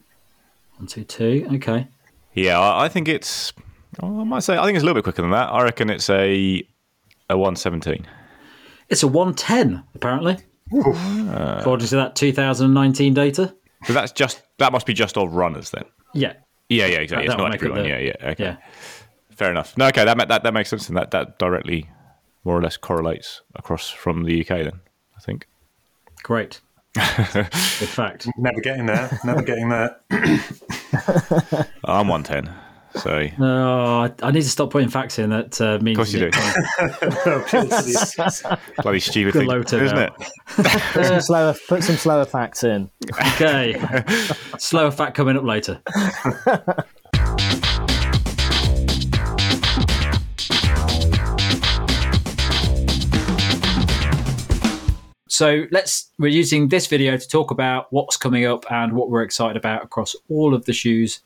One, 0.77 0.87
two, 0.87 1.03
two. 1.03 1.47
Okay. 1.55 1.87
Yeah, 2.33 2.59
I 2.59 2.85
I 2.85 2.89
think 2.89 3.09
it's. 3.09 3.51
oh, 4.01 4.21
I 4.21 4.23
might 4.23 4.43
say 4.43 4.57
I 4.57 4.63
think 4.65 4.75
it's 4.75 4.83
a 4.83 4.85
little 4.85 5.01
bit 5.01 5.03
quicker 5.03 5.21
than 5.21 5.31
that. 5.31 5.49
I 5.49 5.63
reckon 5.63 5.89
it's 5.89 6.09
a 6.09 6.63
a 7.29 7.37
one 7.37 7.57
seventeen. 7.57 8.07
It's 8.91 9.01
a 9.03 9.07
110, 9.07 9.83
apparently. 9.95 10.37
According 10.71 11.87
to 11.87 11.95
that 11.95 12.15
2019 12.15 13.13
data. 13.13 13.55
So 13.85 13.93
that's 13.93 14.11
just 14.11 14.43
that 14.59 14.71
must 14.71 14.85
be 14.85 14.93
just 14.93 15.17
of 15.17 15.33
runners 15.33 15.71
then. 15.71 15.85
Yeah. 16.13 16.33
Yeah, 16.69 16.85
yeah, 16.85 16.99
exactly. 16.99 17.27
That- 17.27 17.33
it's 17.33 17.35
that 17.35 17.37
would 17.37 17.43
not 17.43 17.51
make 17.51 17.61
it 17.61 17.65
everyone. 17.65 17.83
the- 17.83 17.89
yeah, 17.89 17.97
yeah. 18.21 18.29
Okay, 18.31 18.43
Yeah. 18.43 18.57
fair 19.31 19.49
enough. 19.49 19.75
No, 19.77 19.87
okay, 19.87 20.05
that 20.05 20.27
that 20.27 20.43
that 20.43 20.53
makes 20.53 20.69
sense, 20.69 20.87
and 20.87 20.97
that 20.97 21.11
that 21.11 21.39
directly, 21.39 21.89
more 22.43 22.57
or 22.57 22.61
less, 22.61 22.77
correlates 22.77 23.41
across 23.55 23.89
from 23.89 24.23
the 24.23 24.39
UK. 24.41 24.63
Then 24.63 24.79
I 25.17 25.19
think. 25.21 25.47
Great. 26.23 26.61
Good 26.93 27.03
fact. 27.89 28.27
Never 28.37 28.61
getting 28.61 28.85
there. 28.85 29.19
Never 29.23 29.41
getting 29.41 29.69
there. 29.69 29.97
I'm 31.85 32.07
one 32.07 32.23
ten. 32.23 32.53
So 32.95 33.27
No, 33.37 34.01
I, 34.01 34.11
I 34.21 34.31
need 34.31 34.41
to 34.41 34.49
stop 34.49 34.69
putting 34.69 34.89
facts 34.89 35.17
in. 35.17 35.29
That 35.29 35.59
uh, 35.61 35.79
means 35.81 35.97
of 35.97 36.05
course 36.05 36.13
you 36.13 36.29
do. 36.29 36.31
Bloody 38.81 38.99
stupid 38.99 39.33
thing, 39.33 39.49
isn't 39.49 39.97
out. 39.97 40.21
it? 40.21 40.27
Put 40.93 41.05
some 41.05 41.21
slower, 41.21 41.55
put 41.67 41.83
some 41.83 41.95
slower 41.95 42.25
facts 42.25 42.63
in. 42.63 42.89
Okay. 43.33 43.75
Slower 44.57 44.91
fact 44.91 45.15
coming 45.15 45.37
up 45.37 45.43
later. 45.43 45.81
So 55.27 55.63
let's 55.71 56.11
we're 56.19 56.27
using 56.27 56.67
this 56.67 56.87
video 56.87 57.15
to 57.17 57.27
talk 57.27 57.49
about 57.51 57.87
what's 57.91 58.17
coming 58.17 58.45
up 58.45 58.69
and 58.69 58.93
what 58.93 59.09
we're 59.09 59.23
excited 59.23 59.57
about 59.57 59.83
across 59.83 60.15
all 60.29 60.53
of 60.53 60.65
the 60.65 60.73
shoes 60.73 61.21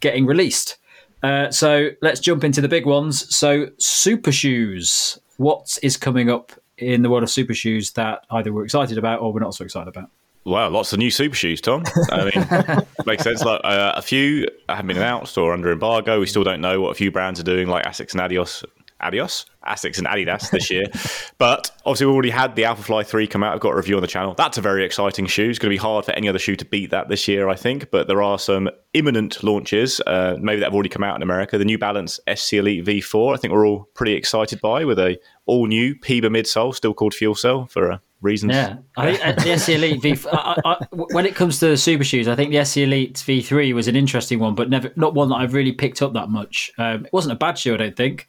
getting 0.00 0.26
released. 0.26 0.76
Uh, 1.22 1.50
so 1.50 1.90
let's 2.02 2.20
jump 2.20 2.44
into 2.44 2.60
the 2.60 2.68
big 2.68 2.86
ones. 2.86 3.34
So 3.34 3.68
super 3.78 4.32
shoes. 4.32 5.18
What 5.38 5.78
is 5.82 5.96
coming 5.96 6.30
up 6.30 6.52
in 6.78 7.02
the 7.02 7.10
world 7.10 7.22
of 7.22 7.30
super 7.30 7.54
shoes 7.54 7.92
that 7.92 8.26
either 8.30 8.52
we're 8.52 8.64
excited 8.64 8.98
about 8.98 9.20
or 9.20 9.32
we're 9.32 9.40
not 9.40 9.54
so 9.54 9.64
excited 9.64 9.88
about? 9.88 10.10
Wow, 10.44 10.68
lots 10.70 10.92
of 10.92 11.00
new 11.00 11.10
super 11.10 11.34
shoes, 11.34 11.60
Tom. 11.60 11.82
I 12.12 12.30
mean, 12.30 12.86
makes 13.06 13.24
sense. 13.24 13.42
Like 13.42 13.60
uh, 13.64 13.94
a 13.96 14.02
few 14.02 14.46
haven't 14.68 14.86
been 14.86 14.96
announced 14.96 15.36
or 15.36 15.52
under 15.52 15.72
embargo. 15.72 16.20
We 16.20 16.26
still 16.26 16.44
don't 16.44 16.60
know 16.60 16.80
what 16.80 16.90
a 16.90 16.94
few 16.94 17.10
brands 17.10 17.40
are 17.40 17.44
doing, 17.44 17.66
like 17.66 17.84
Asics 17.84 18.12
and 18.12 18.20
Adios. 18.20 18.64
Adios, 19.00 19.44
Asics 19.66 19.98
and 19.98 20.06
Adidas 20.06 20.50
this 20.50 20.70
year. 20.70 20.84
but 21.38 21.70
obviously, 21.84 22.06
we've 22.06 22.14
already 22.14 22.30
had 22.30 22.56
the 22.56 22.62
Alphafly 22.62 23.06
3 23.06 23.26
come 23.26 23.42
out. 23.42 23.54
I've 23.54 23.60
got 23.60 23.72
a 23.72 23.76
review 23.76 23.96
on 23.96 24.00
the 24.02 24.06
channel. 24.08 24.34
That's 24.34 24.56
a 24.58 24.60
very 24.62 24.84
exciting 24.84 25.26
shoe. 25.26 25.50
It's 25.50 25.58
going 25.58 25.70
to 25.70 25.74
be 25.74 25.76
hard 25.76 26.04
for 26.04 26.12
any 26.12 26.28
other 26.28 26.38
shoe 26.38 26.56
to 26.56 26.64
beat 26.64 26.90
that 26.90 27.08
this 27.08 27.28
year, 27.28 27.48
I 27.48 27.56
think. 27.56 27.90
But 27.90 28.08
there 28.08 28.22
are 28.22 28.38
some 28.38 28.70
imminent 28.94 29.42
launches, 29.44 30.00
uh, 30.06 30.36
maybe 30.40 30.60
that 30.60 30.66
have 30.66 30.74
already 30.74 30.88
come 30.88 31.02
out 31.04 31.16
in 31.16 31.22
America. 31.22 31.58
The 31.58 31.64
New 31.64 31.78
Balance 31.78 32.18
SC 32.34 32.54
Elite 32.54 32.84
V4, 32.84 33.34
I 33.34 33.36
think 33.36 33.52
we're 33.52 33.66
all 33.66 33.88
pretty 33.94 34.14
excited 34.14 34.60
by, 34.60 34.84
with 34.84 34.98
a 34.98 35.18
all 35.44 35.66
new 35.66 35.94
PEBA 35.94 36.24
midsole, 36.28 36.74
still 36.74 36.94
called 36.94 37.14
Fuel 37.14 37.34
Cell 37.34 37.66
for 37.66 37.92
uh, 37.92 37.98
reasons. 38.22 38.54
Yeah, 38.54 38.76
I 38.96 39.12
think 39.14 39.26
uh, 39.26 39.32
the 39.44 39.58
SC 39.58 39.68
Elite 39.70 40.00
V. 40.02 40.16
I, 40.32 40.56
I- 40.64 40.86
when 40.90 41.26
it 41.26 41.34
comes 41.36 41.60
to 41.60 41.76
super 41.76 42.02
shoes, 42.02 42.26
I 42.28 42.34
think 42.34 42.50
the 42.50 42.64
SC 42.64 42.78
Elite 42.78 43.14
V3 43.14 43.74
was 43.74 43.86
an 43.88 43.94
interesting 43.94 44.38
one, 44.38 44.54
but 44.54 44.70
never 44.70 44.90
not 44.96 45.14
one 45.14 45.28
that 45.28 45.36
I've 45.36 45.52
really 45.54 45.72
picked 45.72 46.00
up 46.02 46.14
that 46.14 46.30
much. 46.30 46.72
Um, 46.78 47.04
it 47.04 47.12
wasn't 47.12 47.32
a 47.32 47.36
bad 47.36 47.58
shoe, 47.58 47.74
I 47.74 47.76
don't 47.76 47.96
think. 47.96 48.26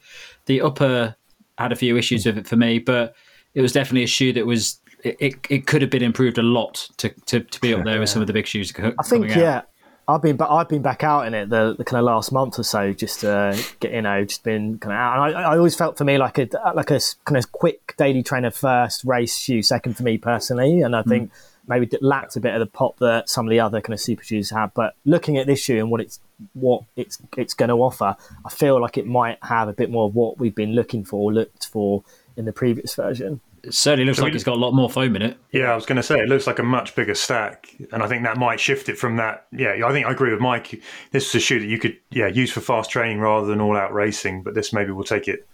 The 0.47 0.61
upper 0.61 1.15
had 1.57 1.71
a 1.71 1.75
few 1.75 1.95
issues 1.95 2.25
with 2.25 2.37
it 2.37 2.47
for 2.47 2.55
me, 2.55 2.79
but 2.79 3.15
it 3.53 3.61
was 3.61 3.71
definitely 3.71 4.03
a 4.03 4.07
shoe 4.07 4.33
that 4.33 4.45
was. 4.45 4.79
It, 5.03 5.15
it, 5.19 5.35
it 5.49 5.67
could 5.67 5.83
have 5.83 5.91
been 5.91 6.01
improved 6.01 6.39
a 6.39 6.43
lot 6.43 6.89
to, 6.97 7.09
to, 7.27 7.39
to 7.39 7.61
be 7.61 7.71
up 7.71 7.85
there 7.85 7.99
with 7.99 8.09
some 8.09 8.19
of 8.19 8.27
the 8.27 8.33
big 8.33 8.47
shoes. 8.47 8.73
I 8.75 8.91
think 9.03 9.29
out. 9.29 9.37
yeah. 9.37 9.61
I've 10.09 10.21
been, 10.21 10.37
ba- 10.37 10.49
I've 10.49 10.69
been 10.69 10.81
back 10.81 11.03
out 11.03 11.27
in 11.27 11.33
it 11.33 11.49
the, 11.49 11.75
the 11.77 11.83
kind 11.83 11.99
of 11.99 12.05
last 12.05 12.31
month 12.31 12.57
or 12.57 12.63
so, 12.63 12.93
just 12.93 13.25
uh, 13.25 13.55
get 13.81 13.91
you 13.91 14.01
know, 14.01 14.23
just 14.23 14.43
been 14.43 14.79
kind 14.79 14.93
of 14.93 14.97
out. 14.97 15.27
And 15.27 15.37
I, 15.37 15.41
I 15.41 15.57
always 15.57 15.75
felt 15.75 15.97
for 15.97 16.05
me 16.05 16.17
like 16.17 16.39
a 16.39 16.47
like 16.73 16.91
a 16.91 16.99
kind 17.25 17.37
of 17.37 17.51
quick 17.51 17.93
daily 17.97 18.23
trainer 18.23 18.49
first, 18.49 19.03
race 19.03 19.37
shoe 19.37 19.61
second 19.61 19.95
for 19.95 20.03
me 20.03 20.17
personally. 20.17 20.81
And 20.81 20.95
I 20.95 21.03
think 21.03 21.29
maybe 21.67 21.87
it 21.91 22.01
lacked 22.01 22.35
a 22.35 22.39
bit 22.39 22.53
of 22.53 22.59
the 22.59 22.65
pop 22.65 22.97
that 22.99 23.29
some 23.29 23.45
of 23.45 23.49
the 23.51 23.59
other 23.59 23.81
kind 23.81 23.93
of 23.93 23.99
super 23.99 24.23
shoes 24.23 24.49
have. 24.51 24.73
But 24.73 24.95
looking 25.05 25.37
at 25.37 25.47
this 25.47 25.59
shoe 25.59 25.77
and 25.79 25.91
what 25.91 26.01
it's 26.01 26.19
what 26.53 26.83
it's 26.95 27.19
it's 27.37 27.53
going 27.53 27.69
to 27.69 27.75
offer, 27.75 28.15
I 28.45 28.49
feel 28.49 28.79
like 28.81 28.97
it 28.97 29.05
might 29.07 29.37
have 29.43 29.67
a 29.67 29.73
bit 29.73 29.89
more 29.89 30.05
of 30.07 30.15
what 30.15 30.37
we've 30.39 30.55
been 30.55 30.73
looking 30.73 31.03
for, 31.03 31.31
looked 31.33 31.67
for 31.67 32.03
in 32.35 32.45
the 32.45 32.53
previous 32.53 32.93
version. 32.95 33.41
It 33.63 33.73
certainly 33.73 34.05
looks 34.05 34.19
So 34.19 34.23
like 34.23 34.31
we- 34.31 34.35
it's 34.35 34.43
got 34.45 34.55
a 34.55 34.59
lot 34.59 34.71
more 34.73 34.89
foam 34.89 35.15
in 35.15 35.21
it. 35.23 35.37
Yeah, 35.51 35.71
I 35.71 35.75
was 35.75 35.85
going 35.85 35.95
to 35.97 36.03
say 36.03 36.19
it 36.19 36.29
looks 36.29 36.45
like 36.47 36.59
a 36.59 36.63
much 36.63 36.95
bigger 36.95 37.15
stack, 37.15 37.75
and 37.91 38.01
I 38.03 38.07
think 38.07 38.23
that 38.23 38.37
might 38.37 38.59
shift 38.59 38.87
it 38.87 38.97
from 38.97 39.17
that. 39.17 39.47
Yeah, 39.51 39.85
I 39.85 39.91
think 39.91 40.05
I 40.05 40.11
agree 40.11 40.31
with 40.31 40.39
Mike. 40.39 40.81
This 41.11 41.27
is 41.29 41.35
a 41.35 41.39
shoe 41.39 41.59
that 41.59 41.65
you 41.65 41.79
could 41.79 41.97
yeah 42.11 42.27
use 42.27 42.51
for 42.51 42.61
fast 42.61 42.91
training 42.91 43.19
rather 43.19 43.47
than 43.47 43.59
all 43.59 43.75
out 43.75 43.93
racing, 43.93 44.43
but 44.43 44.53
this 44.53 44.71
maybe 44.71 44.91
will 44.91 45.03
take 45.03 45.27
it 45.27 45.45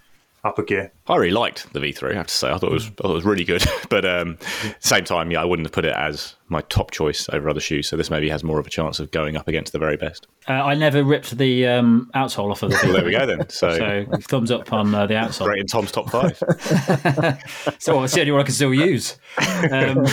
up 0.44 0.60
a 0.60 0.64
gear. 0.64 0.92
I 1.08 1.16
really 1.16 1.32
liked 1.32 1.72
the 1.74 1.80
V3. 1.80 2.12
I 2.12 2.16
have 2.16 2.28
to 2.28 2.34
say, 2.34 2.50
I 2.50 2.58
thought 2.58 2.70
it 2.70 2.74
was, 2.74 2.88
I 2.88 2.90
thought 2.90 3.12
it 3.12 3.16
was 3.16 3.24
really 3.26 3.46
good. 3.46 3.64
but 3.90 4.06
um, 4.06 4.38
at 4.64 4.82
the 4.82 4.88
same 4.88 5.04
time, 5.06 5.32
yeah, 5.32 5.42
I 5.42 5.46
wouldn't 5.46 5.66
have 5.66 5.74
put 5.74 5.86
it 5.86 5.94
as 5.96 6.36
my 6.50 6.62
top 6.62 6.92
choice 6.92 7.30
over 7.30 7.50
other 7.50 7.60
shoes. 7.62 7.88
So 7.88 7.96
this 7.96 8.10
maybe 8.10 8.30
has 8.30 8.44
more 8.44 8.60
of 8.60 8.68
a 8.68 8.70
chance 8.70 9.00
of 9.00 9.10
going 9.12 9.38
up 9.38 9.48
against 9.48 9.72
the 9.72 9.80
very 9.80 9.96
best. 9.98 10.28
Uh, 10.48 10.54
I 10.54 10.76
never 10.76 11.04
ripped 11.04 11.38
the 11.38 11.68
um, 11.68 12.12
outsole 12.14 12.52
off 12.52 12.62
of 12.64 12.72
the 12.72 12.80
Well, 12.84 12.94
there 12.94 13.06
we 13.06 13.12
go 13.12 13.26
then. 13.26 13.50
So, 13.50 13.78
So 13.78 14.06
thumbs 14.22 14.52
up 14.52 14.72
on 14.74 14.94
uh, 14.94 15.08
the 15.08 15.14
outsole. 15.14 15.46
great 15.46 15.62
in 15.62 15.68
Tom's 15.68 15.92
top 15.92 16.10
five. 16.10 16.38
So 17.80 18.02
it's 18.04 18.14
the 18.14 18.22
only 18.22 18.32
one 18.32 18.42
I 18.42 18.44
can 18.44 18.54
still 18.54 18.74
use. 18.74 19.18
Um, 19.72 20.06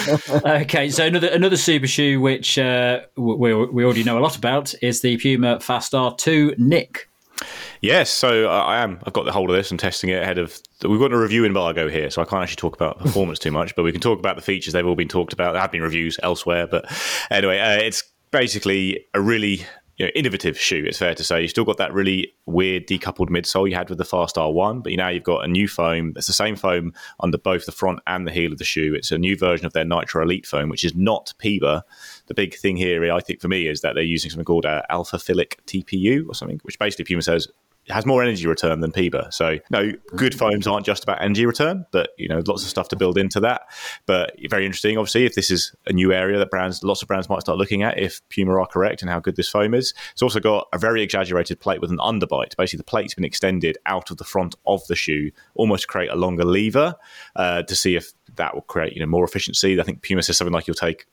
okay, 0.44 0.90
so 0.90 1.06
another 1.06 1.28
another 1.28 1.56
super 1.56 1.86
shoe 1.86 2.20
which 2.20 2.58
uh, 2.58 3.00
we 3.16 3.54
we 3.54 3.84
already 3.84 4.02
know 4.02 4.18
a 4.18 4.20
lot 4.20 4.36
about 4.36 4.74
is 4.82 5.02
the 5.02 5.16
Puma 5.18 5.60
Fast 5.60 5.92
R2 5.92 6.58
Nick. 6.58 7.09
Yes, 7.80 8.10
so 8.10 8.48
I 8.48 8.82
am. 8.82 9.00
I've 9.06 9.12
got 9.12 9.24
the 9.24 9.32
hold 9.32 9.50
of 9.50 9.56
this 9.56 9.70
and 9.70 9.80
testing 9.80 10.10
it 10.10 10.22
ahead 10.22 10.38
of. 10.38 10.58
We've 10.86 11.00
got 11.00 11.12
a 11.12 11.18
review 11.18 11.44
embargo 11.44 11.88
here, 11.88 12.10
so 12.10 12.20
I 12.20 12.24
can't 12.24 12.42
actually 12.42 12.56
talk 12.56 12.74
about 12.74 12.98
performance 12.98 13.38
too 13.38 13.50
much, 13.50 13.74
but 13.74 13.82
we 13.82 13.92
can 13.92 14.00
talk 14.00 14.18
about 14.18 14.36
the 14.36 14.42
features. 14.42 14.72
They've 14.72 14.86
all 14.86 14.96
been 14.96 15.08
talked 15.08 15.32
about. 15.32 15.52
There 15.52 15.60
have 15.62 15.72
been 15.72 15.82
reviews 15.82 16.18
elsewhere, 16.22 16.66
but 16.66 16.84
anyway, 17.30 17.58
uh, 17.58 17.76
it's 17.76 18.02
basically 18.30 19.06
a 19.14 19.20
really 19.20 19.66
you 20.00 20.06
know, 20.06 20.12
innovative 20.14 20.58
shoe. 20.58 20.82
It's 20.86 20.96
fair 20.96 21.14
to 21.14 21.22
say 21.22 21.42
you've 21.42 21.50
still 21.50 21.66
got 21.66 21.76
that 21.76 21.92
really 21.92 22.32
weird 22.46 22.86
decoupled 22.86 23.28
midsole 23.28 23.68
you 23.68 23.76
had 23.76 23.90
with 23.90 23.98
the 23.98 24.04
Fast 24.06 24.36
R1, 24.36 24.82
but 24.82 24.92
you 24.92 24.96
now 24.96 25.10
you've 25.10 25.24
got 25.24 25.44
a 25.44 25.46
new 25.46 25.68
foam. 25.68 26.14
It's 26.16 26.26
the 26.26 26.32
same 26.32 26.56
foam 26.56 26.94
under 27.22 27.36
both 27.36 27.66
the 27.66 27.72
front 27.72 28.00
and 28.06 28.26
the 28.26 28.32
heel 28.32 28.50
of 28.50 28.56
the 28.56 28.64
shoe. 28.64 28.94
It's 28.94 29.12
a 29.12 29.18
new 29.18 29.36
version 29.36 29.66
of 29.66 29.74
their 29.74 29.84
Nitro 29.84 30.22
Elite 30.22 30.46
foam, 30.46 30.70
which 30.70 30.84
is 30.84 30.94
not 30.94 31.34
PEBA. 31.38 31.82
The 32.28 32.34
big 32.34 32.54
thing 32.54 32.78
here, 32.78 33.12
I 33.12 33.20
think, 33.20 33.42
for 33.42 33.48
me, 33.48 33.68
is 33.68 33.82
that 33.82 33.94
they're 33.94 34.02
using 34.02 34.30
something 34.30 34.46
called 34.46 34.64
uh, 34.64 34.80
Alpha 34.88 35.18
Philic 35.18 35.60
TPU 35.66 36.26
or 36.26 36.34
something, 36.34 36.60
which 36.62 36.78
basically 36.78 37.04
Puma 37.04 37.20
says 37.20 37.46
has 37.90 38.06
more 38.06 38.22
energy 38.22 38.46
return 38.46 38.80
than 38.80 38.92
PEBA. 38.92 39.32
So, 39.32 39.58
no, 39.70 39.92
good 40.16 40.34
foams 40.34 40.66
aren't 40.66 40.86
just 40.86 41.02
about 41.02 41.22
energy 41.22 41.46
return, 41.46 41.86
but 41.90 42.10
you 42.18 42.28
know, 42.28 42.42
lots 42.46 42.62
of 42.62 42.68
stuff 42.68 42.88
to 42.88 42.96
build 42.96 43.18
into 43.18 43.40
that. 43.40 43.62
But 44.06 44.34
very 44.48 44.64
interesting, 44.64 44.98
obviously, 44.98 45.24
if 45.24 45.34
this 45.34 45.50
is 45.50 45.74
a 45.86 45.92
new 45.92 46.12
area 46.12 46.38
that 46.38 46.50
brands, 46.50 46.82
lots 46.82 47.02
of 47.02 47.08
brands 47.08 47.28
might 47.28 47.40
start 47.40 47.58
looking 47.58 47.82
at 47.82 47.98
if 47.98 48.20
Puma 48.28 48.58
are 48.58 48.66
correct 48.66 49.02
and 49.02 49.10
how 49.10 49.20
good 49.20 49.36
this 49.36 49.48
foam 49.48 49.74
is. 49.74 49.94
It's 50.12 50.22
also 50.22 50.40
got 50.40 50.68
a 50.72 50.78
very 50.78 51.02
exaggerated 51.02 51.60
plate 51.60 51.80
with 51.80 51.90
an 51.90 51.98
underbite. 51.98 52.56
Basically, 52.56 52.78
the 52.78 52.84
plate's 52.84 53.14
been 53.14 53.24
extended 53.24 53.78
out 53.86 54.10
of 54.10 54.16
the 54.16 54.24
front 54.24 54.54
of 54.66 54.86
the 54.86 54.96
shoe, 54.96 55.30
almost 55.54 55.88
create 55.88 56.10
a 56.10 56.16
longer 56.16 56.44
lever 56.44 56.94
uh, 57.36 57.62
to 57.62 57.76
see 57.76 57.96
if 57.96 58.12
that 58.36 58.54
will 58.54 58.62
create 58.62 58.92
you 58.94 59.00
know 59.00 59.06
more 59.06 59.24
efficiency. 59.24 59.78
I 59.80 59.82
think 59.82 60.02
Puma 60.02 60.22
says 60.22 60.36
something 60.36 60.52
like 60.52 60.66
you'll 60.66 60.74
take 60.74 61.06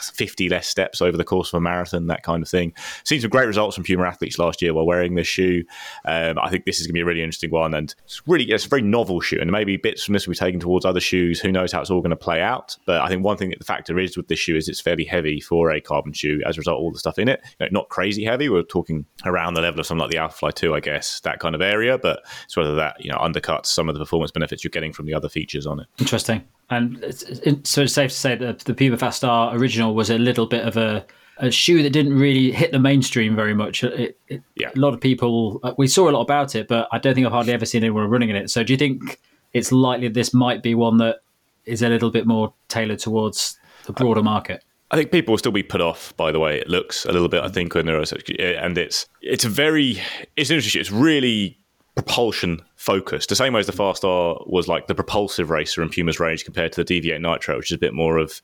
50 0.00 0.48
less 0.48 0.66
steps 0.66 1.00
over 1.02 1.16
the 1.16 1.24
course 1.24 1.52
of 1.52 1.58
a 1.58 1.60
marathon, 1.60 2.06
that 2.06 2.22
kind 2.22 2.42
of 2.42 2.48
thing. 2.48 2.72
Seen 3.04 3.20
some 3.20 3.30
great 3.30 3.46
results 3.46 3.74
from 3.74 3.84
Puma 3.84 4.04
athletes 4.04 4.38
last 4.38 4.62
year 4.62 4.74
while 4.74 4.86
wearing 4.86 5.14
this 5.14 5.26
shoe. 5.26 5.64
Um, 6.04 6.38
I 6.38 6.50
think 6.50 6.64
this 6.64 6.80
is 6.80 6.86
going 6.86 6.92
to 6.92 6.98
be 6.98 7.00
a 7.00 7.04
really 7.04 7.22
interesting 7.22 7.50
one, 7.50 7.74
and 7.74 7.94
it's 8.04 8.22
really 8.26 8.44
it's 8.44 8.66
a 8.66 8.68
very 8.68 8.82
novel 8.82 9.20
shoe, 9.20 9.38
and 9.40 9.50
maybe 9.50 9.76
bits 9.76 10.04
from 10.04 10.14
this 10.14 10.26
will 10.26 10.32
be 10.32 10.38
taken 10.38 10.60
towards 10.60 10.84
other 10.84 11.00
shoes. 11.00 11.40
Who 11.40 11.52
knows 11.52 11.72
how 11.72 11.80
it's 11.80 11.90
all 11.90 12.00
going 12.00 12.10
to 12.10 12.16
play 12.16 12.40
out? 12.40 12.76
But 12.86 13.00
I 13.00 13.08
think 13.08 13.24
one 13.24 13.36
thing 13.36 13.50
that 13.50 13.58
the 13.58 13.64
factor 13.64 13.98
is 13.98 14.16
with 14.16 14.28
this 14.28 14.38
shoe 14.38 14.56
is 14.56 14.68
it's 14.68 14.80
fairly 14.80 15.04
heavy 15.04 15.40
for 15.40 15.70
a 15.70 15.80
carbon 15.80 16.12
shoe. 16.12 16.40
As 16.46 16.56
a 16.56 16.60
result, 16.60 16.78
of 16.78 16.82
all 16.82 16.92
the 16.92 16.98
stuff 16.98 17.18
in 17.18 17.28
it, 17.28 17.40
you 17.60 17.66
know, 17.66 17.68
not 17.70 17.88
crazy 17.88 18.24
heavy. 18.24 18.48
We're 18.48 18.62
talking 18.62 19.04
around 19.24 19.54
the 19.54 19.60
level 19.60 19.80
of 19.80 19.86
something 19.86 20.02
like 20.02 20.10
the 20.10 20.18
Alphafly 20.18 20.54
2, 20.54 20.74
I 20.74 20.80
guess, 20.80 21.20
that 21.20 21.40
kind 21.40 21.54
of 21.54 21.60
area. 21.60 21.98
But 21.98 22.24
it's 22.44 22.56
whether 22.56 22.74
that 22.76 23.04
you 23.04 23.10
know 23.10 23.18
undercuts 23.18 23.66
some 23.66 23.88
of 23.88 23.94
the 23.94 24.00
performance 24.00 24.30
benefits 24.30 24.64
you're 24.64 24.70
getting 24.70 24.92
from 24.92 25.06
the 25.06 25.14
other 25.14 25.28
features 25.28 25.66
on 25.66 25.80
it. 25.80 25.86
Interesting. 25.98 26.44
And 26.70 27.02
it's, 27.04 27.22
it, 27.22 27.66
so 27.66 27.82
it's 27.82 27.92
safe 27.92 28.10
to 28.10 28.16
say 28.16 28.34
that 28.36 28.60
the 28.60 28.72
Puma 28.72 28.96
Fast 28.96 29.24
R 29.24 29.54
original 29.62 29.94
was 29.94 30.10
a 30.10 30.18
little 30.18 30.46
bit 30.46 30.66
of 30.66 30.76
a, 30.76 31.06
a 31.38 31.50
shoe 31.50 31.82
that 31.82 31.90
didn't 31.90 32.18
really 32.18 32.50
hit 32.50 32.72
the 32.72 32.78
mainstream 32.78 33.36
very 33.36 33.54
much. 33.54 33.84
It, 33.84 34.18
it, 34.28 34.42
yeah. 34.56 34.70
A 34.74 34.78
lot 34.78 34.92
of 34.92 35.00
people, 35.00 35.60
uh, 35.62 35.72
we 35.78 35.86
saw 35.86 36.10
a 36.10 36.12
lot 36.12 36.22
about 36.22 36.54
it, 36.54 36.68
but 36.68 36.88
I 36.92 36.98
don't 36.98 37.14
think 37.14 37.26
I've 37.26 37.32
hardly 37.32 37.52
ever 37.52 37.64
seen 37.64 37.82
anyone 37.82 38.10
running 38.10 38.30
in 38.30 38.36
it. 38.36 38.50
So 38.50 38.62
do 38.62 38.72
you 38.72 38.76
think 38.76 39.20
it's 39.52 39.72
likely 39.72 40.08
this 40.08 40.34
might 40.34 40.62
be 40.62 40.74
one 40.74 40.98
that 40.98 41.20
is 41.64 41.82
a 41.82 41.88
little 41.88 42.10
bit 42.10 42.26
more 42.26 42.52
tailored 42.68 42.98
towards 42.98 43.58
the 43.86 43.92
broader 43.92 44.22
market? 44.22 44.64
I 44.90 44.96
think 44.96 45.10
people 45.10 45.32
will 45.32 45.38
still 45.38 45.52
be 45.52 45.62
put 45.62 45.80
off 45.80 46.14
by 46.18 46.32
the 46.32 46.38
way 46.38 46.58
it 46.58 46.68
looks 46.68 47.06
a 47.06 47.12
little 47.12 47.28
bit. 47.28 47.42
I 47.42 47.48
think 47.48 47.74
when 47.74 47.86
there 47.86 47.98
are 47.98 48.04
such, 48.04 48.28
and 48.28 48.76
it's 48.76 49.06
it's 49.22 49.44
a 49.44 49.48
very 49.48 50.02
it's 50.36 50.50
interesting. 50.50 50.80
It's 50.80 50.92
really 50.92 51.58
propulsion 51.94 52.62
focused, 52.76 53.28
the 53.28 53.36
same 53.36 53.52
way 53.52 53.60
as 53.60 53.66
the 53.66 53.72
Fast 53.72 54.04
R 54.04 54.42
was 54.46 54.66
like 54.68 54.86
the 54.86 54.94
propulsive 54.94 55.50
racer 55.50 55.82
in 55.82 55.88
Puma's 55.88 56.18
range 56.18 56.44
compared 56.44 56.72
to 56.72 56.80
the 56.80 56.84
Deviate 56.84 57.20
Nitro, 57.20 57.56
which 57.56 57.70
is 57.70 57.76
a 57.76 57.78
bit 57.78 57.92
more 57.92 58.16
of, 58.16 58.40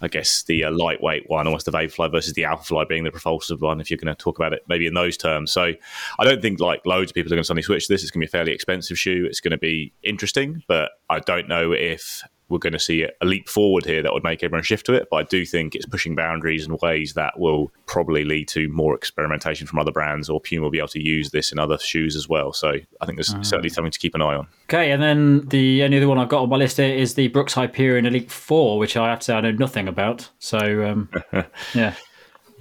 I 0.00 0.08
guess, 0.08 0.42
the 0.42 0.64
uh, 0.64 0.72
lightweight 0.72 1.28
one, 1.28 1.46
almost 1.46 1.66
the 1.66 1.72
Vaporfly 1.72 2.10
versus 2.10 2.32
the 2.32 2.42
Alphafly 2.42 2.88
being 2.88 3.04
the 3.04 3.12
propulsive 3.12 3.62
one, 3.62 3.80
if 3.80 3.90
you're 3.90 3.98
going 3.98 4.14
to 4.14 4.20
talk 4.20 4.38
about 4.38 4.52
it 4.52 4.62
maybe 4.68 4.86
in 4.86 4.94
those 4.94 5.16
terms. 5.16 5.52
So 5.52 5.72
I 6.18 6.24
don't 6.24 6.42
think 6.42 6.60
like 6.60 6.84
loads 6.86 7.12
of 7.12 7.14
people 7.14 7.32
are 7.32 7.36
going 7.36 7.42
to 7.42 7.46
suddenly 7.46 7.62
switch 7.62 7.86
to 7.86 7.92
this. 7.92 8.02
It's 8.02 8.10
going 8.10 8.20
to 8.20 8.26
be 8.26 8.30
a 8.30 8.30
fairly 8.30 8.52
expensive 8.52 8.98
shoe. 8.98 9.26
It's 9.26 9.40
going 9.40 9.52
to 9.52 9.58
be 9.58 9.92
interesting, 10.02 10.62
but 10.66 10.90
I 11.08 11.20
don't 11.20 11.48
know 11.48 11.72
if 11.72 12.22
we're 12.48 12.58
going 12.58 12.72
to 12.72 12.78
see 12.78 13.02
a 13.02 13.24
leap 13.24 13.48
forward 13.48 13.84
here 13.84 14.02
that 14.02 14.12
would 14.12 14.24
make 14.24 14.42
everyone 14.42 14.62
shift 14.62 14.86
to 14.86 14.94
it. 14.94 15.08
But 15.10 15.16
I 15.16 15.22
do 15.24 15.44
think 15.44 15.74
it's 15.74 15.86
pushing 15.86 16.14
boundaries 16.14 16.66
in 16.66 16.76
ways 16.80 17.14
that 17.14 17.38
will 17.38 17.70
probably 17.86 18.24
lead 18.24 18.48
to 18.48 18.68
more 18.68 18.94
experimentation 18.94 19.66
from 19.66 19.78
other 19.78 19.92
brands, 19.92 20.28
or 20.28 20.40
Puma 20.40 20.64
will 20.64 20.70
be 20.70 20.78
able 20.78 20.88
to 20.88 21.02
use 21.02 21.30
this 21.30 21.52
in 21.52 21.58
other 21.58 21.78
shoes 21.78 22.16
as 22.16 22.28
well. 22.28 22.52
So 22.52 22.74
I 23.00 23.06
think 23.06 23.16
there's 23.16 23.34
uh, 23.34 23.42
certainly 23.42 23.68
something 23.68 23.90
to 23.90 23.98
keep 23.98 24.14
an 24.14 24.22
eye 24.22 24.34
on. 24.34 24.48
Okay, 24.64 24.90
and 24.90 25.02
then 25.02 25.46
the 25.48 25.82
only 25.84 25.98
other 25.98 26.08
one 26.08 26.18
I've 26.18 26.28
got 26.28 26.42
on 26.42 26.48
my 26.48 26.56
list 26.56 26.78
here 26.78 26.94
is 26.94 27.14
the 27.14 27.28
Brooks 27.28 27.54
Hyperion 27.54 28.06
Elite 28.06 28.30
4, 28.30 28.78
which 28.78 28.96
I 28.96 29.08
have 29.08 29.20
to 29.20 29.24
say 29.24 29.34
I 29.34 29.40
know 29.40 29.52
nothing 29.52 29.88
about. 29.88 30.28
So, 30.38 30.58
um, 30.86 31.10
yeah. 31.74 31.94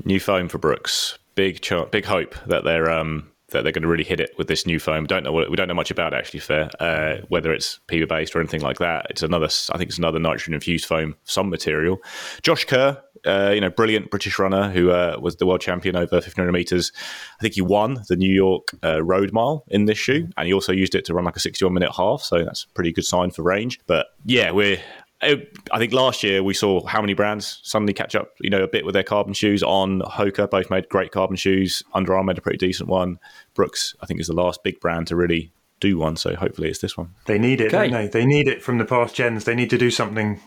New 0.03 0.19
phone 0.19 0.47
for 0.47 0.57
Brooks. 0.57 1.17
Big, 1.35 1.61
ch- 1.61 1.91
big 1.91 2.05
hope 2.05 2.35
that 2.47 2.63
they're 2.63 2.89
um, 2.91 3.31
that 3.49 3.63
they're 3.63 3.71
going 3.71 3.83
to 3.83 3.87
really 3.87 4.03
hit 4.03 4.19
it 4.19 4.31
with 4.37 4.47
this 4.47 4.65
new 4.65 4.79
foam. 4.79 5.05
Don't 5.05 5.23
know 5.23 5.31
what 5.31 5.49
we 5.49 5.55
don't 5.55 5.67
know 5.67 5.73
much 5.73 5.91
about 5.91 6.13
actually. 6.13 6.39
Fair, 6.41 6.69
uh, 6.79 7.17
whether 7.29 7.53
it's 7.53 7.79
PEBA 7.87 8.07
based 8.07 8.35
or 8.35 8.39
anything 8.39 8.61
like 8.61 8.79
that. 8.79 9.07
It's 9.09 9.23
another. 9.23 9.45
I 9.45 9.77
think 9.77 9.89
it's 9.89 9.97
another 9.97 10.19
nitrogen 10.19 10.53
infused 10.53 10.85
foam, 10.85 11.15
some 11.23 11.49
material. 11.49 11.99
Josh 12.41 12.65
Kerr, 12.65 13.01
uh, 13.25 13.51
you 13.53 13.61
know, 13.61 13.69
brilliant 13.69 14.09
British 14.09 14.37
runner 14.39 14.69
who 14.69 14.91
uh, 14.91 15.17
was 15.21 15.37
the 15.37 15.45
world 15.45 15.61
champion 15.61 15.95
over 15.95 16.15
1500 16.15 16.51
meters. 16.51 16.91
I 17.39 17.41
think 17.41 17.55
he 17.55 17.61
won 17.61 18.03
the 18.07 18.15
New 18.15 18.33
York 18.33 18.69
uh, 18.83 19.03
Road 19.03 19.31
Mile 19.31 19.63
in 19.69 19.85
this 19.85 19.97
shoe, 19.97 20.29
and 20.35 20.47
he 20.47 20.53
also 20.53 20.73
used 20.73 20.95
it 20.95 21.05
to 21.05 21.13
run 21.13 21.25
like 21.25 21.35
a 21.35 21.39
61 21.39 21.73
minute 21.73 21.91
half. 21.95 22.21
So 22.23 22.43
that's 22.43 22.63
a 22.63 22.73
pretty 22.73 22.91
good 22.91 23.05
sign 23.05 23.31
for 23.31 23.43
range. 23.43 23.79
But 23.87 24.07
yeah, 24.25 24.51
we're 24.51 24.79
I 25.21 25.77
think 25.77 25.93
last 25.93 26.23
year 26.23 26.43
we 26.43 26.53
saw 26.53 26.85
how 26.85 27.01
many 27.01 27.13
brands 27.13 27.59
suddenly 27.63 27.93
catch 27.93 28.15
up, 28.15 28.33
you 28.39 28.51
know, 28.51 28.61
a 28.61 28.67
bit 28.67 28.85
with 28.85 28.93
their 28.93 29.03
carbon 29.03 29.33
shoes. 29.33 29.63
On 29.63 30.01
Hoka, 30.01 30.49
both 30.49 30.69
made 30.69 30.89
great 30.89 31.11
carbon 31.11 31.35
shoes. 31.35 31.81
Under 31.93 32.15
Armour 32.15 32.27
made 32.27 32.37
a 32.37 32.41
pretty 32.41 32.59
decent 32.59 32.87
one. 32.87 33.19
Brooks, 33.55 33.95
I 34.01 34.05
think, 34.05 34.19
is 34.19 34.27
the 34.27 34.33
last 34.33 34.63
big 34.63 34.79
brand 34.79 35.07
to 35.07 35.15
really 35.15 35.51
do 35.79 35.97
one. 35.97 36.17
So 36.17 36.35
hopefully, 36.35 36.69
it's 36.69 36.79
this 36.79 36.95
one. 36.95 37.15
They 37.25 37.39
need 37.39 37.61
it, 37.61 37.73
okay. 37.73 37.89
don't 37.89 37.91
they? 37.93 38.07
They 38.07 38.25
need 38.25 38.47
it 38.47 38.61
from 38.61 38.77
the 38.77 38.85
past 38.85 39.15
gens. 39.15 39.45
They 39.45 39.55
need 39.55 39.71
to 39.71 39.77
do 39.77 39.89
something 39.89 40.39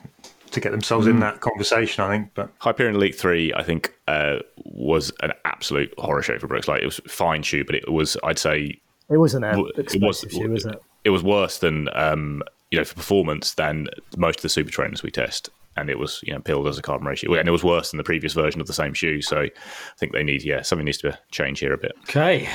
to 0.53 0.61
get 0.61 0.71
themselves 0.71 1.07
mm. 1.07 1.11
in 1.11 1.21
that 1.21 1.41
conversation. 1.41 2.05
I 2.05 2.09
think. 2.09 2.35
But 2.35 2.53
Hyperion 2.59 2.95
Elite 2.95 3.17
Three, 3.17 3.53
I 3.53 3.65
think, 3.65 3.93
uh, 4.07 4.39
was 4.59 5.13
an 5.21 5.33
absolute 5.45 5.93
horror 5.99 6.23
show 6.23 6.39
for 6.39 6.47
Brooks. 6.47 6.69
Like 6.69 6.83
it 6.83 6.87
was 6.87 7.01
fine 7.09 7.43
shoe, 7.43 7.65
but 7.65 7.75
it 7.75 7.91
was, 7.91 8.17
I'd 8.23 8.39
say, 8.39 8.81
it 9.09 9.17
wasn't 9.17 9.47
an 9.47 9.59
it 9.77 10.01
was, 10.01 10.25
shoe, 10.31 10.49
was 10.49 10.65
it? 10.65 10.81
It 11.03 11.11
was 11.11 11.25
worse 11.25 11.59
than 11.59 11.89
um, 11.93 12.45
you 12.71 12.79
know, 12.79 12.85
for 12.85 12.95
performance 12.95 13.55
than 13.55 13.89
most 14.17 14.39
of 14.39 14.43
the 14.43 14.49
super 14.49 14.71
trainers 14.71 15.03
we 15.03 15.11
test. 15.11 15.51
And 15.77 15.89
it 15.89 15.99
was, 15.99 16.21
you 16.25 16.33
know, 16.33 16.41
pilled 16.41 16.67
as 16.67 16.79
a 16.79 16.83
carbon 16.83 17.07
ratio. 17.07 17.33
And 17.35 17.49
it 17.49 17.53
was 17.53 17.65
worse 17.65 17.91
than 17.91 17.99
the 17.99 18.05
previous 18.05 18.33
version 18.33 18.61
of 18.61 18.67
the 18.67 18.73
same 18.73 18.93
shoe. 18.93 19.23
So 19.23 19.43
I 19.43 19.51
think 19.99 20.13
they 20.13 20.25
need, 20.25 20.43
yeah, 20.43 20.63
something 20.63 20.85
needs 20.85 20.99
to 20.99 21.19
change 21.31 21.61
here 21.61 21.73
a 21.73 21.79
bit. 21.79 21.93
Okay. 22.03 22.49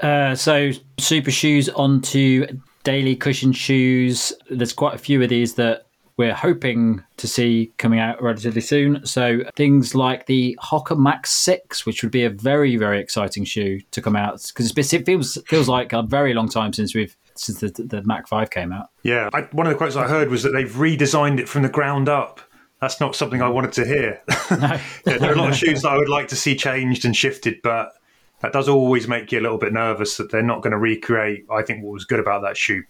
Uh, 0.00 0.34
so 0.34 0.70
super 0.98 1.30
shoes 1.30 1.68
onto 1.70 2.46
daily 2.84 3.16
cushion 3.16 3.52
shoes. 3.52 4.32
There's 4.50 4.72
quite 4.72 4.94
a 4.94 4.98
few 4.98 5.22
of 5.22 5.28
these 5.28 5.54
that 5.54 5.86
we're 6.16 6.34
hoping 6.34 7.02
to 7.16 7.26
see 7.26 7.72
coming 7.78 7.98
out 7.98 8.22
relatively 8.22 8.60
soon. 8.60 9.04
So 9.06 9.40
things 9.56 9.94
like 9.94 10.26
the 10.26 10.58
Hoka 10.62 10.96
Mach 10.96 11.26
Six, 11.26 11.86
which 11.86 12.02
would 12.02 12.12
be 12.12 12.24
a 12.24 12.30
very 12.30 12.76
very 12.76 13.00
exciting 13.00 13.44
shoe 13.44 13.80
to 13.90 14.02
come 14.02 14.16
out 14.16 14.46
because 14.54 14.92
it 14.92 15.06
feels 15.06 15.38
feels 15.46 15.68
like 15.68 15.92
a 15.92 16.02
very 16.02 16.34
long 16.34 16.48
time 16.48 16.74
since 16.74 16.94
we've 16.94 17.16
since 17.40 17.60
the, 17.60 17.68
the 17.82 18.02
Mach 18.02 18.28
5 18.28 18.50
came 18.50 18.72
out. 18.72 18.90
Yeah, 19.02 19.30
I, 19.32 19.42
one 19.52 19.66
of 19.66 19.72
the 19.72 19.76
quotes 19.76 19.96
I 19.96 20.06
heard 20.06 20.28
was 20.28 20.42
that 20.42 20.50
they've 20.50 20.70
redesigned 20.70 21.40
it 21.40 21.48
from 21.48 21.62
the 21.62 21.68
ground 21.68 22.08
up. 22.08 22.40
That's 22.80 23.00
not 23.00 23.14
something 23.14 23.42
I 23.42 23.48
wanted 23.48 23.72
to 23.72 23.86
hear. 23.86 24.22
No. 24.50 24.80
yeah, 25.06 25.18
there 25.18 25.30
are 25.30 25.34
a 25.34 25.38
lot 25.38 25.50
of 25.50 25.56
shoes 25.56 25.82
that 25.82 25.90
I 25.90 25.96
would 25.96 26.08
like 26.08 26.26
to 26.28 26.36
see 26.36 26.56
changed 26.56 27.04
and 27.04 27.14
shifted, 27.14 27.62
but 27.62 27.92
that 28.40 28.52
does 28.52 28.68
always 28.68 29.06
make 29.06 29.30
you 29.30 29.38
a 29.38 29.42
little 29.42 29.58
bit 29.58 29.72
nervous 29.72 30.16
that 30.16 30.32
they're 30.32 30.42
not 30.42 30.60
going 30.60 30.72
to 30.72 30.78
recreate, 30.78 31.46
I 31.48 31.62
think, 31.62 31.84
what 31.84 31.92
was 31.92 32.04
good 32.04 32.18
about 32.18 32.42
that 32.42 32.56
shoe. 32.56 32.82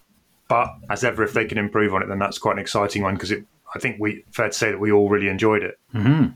But 0.48 0.70
as 0.88 1.04
ever, 1.04 1.22
if 1.22 1.34
they 1.34 1.44
can 1.44 1.58
improve 1.58 1.92
on 1.92 2.02
it, 2.02 2.06
then 2.06 2.18
that's 2.18 2.38
quite 2.38 2.52
an 2.52 2.60
exciting 2.60 3.02
one 3.02 3.12
because 3.14 3.30
I 3.32 3.78
think 3.78 4.00
we 4.00 4.24
fair 4.32 4.48
to 4.48 4.52
say 4.54 4.70
that 4.70 4.80
we 4.80 4.90
all 4.90 5.10
really 5.10 5.28
enjoyed 5.28 5.62
it. 5.62 5.78
Mm-hmm. 5.94 6.28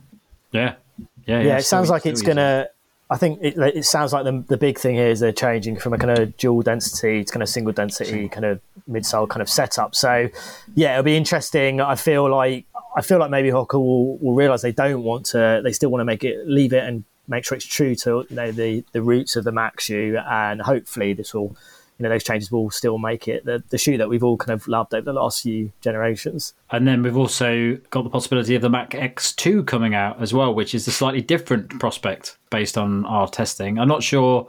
Yeah. 0.52 0.74
Yeah, 0.98 1.06
yeah, 1.26 1.40
yeah. 1.40 1.56
It 1.56 1.62
sounds 1.62 1.88
like 1.88 2.04
it's 2.04 2.20
going 2.20 2.36
to 2.36 2.68
I 3.10 3.16
think 3.18 3.38
it, 3.42 3.58
it, 3.58 3.84
sounds 3.84 4.12
like 4.12 4.24
the, 4.24 4.42
the 4.48 4.56
big 4.56 4.78
thing 4.78 4.94
here 4.94 5.08
is 5.08 5.20
they're 5.20 5.30
changing 5.30 5.76
from 5.76 5.92
a 5.92 5.98
kind 5.98 6.18
of 6.18 6.36
dual 6.38 6.62
density 6.62 7.22
to 7.22 7.32
kind 7.32 7.42
of 7.42 7.48
single 7.48 7.72
density 7.72 8.28
kind 8.30 8.46
of 8.46 8.60
midsole 8.88 9.28
kind 9.28 9.42
of 9.42 9.48
setup. 9.48 9.94
So, 9.94 10.30
yeah, 10.74 10.92
it'll 10.92 11.04
be 11.04 11.16
interesting. 11.16 11.80
I 11.80 11.96
feel 11.96 12.30
like 12.30 12.64
I 12.96 13.02
feel 13.02 13.18
like 13.18 13.30
maybe 13.30 13.50
Hoka 13.50 13.74
will, 13.74 14.16
will 14.18 14.34
realize 14.34 14.62
they 14.62 14.72
don't 14.72 15.02
want 15.02 15.26
to. 15.26 15.60
They 15.62 15.72
still 15.72 15.90
want 15.90 16.00
to 16.00 16.04
make 16.06 16.24
it 16.24 16.48
leave 16.48 16.72
it 16.72 16.84
and 16.84 17.04
make 17.28 17.44
sure 17.44 17.56
it's 17.56 17.66
true 17.66 17.94
to 17.94 18.26
you 18.28 18.36
know 18.36 18.52
the 18.52 18.84
the 18.92 19.02
roots 19.02 19.36
of 19.36 19.44
the 19.44 19.52
Mach 19.52 19.80
shoe, 19.80 20.18
and 20.26 20.62
hopefully 20.62 21.12
this 21.12 21.34
will 21.34 21.56
you 21.98 22.02
know 22.02 22.08
those 22.08 22.24
changes 22.24 22.50
will 22.50 22.70
still 22.70 22.98
make 22.98 23.28
it 23.28 23.44
the, 23.44 23.62
the 23.68 23.78
shoe 23.78 23.96
that 23.98 24.08
we've 24.08 24.24
all 24.24 24.36
kind 24.36 24.50
of 24.50 24.66
loved 24.66 24.94
over 24.94 25.04
the 25.04 25.12
last 25.12 25.42
few 25.42 25.72
generations. 25.80 26.54
And 26.70 26.88
then 26.88 27.02
we've 27.02 27.16
also 27.16 27.76
got 27.90 28.02
the 28.02 28.10
possibility 28.10 28.54
of 28.54 28.62
the 28.62 28.70
Mach 28.70 28.90
X2 28.90 29.66
coming 29.66 29.94
out 29.94 30.20
as 30.20 30.34
well, 30.34 30.54
which 30.54 30.74
is 30.74 30.88
a 30.88 30.92
slightly 30.92 31.20
different 31.20 31.78
prospect 31.78 32.36
based 32.50 32.76
on 32.76 33.04
our 33.06 33.28
testing. 33.28 33.78
I'm 33.78 33.88
not 33.88 34.02
sure. 34.02 34.48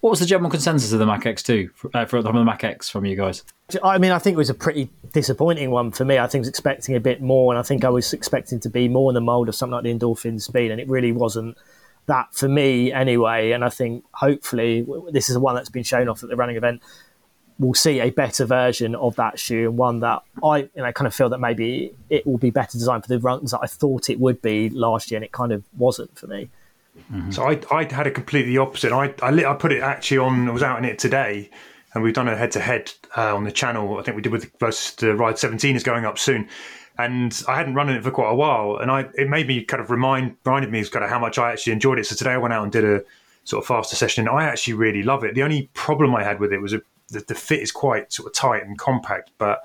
What 0.00 0.10
was 0.10 0.20
the 0.20 0.26
general 0.26 0.50
consensus 0.50 0.92
of 0.92 0.98
the 0.98 1.06
Mach 1.06 1.24
X2 1.24 1.70
uh, 1.94 2.04
from 2.04 2.22
the 2.22 2.44
Mach 2.44 2.62
X 2.62 2.90
from 2.90 3.06
you 3.06 3.16
guys? 3.16 3.42
I 3.82 3.96
mean, 3.98 4.12
I 4.12 4.18
think 4.18 4.34
it 4.34 4.38
was 4.38 4.50
a 4.50 4.54
pretty 4.54 4.90
disappointing 5.12 5.70
one 5.70 5.90
for 5.90 6.04
me. 6.04 6.18
I 6.18 6.26
think 6.26 6.40
I 6.40 6.42
was 6.42 6.48
expecting 6.48 6.94
a 6.94 7.00
bit 7.00 7.22
more, 7.22 7.52
and 7.52 7.58
I 7.58 7.62
think 7.62 7.84
I 7.84 7.88
was 7.88 8.12
expecting 8.12 8.60
to 8.60 8.68
be 8.68 8.86
more 8.86 9.10
in 9.10 9.14
the 9.14 9.22
mold 9.22 9.48
of 9.48 9.54
something 9.54 9.72
like 9.72 9.84
the 9.84 9.94
Endorphin 9.94 10.40
Speed, 10.40 10.70
and 10.70 10.80
it 10.80 10.88
really 10.88 11.10
wasn't 11.10 11.56
that 12.06 12.34
for 12.34 12.48
me 12.48 12.92
anyway. 12.92 13.52
And 13.52 13.64
I 13.64 13.68
think 13.68 14.04
hopefully 14.12 14.86
this 15.10 15.28
is 15.28 15.34
the 15.34 15.40
one 15.40 15.54
that's 15.54 15.70
been 15.70 15.82
shown 15.82 16.08
off 16.08 16.22
at 16.22 16.28
the 16.28 16.36
running 16.36 16.56
event. 16.56 16.82
We'll 17.58 17.74
see 17.74 18.00
a 18.00 18.10
better 18.10 18.44
version 18.44 18.94
of 18.96 19.14
that 19.16 19.38
shoe 19.38 19.68
and 19.68 19.78
one 19.78 20.00
that 20.00 20.22
I 20.42 20.58
you 20.58 20.70
know 20.76 20.92
kind 20.92 21.06
of 21.06 21.14
feel 21.14 21.28
that 21.28 21.38
maybe 21.38 21.94
it 22.10 22.26
will 22.26 22.38
be 22.38 22.50
better 22.50 22.76
designed 22.76 23.04
for 23.04 23.08
the 23.08 23.20
runs 23.20 23.52
that 23.52 23.60
I 23.62 23.66
thought 23.66 24.10
it 24.10 24.18
would 24.18 24.42
be 24.42 24.70
last 24.70 25.10
year, 25.10 25.18
and 25.18 25.24
it 25.24 25.30
kind 25.30 25.52
of 25.52 25.62
wasn't 25.78 26.18
for 26.18 26.26
me. 26.26 26.50
Mm-hmm. 27.12 27.30
So 27.30 27.44
I 27.44 27.60
I 27.70 27.84
had 27.84 28.08
a 28.08 28.10
completely 28.10 28.58
opposite. 28.58 28.92
I 28.92 29.14
I, 29.22 29.30
lit, 29.30 29.46
I 29.46 29.54
put 29.54 29.70
it 29.70 29.82
actually 29.82 30.18
on. 30.18 30.48
I 30.48 30.52
was 30.52 30.64
out 30.64 30.78
in 30.78 30.84
it 30.84 30.98
today, 30.98 31.48
and 31.94 32.02
we've 32.02 32.12
done 32.12 32.26
a 32.26 32.36
head 32.36 32.50
to 32.52 32.60
head 32.60 32.92
on 33.14 33.44
the 33.44 33.52
channel. 33.52 33.98
I 33.98 34.02
think 34.02 34.16
we 34.16 34.22
did 34.22 34.32
with 34.32 34.50
versus 34.58 34.96
the 34.96 35.14
Ride 35.14 35.38
17 35.38 35.76
is 35.76 35.84
going 35.84 36.04
up 36.04 36.18
soon 36.18 36.48
and 36.98 37.42
I 37.48 37.56
hadn't 37.56 37.74
run 37.74 37.88
in 37.88 37.96
it 37.96 38.04
for 38.04 38.10
quite 38.10 38.30
a 38.30 38.34
while, 38.34 38.76
and 38.76 38.90
I 38.90 39.08
it 39.14 39.28
made 39.28 39.46
me 39.48 39.64
kind 39.64 39.82
of 39.82 39.90
remind 39.90 40.36
reminded 40.44 40.70
me 40.70 40.80
of 40.80 40.90
kind 40.90 41.04
of 41.04 41.10
how 41.10 41.18
much 41.18 41.38
I 41.38 41.52
actually 41.52 41.72
enjoyed 41.72 41.98
it. 41.98 42.06
So 42.06 42.14
today 42.14 42.32
I 42.32 42.38
went 42.38 42.54
out 42.54 42.62
and 42.62 42.72
did 42.72 42.84
a 42.84 43.02
sort 43.44 43.62
of 43.62 43.66
faster 43.66 43.96
session, 43.96 44.26
and 44.26 44.36
I 44.36 44.44
actually 44.44 44.74
really 44.74 45.02
love 45.02 45.24
it. 45.24 45.34
The 45.34 45.42
only 45.42 45.70
problem 45.74 46.14
I 46.14 46.22
had 46.22 46.40
with 46.40 46.52
it 46.52 46.60
was 46.60 46.72
a, 46.72 46.82
the, 47.08 47.20
the 47.20 47.34
fit 47.34 47.60
is 47.60 47.72
quite 47.72 48.12
sort 48.12 48.28
of 48.28 48.34
tight 48.34 48.64
and 48.64 48.78
compact, 48.78 49.30
but 49.38 49.62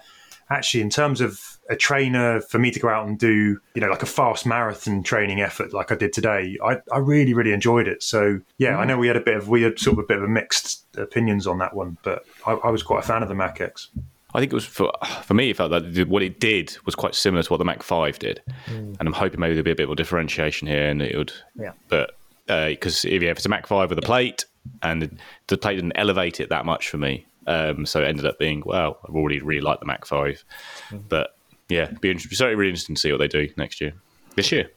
actually 0.50 0.82
in 0.82 0.90
terms 0.90 1.22
of 1.22 1.60
a 1.70 1.76
trainer 1.76 2.42
for 2.42 2.58
me 2.58 2.72
to 2.72 2.80
go 2.80 2.90
out 2.90 3.08
and 3.08 3.20
do 3.20 3.60
you 3.76 3.82
know 3.82 3.90
like 3.90 4.02
a 4.02 4.08
fast 4.08 4.46
marathon 4.46 5.04
training 5.04 5.40
effort 5.40 5.72
like 5.72 5.92
I 5.92 5.96
did 5.96 6.12
today, 6.12 6.58
I, 6.64 6.78
I 6.92 6.98
really 6.98 7.34
really 7.34 7.52
enjoyed 7.52 7.88
it. 7.88 8.02
So 8.02 8.42
yeah, 8.58 8.74
mm. 8.74 8.80
I 8.80 8.86
know 8.86 8.98
we 8.98 9.08
had 9.08 9.18
a 9.18 9.22
bit 9.22 9.38
of 9.38 9.50
we 9.50 9.62
had 9.62 9.78
sort 9.78 9.94
of 9.94 10.04
a 10.04 10.08
bit 10.08 10.18
of 10.18 10.24
a 10.24 10.28
mixed 10.28 10.86
opinions 10.98 11.46
on 11.46 11.60
that 11.60 11.76
one, 11.76 11.98
but 12.02 12.26
I, 12.48 12.54
I 12.54 12.70
was 12.72 12.82
quite 12.82 13.04
a 13.04 13.08
fan 13.08 13.22
of 13.22 13.30
the 13.30 13.36
Mach 13.36 13.62
X. 13.62 13.90
I 14.34 14.40
think 14.40 14.52
it 14.52 14.56
was 14.56 14.66
for 14.66 14.92
for 15.24 15.34
me. 15.34 15.50
It 15.50 15.58
felt 15.58 15.72
that 15.72 16.08
what 16.08 16.22
it 16.22 16.40
did 16.40 16.78
was 16.86 16.96
quite 16.96 17.16
similar 17.16 17.42
to 17.42 17.50
what 17.50 17.58
the 17.58 17.66
Mach 17.66 17.82
Five 17.82 18.20
did, 18.20 18.42
mm. 18.68 18.96
and 19.00 19.08
I'm 19.08 19.14
hoping 19.14 19.40
maybe 19.40 19.54
there'll 19.54 19.64
be 19.64 19.72
a 19.72 19.76
bit 19.76 19.88
more 19.88 19.96
differentiation 19.96 20.68
here, 20.68 20.88
and 20.88 21.02
it 21.02 21.18
would. 21.18 21.34
Yeah. 21.56 21.72
But 21.88 22.16
because 22.46 23.06
uh, 23.06 23.10
if, 23.10 23.22
yeah, 23.24 23.32
if 23.32 23.38
it's 23.38 23.46
a 23.46 23.50
Mach 23.50 23.66
Five 23.66 23.90
with 23.90 23.98
a 23.98 24.04
plate, 24.04 24.46
and 24.84 25.20
the 25.48 25.58
plate 25.58 25.76
didn't 25.76 25.94
elevate 25.96 26.40
it 26.40 26.50
that 26.50 26.66
much 26.66 26.90
for 26.90 26.98
me, 26.98 27.26
um, 27.48 27.86
so 27.86 28.02
it 28.02 28.08
ended 28.08 28.26
up 28.26 28.38
being 28.38 28.62
well. 28.66 29.00
I've 29.08 29.16
already 29.16 29.40
really 29.40 29.62
liked 29.62 29.80
the 29.80 29.88
Mach 29.88 30.06
Five, 30.06 30.44
mm. 30.90 31.02
but 31.10 31.36
yeah, 31.68 31.84
it'd 31.84 32.02
be 32.02 32.12
interesting, 32.12 32.36
certainly 32.36 32.56
really 32.56 32.70
interesting 32.70 32.96
to 32.96 33.02
see 33.02 33.12
what 33.12 33.20
they 33.20 33.28
do 33.28 33.50
next 33.58 33.82
year, 33.82 33.94
this 34.36 34.52
year. 34.52 34.70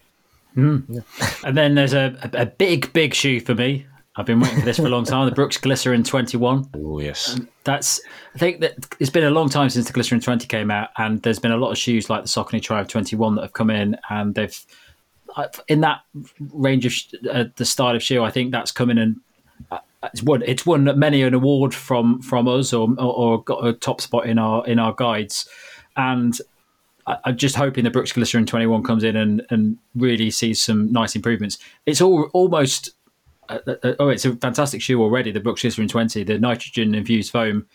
Mm. 0.56 0.84
Yeah. 0.88 1.00
And 1.44 1.56
then 1.56 1.74
there's 1.74 1.94
a, 1.94 2.18
a, 2.32 2.42
a 2.42 2.46
big, 2.46 2.92
big 2.92 3.14
shoe 3.14 3.40
for 3.40 3.54
me. 3.54 3.86
I've 4.16 4.26
been 4.26 4.40
waiting 4.40 4.58
for 4.58 4.64
this 4.66 4.76
for 4.76 4.86
a 4.86 4.90
long 4.90 5.04
time. 5.04 5.26
The 5.26 5.34
Brooks 5.34 5.56
Glycerin 5.56 6.04
21. 6.04 6.68
Oh, 6.74 7.00
yes. 7.00 7.40
That's, 7.64 8.00
I 8.34 8.38
think 8.38 8.60
that 8.60 8.74
it's 9.00 9.08
been 9.08 9.24
a 9.24 9.30
long 9.30 9.48
time 9.48 9.70
since 9.70 9.86
the 9.86 9.92
Glycerin 9.92 10.20
20 10.20 10.46
came 10.46 10.70
out, 10.70 10.90
and 10.98 11.22
there's 11.22 11.38
been 11.38 11.52
a 11.52 11.56
lot 11.56 11.70
of 11.70 11.78
shoes 11.78 12.10
like 12.10 12.22
the 12.22 12.28
Saucony 12.28 12.60
Triumph 12.60 12.88
21 12.88 13.36
that 13.36 13.42
have 13.42 13.52
come 13.54 13.70
in, 13.70 13.96
and 14.10 14.34
they've, 14.34 14.66
in 15.66 15.80
that 15.80 16.00
range 16.52 16.84
of 16.84 16.92
uh, 17.30 17.44
the 17.56 17.64
style 17.64 17.96
of 17.96 18.02
shoe, 18.02 18.22
I 18.22 18.30
think 18.30 18.52
that's 18.52 18.70
coming 18.70 18.98
in 18.98 19.02
and 19.02 19.20
uh, 19.70 19.78
it's 20.12 20.22
won, 20.22 20.42
it's 20.42 20.66
won 20.66 20.98
many 20.98 21.22
an 21.22 21.32
award 21.32 21.74
from 21.74 22.20
from 22.20 22.48
us 22.48 22.72
or, 22.72 22.88
or, 22.98 23.14
or 23.14 23.42
got 23.44 23.66
a 23.66 23.72
top 23.72 24.00
spot 24.00 24.26
in 24.26 24.38
our 24.38 24.66
in 24.66 24.78
our 24.78 24.92
guides. 24.92 25.48
And 25.96 26.36
I'm 27.06 27.36
just 27.36 27.56
hoping 27.56 27.84
the 27.84 27.90
Brooks 27.90 28.12
Glycerin 28.12 28.46
21 28.46 28.82
comes 28.82 29.04
in 29.04 29.16
and, 29.16 29.42
and 29.50 29.78
really 29.94 30.30
sees 30.30 30.62
some 30.62 30.92
nice 30.92 31.16
improvements. 31.16 31.58
It's 31.86 32.00
all 32.00 32.30
almost 32.32 32.90
uh, 33.48 33.58
uh, 33.66 33.74
uh, 33.82 33.94
oh, 33.98 34.08
it's 34.08 34.24
a 34.24 34.36
fantastic 34.36 34.82
shoe 34.82 35.02
already. 35.02 35.30
The 35.30 35.40
Brooks 35.40 35.62
Glycerin 35.62 35.88
20, 35.88 36.24
the 36.24 36.38
nitrogen 36.38 36.94
infused 36.94 37.32
foam 37.32 37.66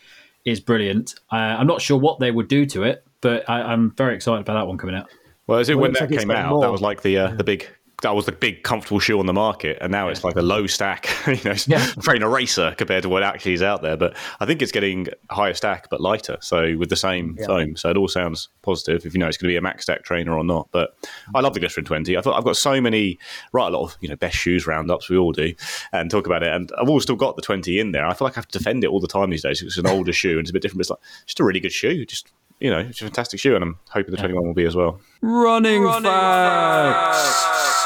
is 0.45 0.59
brilliant. 0.59 1.15
Uh, 1.31 1.35
I'm 1.35 1.67
not 1.67 1.81
sure 1.81 1.97
what 1.97 2.19
they 2.19 2.31
would 2.31 2.47
do 2.47 2.65
to 2.67 2.83
it, 2.83 3.05
but 3.21 3.47
I, 3.49 3.73
am 3.73 3.91
very 3.91 4.15
excited 4.15 4.41
about 4.41 4.53
that 4.53 4.67
one 4.67 4.77
coming 4.77 4.95
out. 4.95 5.09
Well, 5.45 5.59
as 5.59 5.69
it, 5.69 5.77
when 5.77 5.93
that 5.93 6.09
came 6.09 6.31
out, 6.31 6.49
more. 6.49 6.61
that 6.61 6.71
was 6.71 6.81
like 6.81 7.01
the 7.01 7.17
uh, 7.17 7.27
the 7.35 7.43
big 7.43 7.67
that 8.03 8.13
was 8.13 8.27
the 8.27 8.31
big 8.31 8.61
comfortable 8.61 8.99
shoe 8.99 9.19
on 9.19 9.25
the 9.25 9.33
market, 9.33 9.79
and 9.81 9.91
now 9.91 10.05
yeah. 10.05 10.11
it's 10.11 10.23
like 10.23 10.35
a 10.35 10.41
low 10.41 10.67
stack, 10.67 11.09
you 11.27 11.39
know, 11.43 11.55
yeah. 11.65 11.83
train 11.99 12.21
a 12.21 12.29
racer 12.29 12.75
compared 12.77 13.01
to 13.01 13.09
what 13.09 13.23
actually 13.23 13.53
is 13.53 13.63
out 13.63 13.81
there. 13.81 13.97
But 13.97 14.15
I 14.39 14.45
think 14.45 14.61
it's 14.61 14.71
getting 14.71 15.07
higher 15.31 15.55
stack 15.55 15.89
but 15.89 15.99
lighter, 15.99 16.37
so 16.39 16.77
with 16.77 16.89
the 16.89 16.95
same 16.95 17.35
yeah. 17.39 17.47
foam. 17.47 17.75
So 17.75 17.89
it 17.89 17.97
all 17.97 18.07
sounds 18.07 18.49
positive 18.61 19.05
if 19.05 19.13
you 19.13 19.19
know 19.19 19.27
it's 19.27 19.37
going 19.37 19.47
to 19.47 19.53
be 19.53 19.57
a 19.57 19.61
max 19.61 19.83
stack 19.83 20.03
trainer 20.03 20.37
or 20.37 20.43
not. 20.43 20.67
But 20.71 20.95
I 21.33 21.39
love 21.39 21.55
the 21.55 21.59
Glycerin 21.59 21.85
Twenty. 21.85 22.15
I 22.15 22.21
thought 22.21 22.37
I've 22.37 22.43
got 22.43 22.55
so 22.55 22.79
many, 22.79 23.17
right, 23.51 23.67
a 23.67 23.75
lot 23.75 23.83
of 23.85 23.97
you 23.99 24.09
know 24.09 24.15
best 24.15 24.37
shoes 24.37 24.67
roundups. 24.67 25.09
We 25.09 25.17
all 25.17 25.31
do, 25.31 25.55
and 25.91 26.11
talk 26.11 26.27
about 26.27 26.43
it. 26.43 26.53
And 26.53 26.71
I've 26.79 26.89
all 26.89 26.99
still 26.99 27.15
got 27.15 27.35
the 27.35 27.41
Twenty 27.41 27.79
in 27.79 27.93
there. 27.93 28.05
I 28.05 28.13
feel 28.13 28.27
like 28.27 28.37
I 28.37 28.41
have 28.41 28.47
to 28.49 28.59
defend 28.59 28.83
it 28.83 28.91
all 28.91 28.99
the 28.99 29.07
time 29.07 29.31
these 29.31 29.43
days. 29.43 29.63
It's 29.63 29.77
an 29.77 29.87
older 29.87 30.13
shoe 30.13 30.37
and 30.37 30.41
it's 30.41 30.51
a 30.51 30.53
bit 30.53 30.61
different. 30.61 30.77
But 30.77 30.81
it's 30.81 30.89
like 30.91 31.25
just 31.25 31.39
a 31.39 31.43
really 31.43 31.59
good 31.59 31.73
shoe. 31.73 32.05
Just 32.05 32.31
you 32.59 32.69
know, 32.69 32.79
it's 32.79 33.01
a 33.01 33.05
fantastic 33.05 33.39
shoe, 33.39 33.55
and 33.55 33.63
I'm 33.63 33.79
hoping 33.89 34.11
the 34.11 34.17
21 34.17 34.45
will 34.45 34.53
be 34.53 34.65
as 34.65 34.75
well. 34.75 34.99
Running, 35.21 35.83
Running 35.83 36.03
facts. 36.03 37.43
facts. 37.43 37.76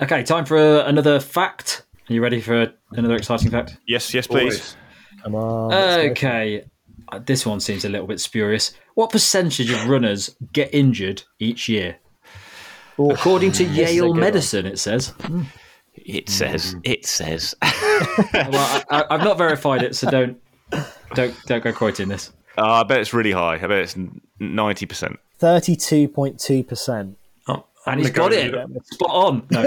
Okay, 0.00 0.22
time 0.22 0.44
for 0.44 0.58
uh, 0.58 0.84
another 0.86 1.20
fact. 1.20 1.84
Are 2.08 2.12
you 2.12 2.22
ready 2.22 2.40
for 2.40 2.72
another 2.92 3.16
exciting 3.16 3.50
fact? 3.50 3.78
Yes, 3.86 4.12
yes, 4.12 4.26
please. 4.26 4.76
Come 5.22 5.34
on. 5.34 5.72
Okay. 5.72 6.64
Uh, 7.08 7.20
this 7.24 7.46
one 7.46 7.60
seems 7.60 7.84
a 7.84 7.88
little 7.88 8.06
bit 8.06 8.20
spurious. 8.20 8.72
What 8.94 9.10
percentage 9.10 9.70
of 9.70 9.88
runners 9.88 10.36
get 10.52 10.72
injured 10.74 11.22
each 11.38 11.68
year? 11.68 11.96
Ooh. 12.98 13.10
According 13.10 13.52
to 13.52 13.64
Yale 13.64 14.14
Medicine, 14.14 14.66
it 14.66 14.78
says. 14.78 15.14
It 15.94 16.28
says. 16.28 16.76
It 16.84 17.06
says. 17.06 17.54
well, 17.62 18.84
I, 18.90 19.04
have 19.10 19.24
not 19.24 19.38
verified 19.38 19.82
it, 19.82 19.96
so 19.96 20.10
don't 20.10 20.40
don't 21.14 21.34
don't 21.46 21.64
go 21.64 21.72
quoting 21.72 22.08
this. 22.08 22.32
Uh, 22.58 22.64
I 22.64 22.82
bet 22.84 23.00
it's 23.00 23.14
really 23.14 23.32
high. 23.32 23.54
I 23.54 23.66
bet 23.66 23.78
it's 23.78 23.96
ninety 24.38 24.86
percent. 24.86 25.18
Thirty-two 25.38 26.08
point 26.08 26.38
two 26.38 26.62
percent. 26.64 27.18
And 27.86 28.00
he's 28.00 28.10
got 28.10 28.32
it. 28.32 28.54
Spot 28.84 29.10
on. 29.10 29.46
No, 29.50 29.62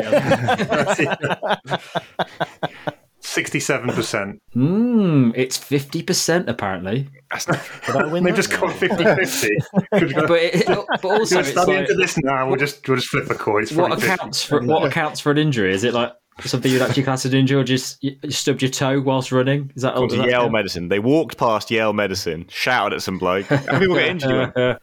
67%. 3.22 4.39
Mm, 4.55 5.34
it's 5.36 5.57
50% 5.57 6.47
apparently. 6.47 7.07
They've 8.24 8.36
just 8.36 8.49
got 8.49 8.74
50 8.74 9.03
50. 9.03 9.57
but, 9.91 10.32
it, 10.32 10.65
but 10.67 11.05
also, 11.05 11.39
it's 11.39 11.55
like, 11.55 11.70
into 11.70 11.93
this 11.93 12.17
now. 12.24 12.47
We'll 12.47 12.57
just, 12.57 12.88
we'll 12.88 12.97
just 12.97 13.09
flip 13.09 13.30
a 13.30 13.36
coin. 13.36 13.65
what, 13.74 14.03
accounts 14.03 14.43
for, 14.43 14.61
what 14.61 14.86
accounts 14.86 15.20
for 15.20 15.32
an 15.32 15.38
injury? 15.38 15.74
Is 15.74 15.84
it 15.84 15.93
like 15.93 16.11
something 16.47 16.71
you'd 16.71 16.81
actually 16.81 17.03
class 17.03 17.25
as 17.25 17.33
an 17.33 17.39
injury, 17.39 17.59
or 17.59 17.63
just 17.63 18.03
you 18.03 18.15
stubbed 18.29 18.61
your 18.61 18.71
toe 18.71 19.01
whilst 19.01 19.31
running? 19.31 19.71
Is 19.75 19.81
that 19.81 19.95
all? 19.95 20.11
Yale 20.11 20.41
count? 20.41 20.51
Medicine. 20.51 20.87
They 20.87 20.99
walked 20.99 21.37
past 21.37 21.69
Yale 21.69 21.93
Medicine, 21.93 22.45
shouted 22.49 22.95
at 22.95 23.01
some 23.01 23.17
bloke, 23.17 23.49
and 23.51 23.79
people 23.79 23.95
get 23.95 24.07
injured. 24.07 24.53
well, 24.55 24.77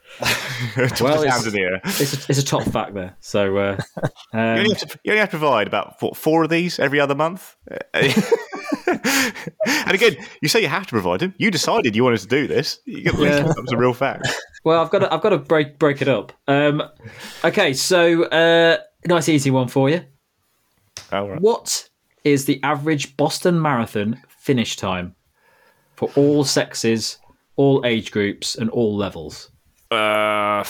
it's, 0.75 1.45
it's, 1.99 2.13
a, 2.13 2.31
it's 2.31 2.39
a 2.39 2.45
top 2.45 2.63
fact 2.63 2.93
there. 2.93 3.15
So 3.19 3.57
uh, 3.57 3.77
um, 4.33 4.57
you, 4.57 4.61
only 4.61 4.75
to, 4.75 4.99
you, 5.03 5.11
only 5.11 5.19
have 5.19 5.29
to, 5.29 5.37
provide 5.37 5.67
about 5.67 5.95
what, 6.01 6.15
four 6.17 6.43
of 6.43 6.49
these 6.49 6.79
every 6.79 6.99
other 6.99 7.15
month. 7.15 7.55
and 8.87 9.91
again, 9.91 10.15
you 10.41 10.47
say 10.47 10.61
you 10.61 10.67
have 10.67 10.87
to 10.87 10.91
provide 10.91 11.19
them. 11.19 11.33
You 11.37 11.51
decided 11.51 11.95
you 11.95 12.03
wanted 12.03 12.21
to 12.21 12.27
do 12.27 12.47
this. 12.47 12.79
You 12.85 13.03
get 13.03 13.17
yeah. 13.17 13.39
That 13.41 13.61
was 13.61 13.71
a 13.71 13.77
real 13.77 13.93
fact. 13.93 14.27
Well, 14.63 14.81
I've 14.81 14.89
got 14.89 14.99
to, 14.99 15.13
I've 15.13 15.21
got 15.21 15.29
to 15.29 15.37
break 15.37 15.79
break 15.79 16.01
it 16.01 16.07
up. 16.07 16.33
Um, 16.47 16.83
okay, 17.43 17.73
so 17.73 18.23
uh, 18.25 18.77
nice 19.05 19.29
easy 19.29 19.51
one 19.51 19.67
for 19.67 19.89
you. 19.89 20.03
Right. 21.11 21.39
What 21.41 21.89
is 22.23 22.45
the 22.45 22.61
average 22.63 23.15
Boston 23.17 23.61
Marathon 23.61 24.21
finish 24.27 24.75
time 24.75 25.15
for 25.95 26.11
all 26.15 26.43
sexes, 26.43 27.17
all 27.55 27.85
age 27.85 28.11
groups, 28.11 28.55
and 28.55 28.69
all 28.69 28.95
levels? 28.95 29.51
Uh, 29.89 30.65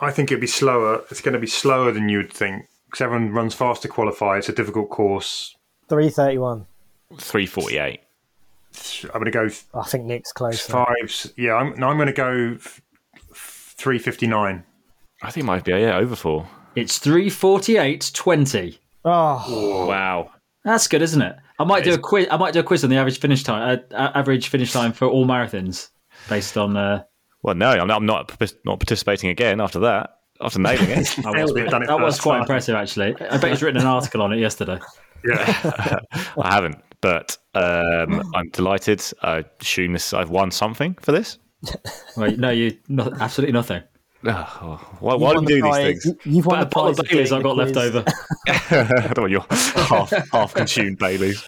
I 0.00 0.10
think 0.10 0.30
it'd 0.30 0.40
be 0.40 0.46
slower. 0.46 1.04
It's 1.10 1.20
going 1.20 1.34
to 1.34 1.38
be 1.38 1.46
slower 1.46 1.92
than 1.92 2.08
you'd 2.08 2.32
think 2.32 2.66
because 2.86 3.00
everyone 3.00 3.32
runs 3.32 3.54
fast 3.54 3.82
to 3.82 3.88
qualify. 3.88 4.38
It's 4.38 4.48
a 4.48 4.52
difficult 4.52 4.90
course. 4.90 5.54
Three 5.88 6.10
thirty-one. 6.10 6.66
Three 7.18 7.46
forty-eight. 7.46 8.00
I'm 9.04 9.22
going 9.22 9.26
to 9.26 9.30
go. 9.30 9.48
I 9.72 9.84
think 9.84 10.04
Nick's 10.04 10.32
close. 10.32 10.60
Five. 10.60 11.32
Yeah, 11.36 11.54
I'm, 11.54 11.78
no, 11.78 11.86
I'm 11.88 11.96
going 11.96 12.08
to 12.08 12.12
go 12.12 12.56
three 13.32 13.98
fifty-nine. 13.98 14.64
I 15.22 15.30
think 15.30 15.44
it 15.44 15.46
might 15.46 15.64
be 15.64 15.70
yeah 15.70 15.96
over 15.96 16.16
four. 16.16 16.48
It's 16.76 16.98
348.20. 16.98 18.78
Oh. 19.04 19.86
Wow. 19.86 20.30
That's 20.64 20.88
good, 20.88 21.02
isn't 21.02 21.20
it? 21.20 21.36
I 21.58 21.64
might 21.64 21.80
that 21.80 21.84
do 21.84 21.90
is... 21.90 21.96
a 21.96 22.00
quiz. 22.00 22.26
I 22.30 22.36
might 22.36 22.54
do 22.54 22.60
a 22.60 22.64
quiz 22.64 22.82
on 22.84 22.90
the 22.90 22.96
average 22.96 23.20
finish 23.20 23.42
time, 23.42 23.80
uh, 23.92 24.10
average 24.14 24.48
finish 24.48 24.72
time 24.72 24.92
for 24.92 25.06
all 25.06 25.26
marathons, 25.26 25.90
based 26.28 26.56
on. 26.56 26.76
Uh... 26.76 27.04
Well, 27.42 27.54
no, 27.54 27.70
I'm 27.70 27.86
not, 27.86 27.96
I'm 27.98 28.06
not. 28.06 28.32
not 28.64 28.80
participating 28.80 29.30
again 29.30 29.60
after 29.60 29.78
that. 29.80 30.18
After 30.40 30.58
nailing 30.58 30.90
it, 30.90 30.98
was, 31.24 31.54
that 31.54 31.98
was 32.00 32.20
quite 32.20 32.40
impressive, 32.40 32.74
actually. 32.74 33.14
I 33.30 33.36
bet 33.36 33.50
he's 33.50 33.62
written 33.62 33.80
an 33.80 33.86
article 33.86 34.22
on 34.22 34.32
it 34.32 34.38
yesterday. 34.38 34.80
Yeah, 35.26 36.00
I 36.36 36.54
haven't, 36.54 36.76
but 37.00 37.38
um, 37.54 38.30
I'm 38.34 38.50
delighted. 38.50 39.02
I 39.22 39.42
assume 39.58 39.94
this. 39.94 40.12
I've 40.12 40.28
won 40.28 40.50
something 40.50 40.98
for 41.00 41.12
this. 41.12 41.38
Well, 42.18 42.30
no, 42.36 42.50
you 42.50 42.76
not, 42.88 43.18
absolutely 43.22 43.54
nothing. 43.54 43.82
Oh, 44.26 44.96
why, 45.00 45.14
why 45.14 45.34
do 45.34 45.40
we 45.40 45.46
do 45.46 45.62
these 45.62 45.76
things? 45.76 46.06
You've 46.24 46.46
won 46.46 46.60
a 46.60 46.66
bottle 46.66 46.90
of 46.98 47.06
Baileys 47.08 47.30
I've 47.30 47.42
got 47.42 47.56
left 47.56 47.76
over. 47.76 48.02
I 48.48 49.10
don't 49.14 49.18
want 49.18 49.32
your 49.32 49.44
half, 49.50 50.10
half 50.32 50.54
consumed 50.54 50.98
Baileys. 50.98 51.46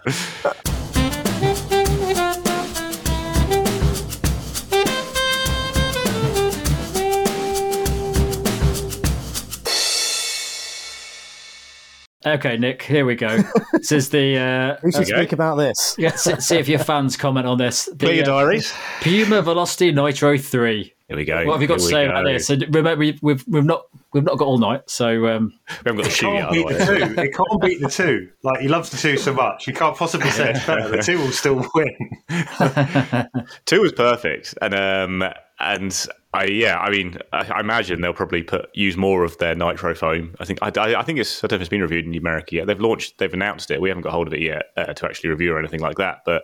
Okay, 12.24 12.56
Nick, 12.56 12.82
here 12.82 13.04
we 13.06 13.14
go. 13.14 13.38
This 13.72 13.92
is 13.92 14.08
the. 14.08 14.36
Uh, 14.36 14.76
Who 14.82 14.90
should 14.90 15.02
Okay. 15.02 15.12
speak 15.12 15.32
about 15.32 15.56
this? 15.56 15.94
yeah, 15.96 16.16
see, 16.16 16.34
see 16.40 16.56
if 16.56 16.66
your 16.68 16.80
fans 16.80 17.16
comment 17.16 17.46
on 17.46 17.56
this. 17.56 17.88
Clear 18.00 18.14
your 18.14 18.24
The, 18.24 18.32
uh, 18.32 18.34
diaries. 18.40 18.72
Puma 19.00 19.42
Velocity 19.42 19.92
Nitro 19.92 20.36
3. 20.36 20.92
Here 21.08 21.16
we 21.16 21.24
go. 21.24 21.44
What 21.46 21.52
have 21.52 21.62
you 21.62 21.68
got 21.68 21.78
to 21.78 21.84
Here 21.84 21.88
we 21.88 21.92
say 21.92 22.04
go. 22.06 22.10
about 22.10 22.24
this? 22.24 22.46
So 22.48 22.54
remember, 22.54 22.96
we've, 22.96 23.22
we've, 23.22 23.44
we've, 23.46 23.64
not, 23.64 23.86
we've 24.12 24.24
not 24.24 24.38
got 24.38 24.46
all 24.46 24.58
night, 24.58 24.90
so. 24.90 25.28
Um, 25.28 25.52
We 25.68 25.74
haven't 25.90 25.96
got 25.96 26.04
the 26.04 26.10
shoe 26.10 26.32
yet. 26.32 26.50
Beat 26.50 26.68
the 26.68 26.84
two. 26.84 27.20
It 27.20 27.34
can't 27.34 27.62
beat 27.62 27.80
the 27.80 27.88
two. 27.88 28.28
Like 28.42 28.60
he 28.60 28.66
loves 28.66 28.90
the 28.90 28.96
two 28.96 29.16
so 29.16 29.32
much, 29.32 29.68
you 29.68 29.72
can't 29.72 29.96
possibly 29.96 30.30
say 30.30 30.50
it's 30.50 30.66
better. 30.66 30.88
The 30.88 31.02
two 31.02 31.18
will 31.18 31.30
still 31.30 31.64
win. 31.74 31.96
Two 33.66 33.82
was 33.82 33.92
perfect, 33.92 34.54
and 34.60 34.74
um, 34.74 35.32
and 35.60 36.06
I 36.34 36.46
yeah, 36.46 36.78
I 36.78 36.90
mean, 36.90 37.18
I, 37.32 37.50
I 37.52 37.60
imagine 37.60 38.00
they'll 38.00 38.12
probably 38.12 38.42
put 38.42 38.68
use 38.74 38.96
more 38.96 39.22
of 39.22 39.38
their 39.38 39.54
nitro 39.54 39.94
foam. 39.94 40.34
I 40.40 40.44
think 40.44 40.58
I, 40.60 40.72
I, 40.76 41.00
I 41.00 41.02
think 41.04 41.20
it's 41.20 41.42
I 41.42 41.46
don't 41.46 41.52
know 41.52 41.56
if 41.56 41.62
it's 41.62 41.70
been 41.70 41.82
reviewed 41.82 42.04
in 42.04 42.16
America 42.16 42.56
yet. 42.56 42.66
They've 42.66 42.80
launched, 42.80 43.18
they've 43.18 43.32
announced 43.32 43.70
it. 43.70 43.80
We 43.80 43.88
haven't 43.90 44.02
got 44.02 44.12
hold 44.12 44.26
of 44.26 44.34
it 44.34 44.40
yet 44.40 44.64
uh, 44.76 44.92
to 44.92 45.06
actually 45.06 45.30
review 45.30 45.54
or 45.54 45.58
anything 45.58 45.80
like 45.80 45.96
that, 45.98 46.22
but. 46.26 46.42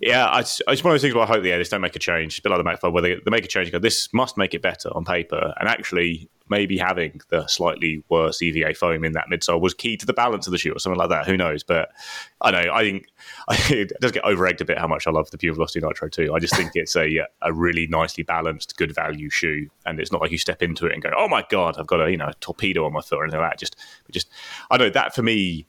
Yeah, 0.00 0.30
I 0.30 0.40
just, 0.40 0.62
it's 0.66 0.82
one 0.82 0.92
of 0.92 0.94
those 0.94 1.02
things 1.02 1.14
where 1.14 1.24
I 1.24 1.26
hope 1.26 1.42
the 1.42 1.52
editors 1.52 1.68
don't 1.68 1.82
make 1.82 1.94
a 1.94 1.98
change. 1.98 2.38
A 2.38 2.42
bit 2.42 2.48
like 2.48 2.58
the 2.58 2.64
Mach 2.64 2.80
5, 2.80 2.92
where 2.92 3.02
they, 3.02 3.14
they 3.14 3.30
make 3.30 3.44
a 3.44 3.48
change 3.48 3.70
go, 3.70 3.78
this 3.78 4.12
must 4.14 4.38
make 4.38 4.54
it 4.54 4.62
better 4.62 4.88
on 4.96 5.04
paper. 5.04 5.52
And 5.60 5.68
actually, 5.68 6.30
maybe 6.48 6.78
having 6.78 7.20
the 7.28 7.46
slightly 7.46 8.02
worse 8.08 8.40
EVA 8.40 8.74
foam 8.74 9.04
in 9.04 9.12
that 9.12 9.26
midsole 9.30 9.60
was 9.60 9.74
key 9.74 9.96
to 9.98 10.04
the 10.06 10.14
balance 10.14 10.46
of 10.46 10.52
the 10.52 10.58
shoe 10.58 10.72
or 10.72 10.78
something 10.78 10.98
like 10.98 11.10
that. 11.10 11.26
Who 11.26 11.36
knows? 11.36 11.62
But 11.62 11.90
I 12.40 12.50
know, 12.50 12.72
I 12.72 12.82
think 12.82 13.06
it 13.70 13.92
does 14.00 14.12
get 14.12 14.24
over 14.24 14.46
egged 14.46 14.62
a 14.62 14.64
bit 14.64 14.78
how 14.78 14.88
much 14.88 15.06
I 15.06 15.10
love 15.10 15.30
the 15.30 15.38
Puma 15.38 15.54
Velocity 15.54 15.80
Nitro 15.80 16.08
too. 16.08 16.34
I 16.34 16.38
just 16.38 16.56
think 16.56 16.72
it's 16.74 16.96
a 16.96 17.20
a 17.42 17.52
really 17.52 17.86
nicely 17.86 18.24
balanced, 18.24 18.76
good 18.76 18.94
value 18.94 19.30
shoe, 19.30 19.68
and 19.86 20.00
it's 20.00 20.10
not 20.10 20.20
like 20.20 20.32
you 20.32 20.38
step 20.38 20.62
into 20.62 20.86
it 20.86 20.92
and 20.92 21.02
go, 21.02 21.10
"Oh 21.16 21.28
my 21.28 21.44
god, 21.48 21.76
I've 21.78 21.86
got 21.86 22.00
a 22.00 22.10
you 22.10 22.16
know 22.16 22.32
torpedo 22.40 22.84
on 22.84 22.92
my 22.92 23.00
foot" 23.00 23.18
or 23.18 23.24
anything 23.24 23.40
like 23.40 23.52
that. 23.52 23.58
Just, 23.58 23.76
just 24.10 24.28
I 24.70 24.76
know 24.76 24.90
that 24.90 25.14
for 25.14 25.22
me 25.22 25.66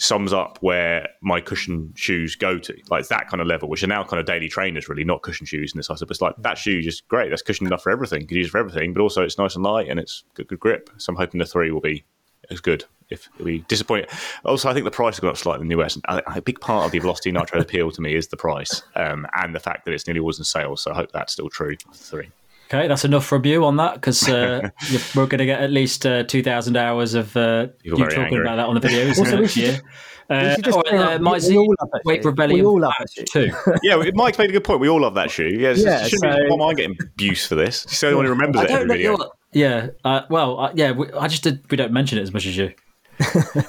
sums 0.00 0.32
up 0.32 0.58
where 0.62 1.06
my 1.20 1.40
cushion 1.40 1.92
shoes 1.94 2.34
go 2.34 2.58
to. 2.58 2.74
Like 2.88 3.00
it's 3.00 3.10
that 3.10 3.28
kind 3.28 3.40
of 3.40 3.46
level, 3.46 3.68
which 3.68 3.84
are 3.84 3.86
now 3.86 4.02
kind 4.02 4.18
of 4.18 4.26
daily 4.26 4.48
trainers, 4.48 4.88
really, 4.88 5.04
not 5.04 5.20
cushion 5.20 5.46
shoes 5.46 5.72
in 5.72 5.78
this 5.78 5.90
item. 5.90 6.06
But 6.06 6.12
it's 6.12 6.22
like 6.22 6.34
that 6.38 6.56
shoe 6.56 6.78
is 6.78 7.02
great. 7.02 7.28
That's 7.28 7.42
cushion 7.42 7.66
enough 7.66 7.82
for 7.82 7.92
everything. 7.92 8.22
You 8.22 8.26
can 8.26 8.36
use 8.38 8.46
it 8.46 8.50
for 8.50 8.58
everything, 8.58 8.94
but 8.94 9.02
also 9.02 9.22
it's 9.22 9.36
nice 9.36 9.54
and 9.54 9.62
light 9.62 9.88
and 9.88 10.00
it's 10.00 10.24
good, 10.34 10.48
good 10.48 10.58
grip. 10.58 10.88
So 10.96 11.10
I'm 11.10 11.16
hoping 11.16 11.38
the 11.38 11.46
three 11.46 11.70
will 11.70 11.80
be 11.80 12.04
as 12.50 12.60
good. 12.60 12.84
If 13.10 13.28
we 13.40 13.58
disappoint. 13.66 14.06
Also, 14.44 14.70
I 14.70 14.72
think 14.72 14.84
the 14.84 14.90
price 14.92 15.16
has 15.16 15.20
gone 15.20 15.30
up 15.30 15.36
slightly 15.36 15.62
in 15.62 15.68
the 15.68 15.80
US. 15.80 15.96
And 15.96 16.22
a 16.26 16.40
big 16.40 16.60
part 16.60 16.86
of 16.86 16.92
the 16.92 17.00
Velocity 17.00 17.32
Nitro 17.32 17.60
appeal 17.60 17.90
to 17.90 18.00
me 18.00 18.14
is 18.14 18.28
the 18.28 18.36
price 18.36 18.82
um, 18.94 19.26
and 19.34 19.54
the 19.54 19.60
fact 19.60 19.84
that 19.84 19.92
it's 19.92 20.06
nearly 20.06 20.20
always 20.20 20.38
in 20.38 20.44
sales. 20.44 20.80
So 20.82 20.92
I 20.92 20.94
hope 20.94 21.10
that's 21.12 21.32
still 21.32 21.48
true. 21.48 21.76
Three. 21.92 22.30
Okay, 22.72 22.88
that's 22.88 23.04
enough 23.04 23.26
from 23.26 23.44
you 23.44 23.64
on 23.64 23.76
that, 23.76 23.94
because 23.94 24.28
uh, 24.28 24.68
we're 25.14 25.26
going 25.26 25.38
to 25.38 25.46
get 25.46 25.60
at 25.60 25.70
least 25.70 26.06
uh, 26.06 26.22
2,000 26.24 26.76
hours 26.76 27.14
of 27.14 27.36
uh, 27.36 27.66
you 27.82 27.96
talking 27.96 28.18
angry. 28.18 28.40
about 28.42 28.56
that 28.56 28.66
on 28.66 28.74
the 28.74 28.80
videos 28.80 29.18
Also, 29.18 29.36
we 29.36 29.42
next 29.42 29.56
year. 29.56 29.80
Uh, 30.30 30.54
should 30.54 30.64
just 30.64 30.78
oh, 30.78 30.96
uh, 30.96 31.18
my 31.18 31.32
we 31.32 31.40
Z- 31.40 31.56
all 31.56 31.74
love 31.80 31.90
that 31.92 32.02
Wake 32.04 32.22
shoe. 32.22 32.28
Rebellion 32.28 32.60
We 32.60 32.64
all 32.64 32.80
love 32.80 32.92
Flash 32.96 33.14
that 33.16 33.26
too. 33.26 33.50
Yeah, 33.82 34.00
Mike's 34.14 34.38
made 34.38 34.48
a 34.50 34.52
good 34.52 34.62
point. 34.62 34.78
We 34.78 34.88
all 34.88 35.00
love 35.00 35.14
that 35.14 35.28
shoe. 35.28 35.48
Yeah, 35.58 35.70
it's, 35.70 35.82
Yeah, 35.82 36.04
it 36.04 36.10
shouldn't 36.10 36.32
so- 36.34 36.38
be, 36.38 36.48
why 36.48 36.54
am 36.54 36.70
I 36.70 36.74
getting 36.74 36.96
abuse 37.00 37.46
for 37.48 37.56
this? 37.56 37.84
She's 37.88 37.98
the 38.00 38.06
only 38.06 38.16
one 38.18 38.24
who 38.26 38.30
remembers 38.32 38.60
I 38.60 38.64
it 38.66 38.70
every 38.70 38.78
don't 38.78 38.88
know. 38.88 39.16
video. 39.16 39.30
Yeah, 39.52 39.88
uh, 40.04 40.20
well, 40.30 40.60
uh, 40.60 40.72
yeah, 40.76 40.92
we, 40.92 41.10
I 41.14 41.26
just 41.26 41.42
did. 41.42 41.68
We 41.68 41.76
don't 41.76 41.92
mention 41.92 42.18
it 42.18 42.22
as 42.22 42.32
much 42.32 42.46
as 42.46 42.56
you. 42.56 42.72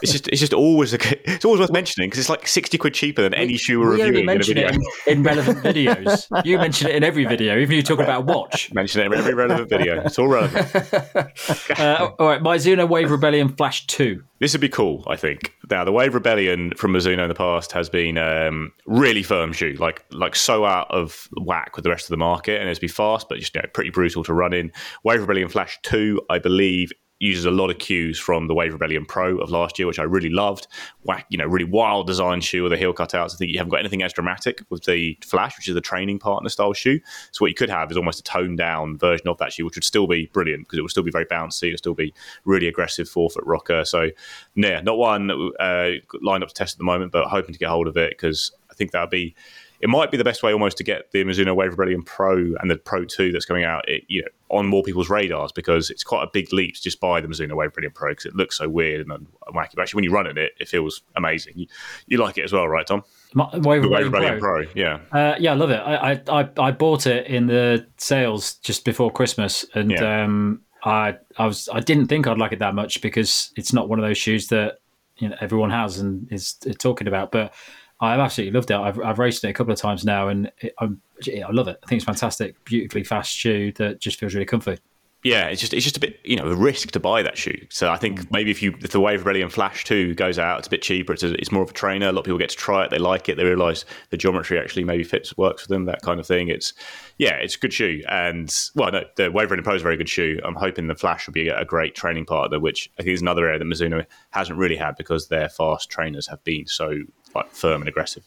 It's 0.01 0.11
just 0.11 0.27
it's 0.29 0.39
just 0.39 0.53
always 0.53 0.93
a, 0.93 0.97
it's 1.29 1.45
always 1.45 1.59
worth 1.59 1.71
mentioning 1.71 2.09
because 2.09 2.19
it's 2.19 2.29
like 2.29 2.47
sixty 2.47 2.77
quid 2.77 2.93
cheaper 2.93 3.21
than 3.21 3.33
any 3.33 3.57
shoe 3.57 3.79
we're 3.79 3.91
we 3.91 4.03
reviewing 4.03 4.15
in 4.15 4.21
a 4.21 4.25
mention 4.25 4.55
video. 4.55 4.69
it 4.69 4.75
in, 5.07 5.17
in 5.17 5.23
relevant 5.23 5.59
videos. 5.59 6.27
You 6.45 6.57
mention 6.57 6.87
it 6.87 6.95
in 6.95 7.03
every 7.03 7.25
video, 7.25 7.53
even 7.53 7.63
if 7.63 7.71
you 7.71 7.83
talk 7.83 7.99
about 7.99 8.21
a 8.21 8.25
watch. 8.25 8.73
Mention 8.73 9.01
it 9.01 9.05
in 9.07 9.13
every 9.13 9.33
relevant 9.33 9.69
video. 9.69 10.01
It's 10.01 10.17
all 10.17 10.27
relevant. 10.27 10.67
Uh, 11.77 12.11
all 12.19 12.27
right, 12.27 12.41
Mizuno 12.41 12.87
Wave 12.87 13.11
Rebellion 13.11 13.49
Flash 13.49 13.87
Two. 13.87 14.23
This 14.39 14.53
would 14.53 14.61
be 14.61 14.69
cool, 14.69 15.03
I 15.07 15.15
think. 15.15 15.53
Now, 15.69 15.83
the 15.83 15.91
Wave 15.91 16.13
Rebellion 16.13 16.73
from 16.75 16.93
Mizuno 16.93 17.21
in 17.21 17.29
the 17.29 17.35
past 17.35 17.71
has 17.71 17.89
been 17.89 18.17
um, 18.17 18.71
really 18.85 19.23
firm 19.23 19.53
shoe, 19.53 19.75
like 19.79 20.03
like 20.11 20.35
so 20.35 20.65
out 20.65 20.89
of 20.89 21.27
whack 21.41 21.75
with 21.75 21.83
the 21.83 21.89
rest 21.89 22.05
of 22.05 22.09
the 22.09 22.17
market, 22.17 22.59
and 22.59 22.69
it's 22.69 22.79
been 22.79 22.89
fast, 22.89 23.29
but 23.29 23.37
just 23.39 23.53
you 23.55 23.61
know, 23.61 23.67
pretty 23.73 23.91
brutal 23.91 24.23
to 24.23 24.33
run 24.33 24.53
in. 24.53 24.71
Wave 25.03 25.21
Rebellion 25.21 25.47
Flash 25.47 25.79
Two, 25.83 26.21
I 26.29 26.39
believe, 26.39 26.91
uses 27.21 27.45
a 27.45 27.51
lot 27.51 27.69
of 27.69 27.77
cues 27.77 28.19
from 28.19 28.47
the 28.47 28.53
Wave 28.55 28.73
Rebellion 28.73 29.05
Pro 29.05 29.37
of 29.37 29.51
last 29.51 29.77
year, 29.77 29.87
which 29.87 29.99
I 29.99 30.03
really 30.03 30.29
loved. 30.29 30.67
Whack, 31.03 31.27
you 31.29 31.37
know, 31.37 31.45
really 31.45 31.65
wild 31.65 32.07
design 32.07 32.41
shoe 32.41 32.63
with 32.63 32.71
the 32.71 32.77
heel 32.77 32.93
cutouts. 32.93 33.33
I 33.33 33.37
think 33.37 33.51
you 33.51 33.59
haven't 33.59 33.69
got 33.69 33.79
anything 33.79 34.01
as 34.01 34.11
dramatic 34.11 34.63
with 34.69 34.85
the 34.85 35.15
Flash, 35.23 35.55
which 35.55 35.67
is 35.67 35.75
the 35.75 35.81
training 35.81 36.17
partner 36.17 36.49
style 36.49 36.73
shoe. 36.73 36.99
So 37.31 37.43
what 37.43 37.49
you 37.49 37.53
could 37.53 37.69
have 37.69 37.91
is 37.91 37.97
almost 37.97 38.19
a 38.21 38.23
toned 38.23 38.57
down 38.57 38.97
version 38.97 39.27
of 39.27 39.37
that 39.37 39.53
shoe, 39.53 39.65
which 39.65 39.75
would 39.75 39.83
still 39.83 40.07
be 40.07 40.31
brilliant 40.33 40.63
because 40.63 40.79
it 40.79 40.81
would 40.81 40.89
still 40.89 41.03
be 41.03 41.11
very 41.11 41.25
bouncy. 41.25 41.67
It 41.67 41.73
would 41.73 41.77
still 41.77 41.93
be 41.93 42.11
really 42.43 42.67
aggressive 42.67 43.07
forefoot 43.07 43.43
rocker. 43.45 43.85
So 43.85 44.09
yeah, 44.55 44.81
not 44.81 44.97
one 44.97 45.29
uh, 45.59 45.89
lined 46.21 46.43
up 46.43 46.49
to 46.49 46.55
test 46.55 46.73
at 46.73 46.77
the 46.79 46.85
moment, 46.85 47.11
but 47.11 47.27
hoping 47.27 47.53
to 47.53 47.59
get 47.59 47.69
hold 47.69 47.87
of 47.87 47.97
it 47.97 48.11
because 48.11 48.51
I 48.71 48.73
think 48.73 48.91
that 48.91 49.01
would 49.01 49.11
be. 49.11 49.35
It 49.81 49.89
might 49.89 50.11
be 50.11 50.17
the 50.17 50.23
best 50.23 50.43
way 50.43 50.53
almost 50.53 50.77
to 50.77 50.83
get 50.83 51.11
the 51.11 51.23
Mizuno 51.23 51.55
Wave 51.55 51.71
Rebellion 51.71 52.03
Pro 52.03 52.35
and 52.59 52.69
the 52.69 52.77
Pro 52.77 53.03
2 53.03 53.31
that's 53.31 53.45
coming 53.45 53.63
out 53.63 53.87
it, 53.89 54.03
you 54.07 54.21
know, 54.21 54.27
on 54.49 54.67
more 54.67 54.83
people's 54.83 55.09
radars 55.09 55.51
because 55.51 55.89
it's 55.89 56.03
quite 56.03 56.23
a 56.23 56.29
big 56.31 56.53
leap 56.53 56.75
to 56.75 56.81
just 56.81 56.99
buy 56.99 57.19
the 57.19 57.27
Mizuno 57.27 57.55
Wave 57.55 57.71
Rebellion 57.75 57.91
Pro 57.93 58.11
because 58.11 58.25
it 58.25 58.35
looks 58.35 58.57
so 58.57 58.69
weird 58.69 59.07
and 59.07 59.27
wacky. 59.53 59.75
But 59.75 59.81
actually, 59.81 59.97
when 59.99 60.03
you 60.03 60.11
run 60.11 60.27
in 60.27 60.37
it, 60.37 60.51
it 60.59 60.67
feels 60.67 61.01
amazing. 61.15 61.53
You, 61.55 61.67
you 62.07 62.17
like 62.17 62.37
it 62.37 62.43
as 62.43 62.53
well, 62.53 62.67
right, 62.67 62.85
Tom? 62.85 63.03
My, 63.33 63.49
Wave 63.53 63.83
Rebellion 63.83 64.11
Rebellion 64.11 64.39
Pro. 64.39 64.65
Pro, 64.65 64.71
yeah. 64.75 64.99
Uh, 65.11 65.35
yeah, 65.39 65.51
I 65.51 65.55
love 65.55 65.71
it. 65.71 65.79
I, 65.79 66.21
I, 66.29 66.49
I, 66.59 66.71
bought 66.71 67.07
it 67.07 67.27
in 67.27 67.47
the 67.47 67.87
sales 67.97 68.55
just 68.55 68.85
before 68.85 69.09
Christmas, 69.11 69.65
and 69.73 69.91
Yeah. 69.91 70.23
um, 70.23 70.61
I 70.83 71.17
I 71.37 71.45
was 71.45 71.69
I 71.71 71.79
didn't 71.79 72.07
think 72.07 72.27
I'd 72.27 72.37
like 72.37 72.51
it 72.51 72.59
that 72.59 72.75
much 72.75 73.01
because 73.01 73.51
it's 73.55 73.71
not 73.71 73.87
one 73.87 73.99
of 73.99 74.05
those 74.05 74.17
shoes 74.17 74.47
that 74.47 74.79
you 75.17 75.29
know 75.29 75.35
everyone 75.39 75.69
has 75.69 75.99
and 75.99 76.31
is 76.31 76.53
talking 76.79 77.07
about. 77.07 77.31
But 77.31 77.53
I've 78.01 78.19
absolutely 78.19 78.53
loved 78.53 78.71
it. 78.71 78.75
I've, 78.77 78.99
I've 78.99 79.19
raced 79.19 79.43
it 79.43 79.49
a 79.49 79.53
couple 79.53 79.71
of 79.71 79.79
times 79.79 80.03
now, 80.03 80.27
and 80.29 80.51
it, 80.59 80.73
I'm, 80.79 81.01
I 81.27 81.51
love 81.51 81.67
it. 81.67 81.77
I 81.83 81.87
think 81.87 81.99
it's 81.99 82.05
fantastic, 82.05 82.63
beautifully 82.65 83.03
fast 83.03 83.31
shoe 83.31 83.71
that 83.73 83.99
just 84.01 84.19
feels 84.19 84.33
really 84.33 84.45
comfy. 84.45 84.79
Yeah, 85.23 85.49
it's 85.49 85.61
just 85.61 85.71
it's 85.75 85.83
just 85.83 85.97
a 85.97 85.99
bit 85.99 86.19
you 86.23 86.35
know 86.35 86.47
a 86.47 86.55
risk 86.55 86.89
to 86.93 86.99
buy 86.99 87.21
that 87.21 87.37
shoe. 87.37 87.67
So 87.69 87.91
I 87.91 87.97
think 87.97 88.21
Mm. 88.21 88.31
maybe 88.31 88.49
if 88.49 88.63
you 88.63 88.73
if 88.81 88.89
the 88.89 88.99
Wave 88.99 89.19
Rebellion 89.19 89.49
Flash 89.49 89.83
Two 89.83 90.15
goes 90.15 90.39
out, 90.39 90.57
it's 90.57 90.67
a 90.67 90.71
bit 90.71 90.81
cheaper. 90.81 91.13
It's, 91.13 91.21
a, 91.21 91.35
it's 91.35 91.51
more 91.51 91.61
of 91.61 91.69
a 91.69 91.73
trainer. 91.73 92.07
A 92.07 92.11
lot 92.11 92.21
of 92.21 92.25
people 92.25 92.39
get 92.39 92.49
to 92.49 92.57
try 92.57 92.85
it. 92.85 92.89
They 92.89 92.97
like 92.97 93.29
it. 93.29 93.37
They 93.37 93.43
realise 93.43 93.85
the 94.09 94.17
geometry 94.17 94.57
actually 94.57 94.83
maybe 94.83 95.03
fits 95.03 95.37
works 95.37 95.61
for 95.61 95.67
them. 95.67 95.85
That 95.85 96.01
kind 96.01 96.19
of 96.19 96.25
thing. 96.25 96.47
It's 96.47 96.73
yeah, 97.19 97.35
it's 97.35 97.55
a 97.55 97.59
good 97.59 97.71
shoe. 97.71 98.01
And 98.09 98.51
well, 98.73 98.91
no, 98.91 99.03
the 99.15 99.29
Wave 99.31 99.51
Rebellion 99.51 99.63
Pro 99.63 99.75
is 99.75 99.83
a 99.83 99.83
very 99.83 99.95
good 99.97 100.09
shoe. 100.09 100.39
I'm 100.43 100.55
hoping 100.55 100.87
the 100.87 100.95
Flash 100.95 101.27
will 101.27 101.33
be 101.33 101.49
a, 101.49 101.59
a 101.59 101.65
great 101.65 101.93
training 101.93 102.25
partner, 102.25 102.59
which 102.59 102.89
I 102.97 103.03
think 103.03 103.13
is 103.13 103.21
another 103.21 103.45
area 103.45 103.59
that 103.59 103.65
Mizuno 103.65 104.07
hasn't 104.31 104.57
really 104.57 104.75
had 104.77 104.95
because 104.97 105.27
their 105.27 105.49
fast 105.49 105.91
trainers 105.91 106.25
have 106.29 106.43
been 106.43 106.65
so 106.65 106.95
like 107.35 107.51
firm 107.51 107.81
and 107.81 107.89
aggressive. 107.89 108.23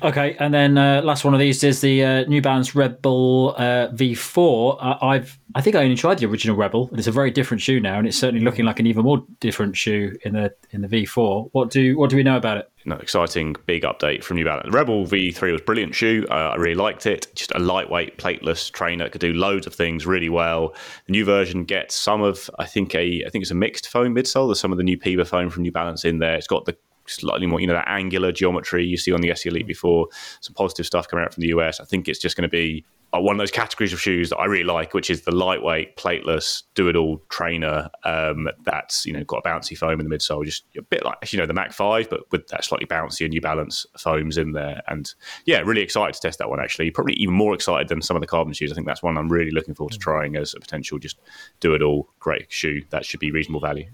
Okay, 0.00 0.36
and 0.38 0.54
then 0.54 0.78
uh, 0.78 1.02
last 1.02 1.24
one 1.24 1.34
of 1.34 1.40
these 1.40 1.64
is 1.64 1.80
the 1.80 2.04
uh, 2.04 2.24
New 2.26 2.40
Balance 2.40 2.76
Rebel 2.76 3.52
uh, 3.58 3.88
V4. 3.88 4.76
Uh, 4.78 5.04
I've 5.04 5.40
I 5.56 5.60
think 5.60 5.74
I 5.74 5.82
only 5.82 5.96
tried 5.96 6.18
the 6.18 6.26
original 6.26 6.56
Rebel, 6.56 6.86
and 6.90 6.98
it's 6.98 7.08
a 7.08 7.12
very 7.12 7.32
different 7.32 7.60
shoe 7.60 7.80
now, 7.80 7.98
and 7.98 8.06
it's 8.06 8.16
certainly 8.16 8.44
looking 8.44 8.64
like 8.64 8.78
an 8.78 8.86
even 8.86 9.02
more 9.02 9.24
different 9.40 9.76
shoe 9.76 10.16
in 10.24 10.34
the 10.34 10.54
in 10.70 10.82
the 10.82 10.88
V4. 10.88 11.48
What 11.50 11.70
do 11.70 11.98
what 11.98 12.10
do 12.10 12.16
we 12.16 12.22
know 12.22 12.36
about 12.36 12.58
it? 12.58 12.70
no, 12.86 12.94
exciting 12.96 13.56
big 13.66 13.82
update 13.82 14.22
from 14.22 14.36
New 14.36 14.44
Balance. 14.44 14.72
Rebel 14.72 15.04
V3 15.04 15.52
was 15.52 15.60
a 15.60 15.64
brilliant 15.64 15.92
shoe. 15.92 16.24
Uh, 16.30 16.34
I 16.34 16.54
really 16.54 16.76
liked 16.76 17.04
it. 17.04 17.26
Just 17.34 17.50
a 17.52 17.58
lightweight, 17.58 18.16
plateless 18.16 18.70
trainer. 18.70 19.08
Could 19.08 19.20
do 19.20 19.32
loads 19.32 19.66
of 19.66 19.74
things 19.74 20.06
really 20.06 20.28
well. 20.28 20.72
The 21.06 21.12
new 21.12 21.24
version 21.24 21.64
gets 21.64 21.96
some 21.96 22.22
of, 22.22 22.48
I 22.60 22.64
think 22.64 22.94
a, 22.94 23.24
I 23.26 23.28
think 23.28 23.42
it's 23.42 23.50
a 23.50 23.56
mixed 23.56 23.88
foam 23.88 24.14
midsole. 24.14 24.48
There's 24.48 24.60
some 24.60 24.70
of 24.70 24.78
the 24.78 24.84
new 24.84 24.96
Peba 24.96 25.26
foam 25.26 25.50
from 25.50 25.64
New 25.64 25.72
Balance 25.72 26.04
in 26.04 26.20
there. 26.20 26.36
It's 26.36 26.46
got 26.46 26.64
the 26.64 26.76
slightly 27.08 27.46
more, 27.46 27.60
you 27.60 27.66
know, 27.66 27.74
that 27.74 27.88
angular 27.88 28.32
geometry 28.32 28.84
you 28.84 28.96
see 28.96 29.12
on 29.12 29.20
the 29.20 29.34
SC 29.34 29.46
Elite 29.46 29.68
V4. 29.68 30.06
Some 30.40 30.54
positive 30.54 30.86
stuff 30.86 31.08
coming 31.08 31.24
out 31.24 31.34
from 31.34 31.42
the 31.42 31.48
US. 31.48 31.80
I 31.80 31.84
think 31.84 32.08
it's 32.08 32.18
just 32.18 32.36
going 32.36 32.48
to 32.48 32.48
be 32.48 32.84
uh, 33.12 33.20
one 33.20 33.36
of 33.36 33.38
those 33.38 33.50
categories 33.50 33.92
of 33.92 34.00
shoes 34.00 34.30
that 34.30 34.36
I 34.36 34.46
really 34.46 34.64
like, 34.64 34.92
which 34.92 35.10
is 35.10 35.22
the 35.22 35.30
lightweight, 35.30 35.96
plateless, 35.96 36.64
do-it-all 36.74 37.22
trainer 37.28 37.88
um, 38.04 38.48
that's 38.64 39.06
you 39.06 39.12
know 39.12 39.22
got 39.24 39.38
a 39.38 39.48
bouncy 39.48 39.76
foam 39.76 40.00
in 40.00 40.08
the 40.08 40.14
midsole, 40.14 40.44
just 40.44 40.64
a 40.76 40.82
bit 40.82 41.04
like 41.04 41.32
you 41.32 41.38
know 41.38 41.46
the 41.46 41.54
Mach 41.54 41.72
Five, 41.72 42.10
but 42.10 42.30
with 42.32 42.48
that 42.48 42.64
slightly 42.64 42.86
bouncy 42.86 43.22
and 43.22 43.30
New 43.30 43.40
Balance 43.40 43.86
foams 43.96 44.36
in 44.36 44.52
there. 44.52 44.82
And 44.88 45.12
yeah, 45.44 45.60
really 45.60 45.82
excited 45.82 46.14
to 46.14 46.20
test 46.20 46.38
that 46.38 46.50
one. 46.50 46.60
Actually, 46.60 46.90
probably 46.90 47.14
even 47.14 47.34
more 47.34 47.54
excited 47.54 47.88
than 47.88 48.02
some 48.02 48.16
of 48.16 48.20
the 48.20 48.26
carbon 48.26 48.52
shoes. 48.52 48.72
I 48.72 48.74
think 48.74 48.86
that's 48.86 49.02
one 49.02 49.16
I'm 49.16 49.28
really 49.28 49.52
looking 49.52 49.74
forward 49.74 49.92
to 49.92 49.98
trying 49.98 50.36
as 50.36 50.54
a 50.54 50.60
potential 50.60 50.98
just 50.98 51.18
do-it-all 51.60 52.08
great 52.18 52.50
shoe 52.50 52.82
that 52.90 53.04
should 53.04 53.20
be 53.20 53.30
reasonable 53.30 53.60
value. 53.60 53.88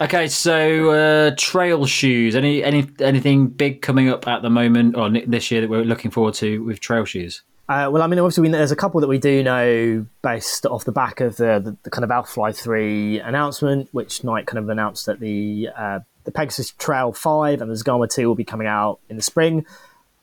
Okay, 0.00 0.28
so 0.28 0.90
uh, 0.90 1.34
trail 1.36 1.84
shoes. 1.84 2.34
Any 2.34 2.64
any 2.64 2.88
anything 3.00 3.48
big 3.48 3.82
coming 3.82 4.08
up 4.08 4.26
at 4.26 4.40
the 4.40 4.48
moment 4.48 4.96
or 4.96 5.10
this 5.10 5.50
year 5.50 5.60
that 5.60 5.68
we're 5.68 5.84
looking 5.84 6.10
forward 6.10 6.32
to 6.34 6.64
with 6.64 6.80
trail 6.80 7.04
shoes? 7.04 7.42
Uh, 7.68 7.88
well, 7.92 8.02
I 8.02 8.06
mean, 8.06 8.18
obviously, 8.18 8.42
we, 8.42 8.48
there's 8.48 8.72
a 8.72 8.76
couple 8.76 9.00
that 9.02 9.08
we 9.08 9.18
do 9.18 9.42
know 9.42 10.06
based 10.22 10.64
off 10.64 10.84
the 10.84 10.90
back 10.90 11.20
of 11.20 11.36
the, 11.36 11.60
the, 11.60 11.76
the 11.82 11.90
kind 11.90 12.02
of 12.02 12.10
Alphafly 12.10 12.56
3 12.56 13.20
announcement, 13.20 13.88
which 13.92 14.24
Nike 14.24 14.46
kind 14.46 14.58
of 14.58 14.68
announced 14.70 15.04
that 15.06 15.20
the 15.20 15.68
uh, 15.76 16.00
the 16.24 16.32
Pegasus 16.32 16.70
Trail 16.70 17.12
5 17.12 17.60
and 17.60 17.70
the 17.70 17.74
Zegama 17.74 18.10
2 18.10 18.26
will 18.26 18.34
be 18.34 18.44
coming 18.44 18.66
out 18.66 19.00
in 19.10 19.16
the 19.16 19.22
spring. 19.22 19.66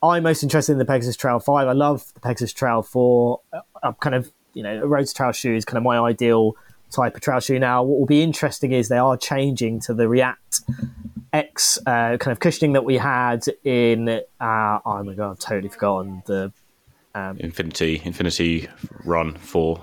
I'm 0.01 0.23
most 0.23 0.41
interested 0.41 0.71
in 0.71 0.80
the 0.80 0.86
Pegasus 0.86 1.15
Trail 1.15 1.39
5. 1.39 1.67
I 1.67 1.71
love 1.73 2.11
the 2.15 2.19
Pegasus 2.19 2.51
Trail 2.51 2.82
4. 2.82 3.39
Uh, 3.53 3.59
I'm 3.84 3.93
kind 3.93 4.15
of, 4.15 4.32
you 4.55 4.63
know, 4.63 4.82
a 4.82 4.88
road 4.88 5.05
to 5.05 5.13
trail 5.13 5.32
shoe 5.32 5.55
is 5.55 5.65
kind 5.65 5.78
of 5.78 5.84
my 5.84 5.99
ideal 5.99 6.55
type 6.92 7.16
of 7.16 7.22
trail 7.22 7.40
shoe 7.40 7.60
now. 7.60 7.84
What 7.84 8.00
will 8.00 8.06
be 8.06 8.22
interesting 8.22 8.72
is 8.72 8.90
they 8.90 8.98
are 8.98 9.18
changing 9.18 9.80
to 9.82 9.94
the 9.94 10.08
React 10.08 10.62
X 11.34 11.78
uh, 11.86 12.18
kind 12.18 12.32
of 12.32 12.40
cushioning 12.40 12.74
that 12.74 12.86
we 12.86 12.98
had 12.98 13.46
in. 13.64 14.10
Uh, 14.40 14.80
oh 14.86 15.04
my 15.04 15.14
god, 15.14 15.32
I've 15.32 15.40
totally 15.40 15.70
forgotten 15.70 16.24
the 16.26 16.52
Infinity 17.40 18.02
Infinity 18.04 18.68
Run 19.04 19.36
Four. 19.36 19.82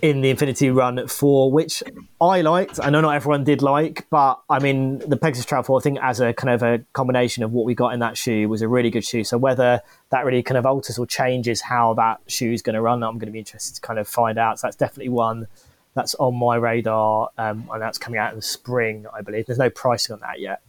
in 0.00 0.20
the 0.20 0.30
Infinity 0.30 0.70
Run 0.70 1.06
Four, 1.08 1.50
which 1.50 1.82
I 2.20 2.40
liked. 2.40 2.80
I 2.82 2.90
know 2.90 3.00
not 3.00 3.14
everyone 3.14 3.44
did 3.44 3.62
like, 3.62 4.06
but 4.10 4.40
I 4.48 4.58
mean 4.58 4.98
the 5.00 5.16
Pegasus 5.16 5.44
Trail 5.44 5.62
4 5.62 5.78
I 5.78 5.82
think 5.82 5.98
as 6.00 6.20
a 6.20 6.32
kind 6.32 6.54
of 6.54 6.62
a 6.62 6.84
combination 6.92 7.42
of 7.42 7.52
what 7.52 7.66
we 7.66 7.74
got 7.74 7.92
in 7.92 8.00
that 8.00 8.16
shoe 8.16 8.48
was 8.48 8.62
a 8.62 8.68
really 8.68 8.90
good 8.90 9.04
shoe. 9.04 9.24
So 9.24 9.38
whether 9.38 9.80
that 10.10 10.24
really 10.24 10.42
kind 10.42 10.58
of 10.58 10.66
alters 10.66 10.98
or 10.98 11.06
changes 11.06 11.60
how 11.60 11.94
that 11.94 12.20
shoe 12.26 12.52
is 12.52 12.62
going 12.62 12.74
to 12.74 12.80
run, 12.80 13.02
I'm 13.02 13.18
going 13.18 13.26
to 13.26 13.32
be 13.32 13.40
interested 13.40 13.74
to 13.74 13.80
kind 13.80 13.98
of 13.98 14.08
find 14.08 14.38
out. 14.38 14.60
So 14.60 14.68
that's 14.68 14.76
definitely 14.76 15.10
one 15.10 15.48
that's 15.94 16.14
on 16.16 16.34
my 16.38 16.56
radar, 16.56 17.30
um, 17.38 17.68
and 17.72 17.82
that's 17.82 17.98
coming 17.98 18.18
out 18.18 18.30
in 18.30 18.36
the 18.36 18.42
spring, 18.42 19.06
I 19.14 19.20
believe. 19.20 19.46
There's 19.46 19.58
no 19.58 19.70
pricing 19.70 20.14
on 20.14 20.20
that 20.20 20.40
yet. 20.40 20.60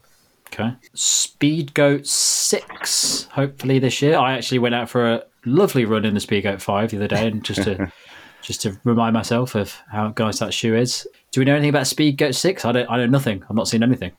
Okay. 0.53 0.73
Speedgoat 0.95 2.05
6, 2.05 3.23
hopefully 3.31 3.79
this 3.79 4.01
year. 4.01 4.17
I 4.17 4.33
actually 4.33 4.59
went 4.59 4.75
out 4.75 4.89
for 4.89 5.11
a 5.13 5.23
lovely 5.45 5.85
run 5.85 6.05
in 6.05 6.13
the 6.13 6.19
Speedgoat 6.19 6.61
5 6.61 6.91
the 6.91 6.97
other 6.97 7.07
day, 7.07 7.27
and 7.27 7.43
just 7.43 7.63
to 7.63 7.91
just 8.41 8.61
to 8.61 8.77
remind 8.83 9.13
myself 9.13 9.55
of 9.55 9.73
how 9.91 10.13
nice 10.19 10.39
that 10.39 10.53
shoe 10.53 10.75
is. 10.75 11.07
Do 11.31 11.39
we 11.41 11.45
know 11.45 11.53
anything 11.53 11.69
about 11.69 11.83
Speedgoat 11.83 12.35
6? 12.35 12.65
I 12.65 12.71
don't 12.73 12.89
I 12.89 12.97
know 12.97 13.05
nothing. 13.07 13.43
I've 13.49 13.55
not 13.55 13.67
seen 13.67 13.83
anything. 13.83 14.11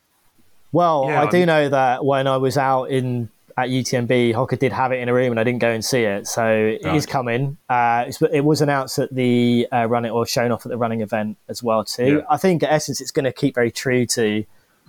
Well, 0.73 1.05
Yeah, 1.09 1.23
I 1.23 1.31
do 1.31 1.39
I'm- 1.39 1.47
know 1.47 1.69
that 1.69 2.05
when 2.05 2.27
I 2.27 2.39
was 2.39 2.57
out 2.59 2.85
in 2.85 3.29
at 3.57 3.69
UTMB, 3.69 4.35
Hoka 4.35 4.59
did 4.59 4.73
have 4.73 4.91
it 4.93 4.97
in 4.97 5.09
a 5.09 5.15
room, 5.15 5.31
and 5.31 5.39
I 5.39 5.45
didn't 5.45 5.61
go 5.61 5.71
and 5.71 5.85
see 5.85 6.03
it. 6.03 6.27
So 6.27 6.45
it 6.47 6.85
is 6.87 7.05
Right. 7.05 7.09
coming. 7.09 7.57
Uh, 7.69 8.11
it 8.33 8.45
was 8.45 8.61
announced 8.61 8.99
at 8.99 9.15
the 9.15 9.69
uh, 9.73 9.87
running 9.89 10.11
or 10.11 10.27
shown 10.27 10.51
off 10.51 10.67
at 10.67 10.71
the 10.71 10.77
running 10.77 11.01
event 11.03 11.37
as 11.49 11.63
well 11.63 11.85
too. 11.85 12.17
Yeah. 12.17 12.21
I 12.29 12.37
think, 12.37 12.63
at 12.63 12.73
essence, 12.73 13.01
it's 13.01 13.11
going 13.13 13.25
to 13.27 13.33
keep 13.33 13.55
very 13.55 13.71
true 13.71 14.07
to 14.07 14.45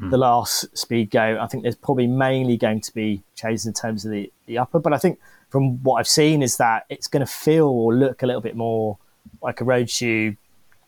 the 0.10 0.18
last 0.18 0.66
Speedgoat. 0.76 1.40
I 1.40 1.48
think 1.48 1.64
there's 1.64 1.76
probably 1.76 2.08
mainly 2.08 2.58
going 2.58 2.82
to 2.82 2.94
be 2.94 3.24
changes 3.36 3.66
in 3.66 3.72
terms 3.74 4.04
of 4.04 4.12
the, 4.12 4.30
the 4.46 4.58
upper, 4.58 4.78
but 4.80 4.92
I 4.94 4.98
think 4.98 5.20
from 5.50 5.82
what 5.84 6.00
I've 6.00 6.08
seen 6.08 6.42
is 6.44 6.58
that 6.58 6.86
it's 6.90 7.08
going 7.08 7.26
to 7.26 7.32
feel 7.32 7.68
or 7.68 7.94
look 7.96 8.22
a 8.22 8.26
little 8.26 8.42
bit 8.42 8.58
more 8.58 8.98
like 9.42 9.62
a 9.62 9.64
road 9.64 9.90
shoe 9.90 10.36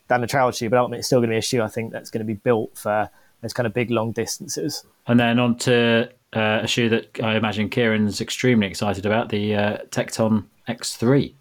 than 0.08 0.22
a 0.22 0.26
trail 0.26 0.50
shoe, 0.50 0.68
but 0.68 0.78
ultimately 0.78 0.98
it's 0.98 1.06
still 1.06 1.20
going 1.20 1.30
to 1.30 1.34
be 1.34 1.38
a 1.38 1.42
shoe 1.42 1.62
I 1.62 1.68
think 1.68 1.90
that's 1.90 2.10
going 2.10 2.20
to 2.20 2.26
be 2.26 2.34
built 2.34 2.76
for 2.76 3.08
those 3.40 3.54
kind 3.54 3.66
of 3.66 3.72
big 3.72 3.90
long 3.90 4.12
distances. 4.12 4.84
And 5.06 5.18
then 5.18 5.38
on 5.38 5.56
to 5.60 6.10
uh, 6.34 6.60
a 6.62 6.66
shoe 6.66 6.88
that 6.88 7.20
I 7.22 7.36
imagine 7.36 7.68
Kieran's 7.68 8.20
extremely 8.20 8.66
excited 8.66 9.06
about, 9.06 9.30
the 9.30 9.54
uh, 9.54 9.76
Tecton 9.90 10.44
X3. 10.68 11.34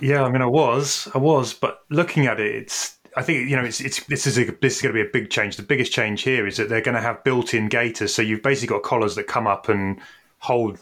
Yeah, 0.00 0.22
I 0.22 0.30
mean, 0.30 0.42
I 0.42 0.46
was, 0.46 1.08
I 1.14 1.18
was, 1.18 1.52
but 1.54 1.80
looking 1.90 2.26
at 2.26 2.40
it, 2.40 2.54
it's. 2.54 2.96
I 3.16 3.22
think 3.22 3.50
you 3.50 3.56
know, 3.56 3.64
it's 3.64 3.80
it's 3.80 4.04
this 4.04 4.24
is 4.24 4.38
a, 4.38 4.44
this 4.60 4.76
is 4.76 4.82
going 4.82 4.94
to 4.94 5.02
be 5.02 5.08
a 5.08 5.12
big 5.12 5.30
change. 5.30 5.56
The 5.56 5.64
biggest 5.64 5.92
change 5.92 6.22
here 6.22 6.46
is 6.46 6.56
that 6.58 6.68
they're 6.68 6.80
going 6.80 6.94
to 6.94 7.00
have 7.00 7.24
built-in 7.24 7.68
gaiters, 7.68 8.14
so 8.14 8.22
you've 8.22 8.42
basically 8.42 8.68
got 8.68 8.84
collars 8.84 9.16
that 9.16 9.26
come 9.26 9.48
up 9.48 9.68
and 9.68 10.00
hold 10.38 10.78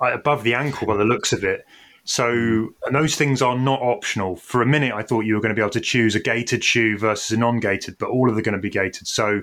above 0.00 0.42
the 0.44 0.54
ankle 0.54 0.86
by 0.86 0.96
the 0.96 1.04
looks 1.04 1.32
of 1.32 1.44
it. 1.44 1.64
So, 2.04 2.74
and 2.84 2.94
those 2.94 3.14
things 3.14 3.40
are 3.40 3.56
not 3.56 3.80
optional. 3.80 4.36
For 4.36 4.60
a 4.60 4.66
minute, 4.66 4.92
I 4.92 5.02
thought 5.02 5.20
you 5.20 5.34
were 5.34 5.40
going 5.40 5.54
to 5.54 5.58
be 5.58 5.62
able 5.62 5.70
to 5.70 5.80
choose 5.80 6.14
a 6.14 6.20
gated 6.20 6.64
shoe 6.64 6.98
versus 6.98 7.30
a 7.30 7.36
non-gated, 7.36 7.96
but 7.98 8.10
all 8.10 8.28
of 8.28 8.34
them 8.34 8.40
are 8.40 8.44
going 8.44 8.56
to 8.56 8.60
be 8.60 8.70
gated. 8.70 9.06
So, 9.06 9.42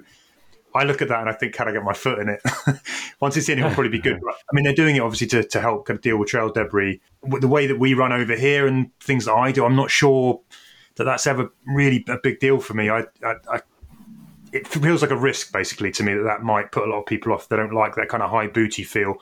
I 0.73 0.83
look 0.83 1.01
at 1.01 1.07
that 1.07 1.19
and 1.19 1.29
I 1.29 1.33
think, 1.33 1.53
can 1.53 1.67
I 1.67 1.71
get 1.71 1.83
my 1.83 1.93
foot 1.93 2.19
in 2.19 2.29
it? 2.29 2.41
Once 3.19 3.35
it's 3.37 3.49
in, 3.49 3.59
it'll 3.59 3.71
probably 3.73 3.89
be 3.89 3.99
good. 3.99 4.19
I 4.27 4.53
mean, 4.53 4.63
they're 4.63 4.73
doing 4.73 4.95
it 4.95 5.01
obviously 5.01 5.27
to, 5.27 5.43
to 5.43 5.61
help 5.61 5.85
kind 5.85 5.97
of 5.97 6.01
deal 6.01 6.17
with 6.17 6.29
trail 6.29 6.51
debris. 6.51 7.01
The 7.23 7.47
way 7.47 7.67
that 7.67 7.79
we 7.79 7.93
run 7.93 8.13
over 8.13 8.35
here 8.35 8.67
and 8.67 8.91
things 8.99 9.25
that 9.25 9.33
I 9.33 9.51
do, 9.51 9.65
I'm 9.65 9.75
not 9.75 9.89
sure 9.89 10.41
that 10.95 11.05
that's 11.05 11.25
ever 11.27 11.51
really 11.65 12.05
a 12.07 12.17
big 12.21 12.39
deal 12.39 12.59
for 12.59 12.73
me. 12.73 12.89
I, 12.89 13.05
I, 13.23 13.35
I 13.51 13.61
it 14.51 14.67
feels 14.67 15.01
like 15.01 15.11
a 15.11 15.17
risk 15.17 15.51
basically 15.51 15.91
to 15.91 16.03
me 16.03 16.13
that 16.13 16.23
that 16.23 16.43
might 16.43 16.71
put 16.71 16.87
a 16.87 16.91
lot 16.91 16.99
of 16.99 17.05
people 17.05 17.33
off. 17.33 17.49
They 17.49 17.55
don't 17.55 17.73
like 17.73 17.95
that 17.95 18.09
kind 18.09 18.23
of 18.23 18.29
high 18.29 18.47
booty 18.47 18.83
feel. 18.83 19.15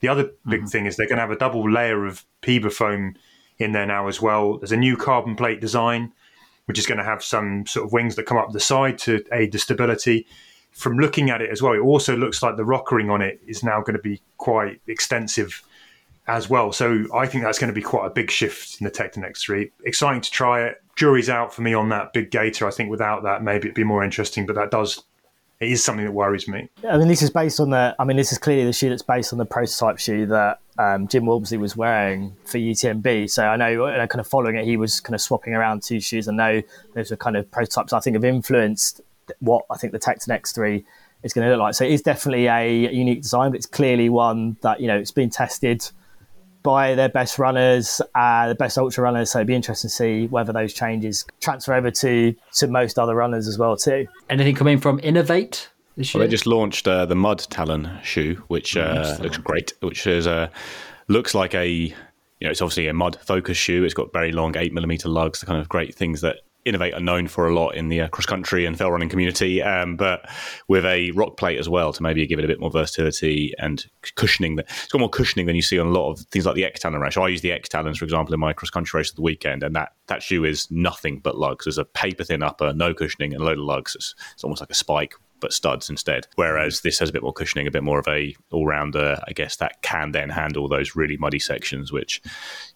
The 0.00 0.08
other 0.08 0.30
big 0.46 0.60
mm-hmm. 0.60 0.66
thing 0.66 0.86
is 0.86 0.96
they're 0.96 1.08
going 1.08 1.16
to 1.16 1.22
have 1.22 1.30
a 1.30 1.36
double 1.36 1.70
layer 1.70 2.06
of 2.06 2.24
PEBA 2.42 2.72
foam 2.72 3.14
in 3.58 3.72
there 3.72 3.86
now 3.86 4.08
as 4.08 4.20
well. 4.20 4.58
There's 4.58 4.72
a 4.72 4.76
new 4.76 4.96
carbon 4.96 5.36
plate 5.36 5.60
design, 5.60 6.12
which 6.66 6.78
is 6.78 6.86
going 6.86 6.98
to 6.98 7.04
have 7.04 7.22
some 7.22 7.66
sort 7.66 7.86
of 7.86 7.92
wings 7.92 8.16
that 8.16 8.26
come 8.26 8.36
up 8.36 8.52
the 8.52 8.60
side 8.60 8.98
to 8.98 9.24
aid 9.32 9.52
the 9.52 9.58
stability. 9.58 10.26
From 10.74 10.98
looking 10.98 11.30
at 11.30 11.40
it 11.40 11.50
as 11.50 11.62
well, 11.62 11.72
it 11.72 11.80
also 11.80 12.16
looks 12.16 12.42
like 12.42 12.56
the 12.56 12.64
rockering 12.64 13.10
on 13.10 13.22
it 13.22 13.40
is 13.46 13.62
now 13.62 13.80
going 13.80 13.96
to 13.96 14.02
be 14.02 14.20
quite 14.38 14.80
extensive 14.88 15.62
as 16.26 16.48
well. 16.48 16.72
So 16.72 17.04
I 17.14 17.26
think 17.26 17.44
that's 17.44 17.58
going 17.58 17.68
to 17.68 17.74
be 17.74 17.82
quite 17.82 18.06
a 18.06 18.10
big 18.10 18.30
shift 18.30 18.80
in 18.80 18.84
the 18.84 18.90
Tecton 18.90 19.18
X3. 19.18 19.70
Exciting 19.84 20.20
to 20.22 20.30
try 20.30 20.62
it. 20.62 20.82
Jury's 20.96 21.28
out 21.28 21.52
for 21.52 21.62
me 21.62 21.74
on 21.74 21.88
that 21.90 22.12
big 22.12 22.30
gaiter. 22.30 22.66
I 22.66 22.70
think 22.70 22.90
without 22.90 23.22
that, 23.24 23.42
maybe 23.42 23.66
it'd 23.66 23.74
be 23.74 23.84
more 23.84 24.04
interesting, 24.04 24.46
but 24.46 24.54
that 24.54 24.70
does, 24.70 25.02
it 25.60 25.70
is 25.70 25.84
something 25.84 26.04
that 26.04 26.12
worries 26.12 26.48
me. 26.48 26.68
I 26.88 26.96
mean, 26.96 27.08
this 27.08 27.22
is 27.22 27.30
based 27.30 27.60
on 27.60 27.70
the. 27.70 27.94
I 27.98 28.04
mean, 28.04 28.16
this 28.16 28.32
is 28.32 28.38
clearly 28.38 28.64
the 28.64 28.72
shoe 28.72 28.90
that's 28.90 29.02
based 29.02 29.32
on 29.32 29.38
the 29.38 29.44
prototype 29.44 29.98
shoe 29.98 30.26
that 30.26 30.60
um, 30.78 31.08
Jim 31.08 31.26
Walmsley 31.26 31.58
was 31.58 31.76
wearing 31.76 32.34
for 32.44 32.58
UTMB. 32.58 33.28
So 33.30 33.44
I 33.44 33.56
know, 33.56 33.86
kind 34.06 34.20
of 34.20 34.26
following 34.26 34.56
it, 34.56 34.64
he 34.64 34.76
was 34.76 35.00
kind 35.00 35.14
of 35.14 35.20
swapping 35.20 35.54
around 35.54 35.82
two 35.82 36.00
shoes. 36.00 36.28
I 36.28 36.32
know 36.32 36.62
those 36.94 37.10
are 37.12 37.16
kind 37.16 37.36
of 37.36 37.50
prototypes. 37.50 37.92
I 37.92 38.00
think 38.00 38.14
have 38.14 38.24
influenced 38.24 39.00
what 39.40 39.64
I 39.70 39.76
think 39.76 39.92
the 39.92 39.98
Tecton 39.98 40.28
X3 40.28 40.84
is 41.22 41.32
going 41.32 41.46
to 41.46 41.50
look 41.52 41.60
like. 41.60 41.74
So 41.74 41.84
it 41.84 41.92
is 41.92 42.02
definitely 42.02 42.46
a 42.46 42.92
unique 42.92 43.22
design, 43.22 43.50
but 43.50 43.56
it's 43.56 43.66
clearly 43.66 44.08
one 44.08 44.56
that 44.62 44.80
you 44.80 44.86
know 44.86 44.96
it's 44.98 45.10
been 45.10 45.30
tested 45.30 45.88
by 46.62 46.94
their 46.94 47.10
best 47.10 47.38
runners, 47.38 48.00
uh, 48.14 48.48
the 48.48 48.54
best 48.54 48.78
ultra 48.78 49.04
runners. 49.04 49.30
So 49.30 49.38
it'd 49.38 49.46
be 49.46 49.54
interesting 49.54 49.88
to 49.88 49.94
see 49.94 50.26
whether 50.28 50.52
those 50.52 50.72
changes 50.72 51.24
transfer 51.40 51.74
over 51.74 51.90
to 51.90 52.34
to 52.54 52.66
most 52.66 52.98
other 52.98 53.14
runners 53.14 53.46
as 53.48 53.58
well 53.58 53.76
too. 53.76 54.06
Anything 54.30 54.54
coming 54.54 54.78
from 54.78 54.98
inov-8 55.00 55.68
this 55.96 56.14
Well, 56.14 56.22
year? 56.22 56.26
they 56.26 56.30
just 56.30 56.46
launched 56.46 56.88
uh, 56.88 57.04
the 57.06 57.14
Mud 57.14 57.40
Talon 57.50 57.90
shoe, 58.02 58.42
which 58.48 58.76
uh, 58.76 59.16
looks 59.20 59.38
great. 59.38 59.72
Which 59.80 60.06
is 60.06 60.26
uh, 60.26 60.48
looks 61.08 61.34
like 61.34 61.54
a 61.54 61.68
you 61.68 61.94
know 62.42 62.50
it's 62.50 62.62
obviously 62.62 62.88
a 62.88 62.94
mud 62.94 63.18
focus 63.22 63.56
shoe. 63.56 63.84
It's 63.84 63.94
got 63.94 64.12
very 64.12 64.32
long 64.32 64.56
eight 64.56 64.72
millimeter 64.72 65.08
lugs, 65.08 65.40
the 65.40 65.46
kind 65.46 65.60
of 65.60 65.68
great 65.68 65.94
things 65.94 66.20
that 66.22 66.38
inov-8 66.66 66.96
are 66.96 67.00
known 67.00 67.28
for 67.28 67.46
a 67.46 67.54
lot 67.54 67.70
in 67.70 67.88
the 67.88 68.02
uh, 68.02 68.08
cross 68.08 68.26
country 68.26 68.64
and 68.66 68.76
fell 68.76 68.90
running 68.90 69.08
community. 69.08 69.62
Um, 69.62 69.96
but 69.96 70.28
with 70.68 70.84
a 70.84 71.10
rock 71.12 71.36
plate 71.36 71.58
as 71.58 71.68
well 71.68 71.92
to 71.92 72.02
maybe 72.02 72.26
give 72.26 72.38
it 72.38 72.44
a 72.44 72.48
bit 72.48 72.60
more 72.60 72.70
versatility 72.70 73.52
and 73.58 73.84
cushioning. 74.16 74.56
That 74.56 74.66
it's 74.68 74.88
got 74.88 75.00
more 75.00 75.10
cushioning 75.10 75.46
than 75.46 75.56
you 75.56 75.62
see 75.62 75.78
on 75.78 75.86
a 75.86 75.90
lot 75.90 76.10
of 76.10 76.20
things 76.30 76.46
like 76.46 76.54
the 76.54 76.64
X 76.64 76.80
Talon 76.80 77.00
race. 77.00 77.16
I 77.16 77.28
use 77.28 77.42
the 77.42 77.52
X 77.52 77.68
Talons 77.68 77.98
for 77.98 78.04
example 78.04 78.34
in 78.34 78.40
my 78.40 78.52
cross 78.52 78.70
country 78.70 78.98
race 78.98 79.10
of 79.10 79.16
the 79.16 79.22
weekend, 79.22 79.62
and 79.62 79.74
that 79.76 79.92
that 80.06 80.22
shoe 80.22 80.44
is 80.44 80.70
nothing 80.70 81.18
but 81.20 81.38
lugs. 81.38 81.64
There's 81.64 81.78
a 81.78 81.84
paper 81.84 82.24
thin 82.24 82.42
upper, 82.42 82.72
no 82.72 82.94
cushioning, 82.94 83.32
and 83.32 83.42
a 83.42 83.44
load 83.44 83.58
of 83.58 83.64
lugs. 83.64 83.94
It's, 83.94 84.14
it's 84.32 84.44
almost 84.44 84.60
like 84.60 84.70
a 84.70 84.74
spike 84.74 85.14
but 85.40 85.52
studs 85.52 85.90
instead. 85.90 86.26
Whereas 86.36 86.80
this 86.80 86.98
has 87.00 87.10
a 87.10 87.12
bit 87.12 87.22
more 87.22 87.32
cushioning, 87.32 87.66
a 87.66 87.70
bit 87.70 87.82
more 87.82 87.98
of 87.98 88.08
a 88.08 88.34
all 88.50 88.66
rounder, 88.66 89.20
I 89.28 89.32
guess, 89.32 89.56
that 89.56 89.82
can 89.82 90.12
then 90.12 90.30
handle 90.30 90.68
those 90.68 90.96
really 90.96 91.16
muddy 91.18 91.38
sections, 91.38 91.92
which 91.92 92.22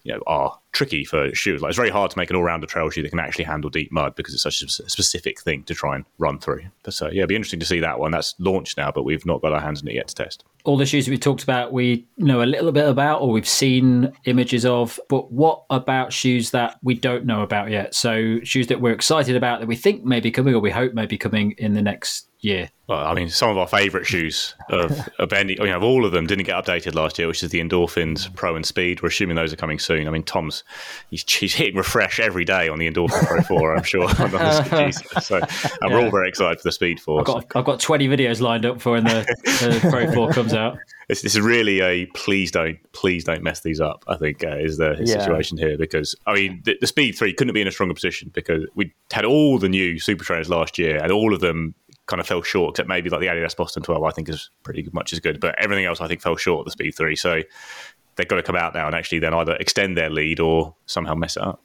you 0.02 0.12
know 0.12 0.20
are 0.26 0.58
tricky 0.72 1.04
for 1.04 1.34
shoes. 1.34 1.62
Like 1.62 1.70
it's 1.70 1.78
very 1.78 1.90
hard 1.90 2.10
to 2.10 2.18
make 2.18 2.30
an 2.30 2.36
all 2.36 2.42
rounder 2.42 2.66
trail 2.66 2.90
shoe 2.90 3.02
that 3.02 3.08
can 3.08 3.20
actually 3.20 3.44
handle 3.44 3.70
deep 3.70 3.90
mud 3.90 4.14
because 4.16 4.34
it's 4.34 4.42
such 4.42 4.62
a 4.62 4.68
specific 4.68 5.40
thing 5.40 5.62
to 5.64 5.74
try 5.74 5.96
and 5.96 6.04
run 6.18 6.38
through. 6.38 6.62
But 6.82 6.94
so 6.94 7.06
yeah, 7.06 7.20
it'd 7.20 7.30
be 7.30 7.36
interesting 7.36 7.60
to 7.60 7.66
see 7.66 7.80
that 7.80 7.98
one. 7.98 8.10
That's 8.10 8.34
launched 8.38 8.76
now, 8.76 8.92
but 8.92 9.04
we've 9.04 9.24
not 9.24 9.40
got 9.40 9.52
our 9.52 9.60
hands 9.60 9.80
on 9.80 9.88
it 9.88 9.94
yet 9.94 10.08
to 10.08 10.14
test. 10.14 10.44
all 10.64 10.76
the 10.76 10.84
shoes 10.84 11.08
we 11.08 11.16
talked 11.16 11.42
about, 11.42 11.72
we 11.72 12.06
know 12.18 12.42
a 12.42 12.44
little 12.44 12.72
bit 12.72 12.86
about 12.86 13.22
or 13.22 13.30
we've 13.30 13.48
seen 13.48 14.12
images 14.24 14.66
of. 14.66 15.00
But 15.08 15.32
what 15.32 15.64
about 15.70 16.12
shoes 16.12 16.50
that 16.50 16.76
we 16.82 16.94
don't 16.94 17.17
know 17.24 17.42
about 17.42 17.70
yet? 17.70 17.94
So 17.94 18.40
shoes 18.42 18.66
that 18.68 18.80
we're 18.80 18.92
excited 18.92 19.36
about 19.36 19.60
that 19.60 19.66
we 19.66 19.76
think 19.76 20.04
may 20.04 20.20
be 20.20 20.30
coming 20.30 20.54
or 20.54 20.60
we 20.60 20.70
hope 20.70 20.94
may 20.94 21.06
be 21.06 21.18
coming 21.18 21.54
in 21.58 21.74
the 21.74 21.82
next 21.82 22.28
year. 22.40 22.70
Well, 22.86 23.04
I 23.04 23.14
mean, 23.14 23.28
some 23.28 23.50
of 23.50 23.58
our 23.58 23.66
favourite 23.66 24.06
shoes 24.06 24.54
of, 24.70 25.08
of 25.18 25.32
any, 25.32 25.54
you 25.54 25.66
know, 25.66 25.80
all 25.80 26.04
of 26.04 26.12
them 26.12 26.26
didn't 26.26 26.44
get 26.44 26.64
updated 26.64 26.94
last 26.94 27.18
year, 27.18 27.28
which 27.28 27.42
is 27.42 27.50
the 27.50 27.60
Endorphins 27.60 28.34
Pro 28.34 28.56
and 28.56 28.64
Speed. 28.64 29.02
We're 29.02 29.08
assuming 29.08 29.36
those 29.36 29.52
are 29.52 29.56
coming 29.56 29.78
soon. 29.78 30.06
I 30.06 30.10
mean, 30.10 30.22
Tom's 30.22 30.64
he's, 31.10 31.30
he's 31.30 31.54
hitting 31.54 31.76
refresh 31.76 32.20
every 32.20 32.44
day 32.44 32.68
on 32.68 32.78
the 32.78 32.90
Endorphin 32.90 33.26
Pro 33.26 33.42
4, 33.42 33.76
I'm 33.76 33.82
sure. 33.82 34.04
on 34.18 34.30
the 34.30 34.84
Jesus. 34.86 35.26
so, 35.26 35.40
and 35.80 35.92
we're 35.92 36.00
all 36.00 36.10
very 36.10 36.28
excited 36.28 36.60
for 36.60 36.68
the 36.68 36.72
Speed 36.72 37.00
4. 37.00 37.20
I've 37.20 37.26
got, 37.26 37.46
I've 37.56 37.64
got 37.64 37.80
20 37.80 38.08
videos 38.08 38.40
lined 38.40 38.64
up 38.64 38.80
for 38.80 38.92
when 38.92 39.04
the, 39.04 39.26
the 39.44 39.88
Pro 39.90 40.12
4 40.12 40.32
comes 40.32 40.54
out. 40.54 40.78
This, 41.08 41.22
this 41.22 41.34
is 41.34 41.40
really 41.40 41.80
a 41.80 42.04
please 42.14 42.50
don't 42.50 42.78
please 42.92 43.24
don't 43.24 43.42
mess 43.42 43.60
these 43.62 43.80
up. 43.80 44.04
I 44.08 44.16
think 44.16 44.44
uh, 44.44 44.56
is 44.58 44.76
the 44.76 44.96
Yeah. 45.00 45.18
situation 45.18 45.56
here 45.56 45.78
because 45.78 46.14
I 46.26 46.34
mean 46.34 46.60
the, 46.64 46.76
the 46.80 46.86
Speed 46.86 47.12
Three 47.12 47.32
couldn't 47.32 47.54
be 47.54 47.62
in 47.62 47.68
a 47.68 47.72
stronger 47.72 47.94
position 47.94 48.30
because 48.34 48.66
we 48.74 48.92
had 49.10 49.24
all 49.24 49.58
the 49.58 49.68
new 49.70 49.98
super 49.98 50.22
trainers 50.24 50.50
last 50.50 50.78
year 50.78 51.02
and 51.02 51.10
all 51.10 51.32
of 51.32 51.40
them 51.40 51.74
kind 52.06 52.20
of 52.20 52.26
fell 52.26 52.42
short 52.42 52.72
except 52.74 52.88
maybe 52.88 53.08
like 53.10 53.20
the 53.20 53.26
Adidas 53.26 53.56
Boston 53.56 53.82
12 53.82 54.02
I 54.04 54.10
think 54.10 54.28
is 54.28 54.50
pretty 54.64 54.86
much 54.92 55.12
as 55.14 55.20
good 55.20 55.40
but 55.40 55.54
everything 55.58 55.86
else 55.86 56.00
I 56.00 56.08
think 56.08 56.20
fell 56.20 56.36
short 56.36 56.60
of 56.60 56.64
the 56.66 56.70
Speed 56.72 56.94
3 56.94 57.16
so 57.16 57.40
they've 58.16 58.28
got 58.28 58.36
to 58.36 58.42
come 58.42 58.56
out 58.56 58.74
now 58.74 58.86
and 58.86 58.94
actually 58.94 59.18
then 59.20 59.32
either 59.32 59.56
extend 59.56 59.96
their 59.96 60.10
lead 60.10 60.40
or 60.40 60.74
somehow 60.86 61.14
mess 61.14 61.36
it 61.36 61.42
up. 61.42 61.62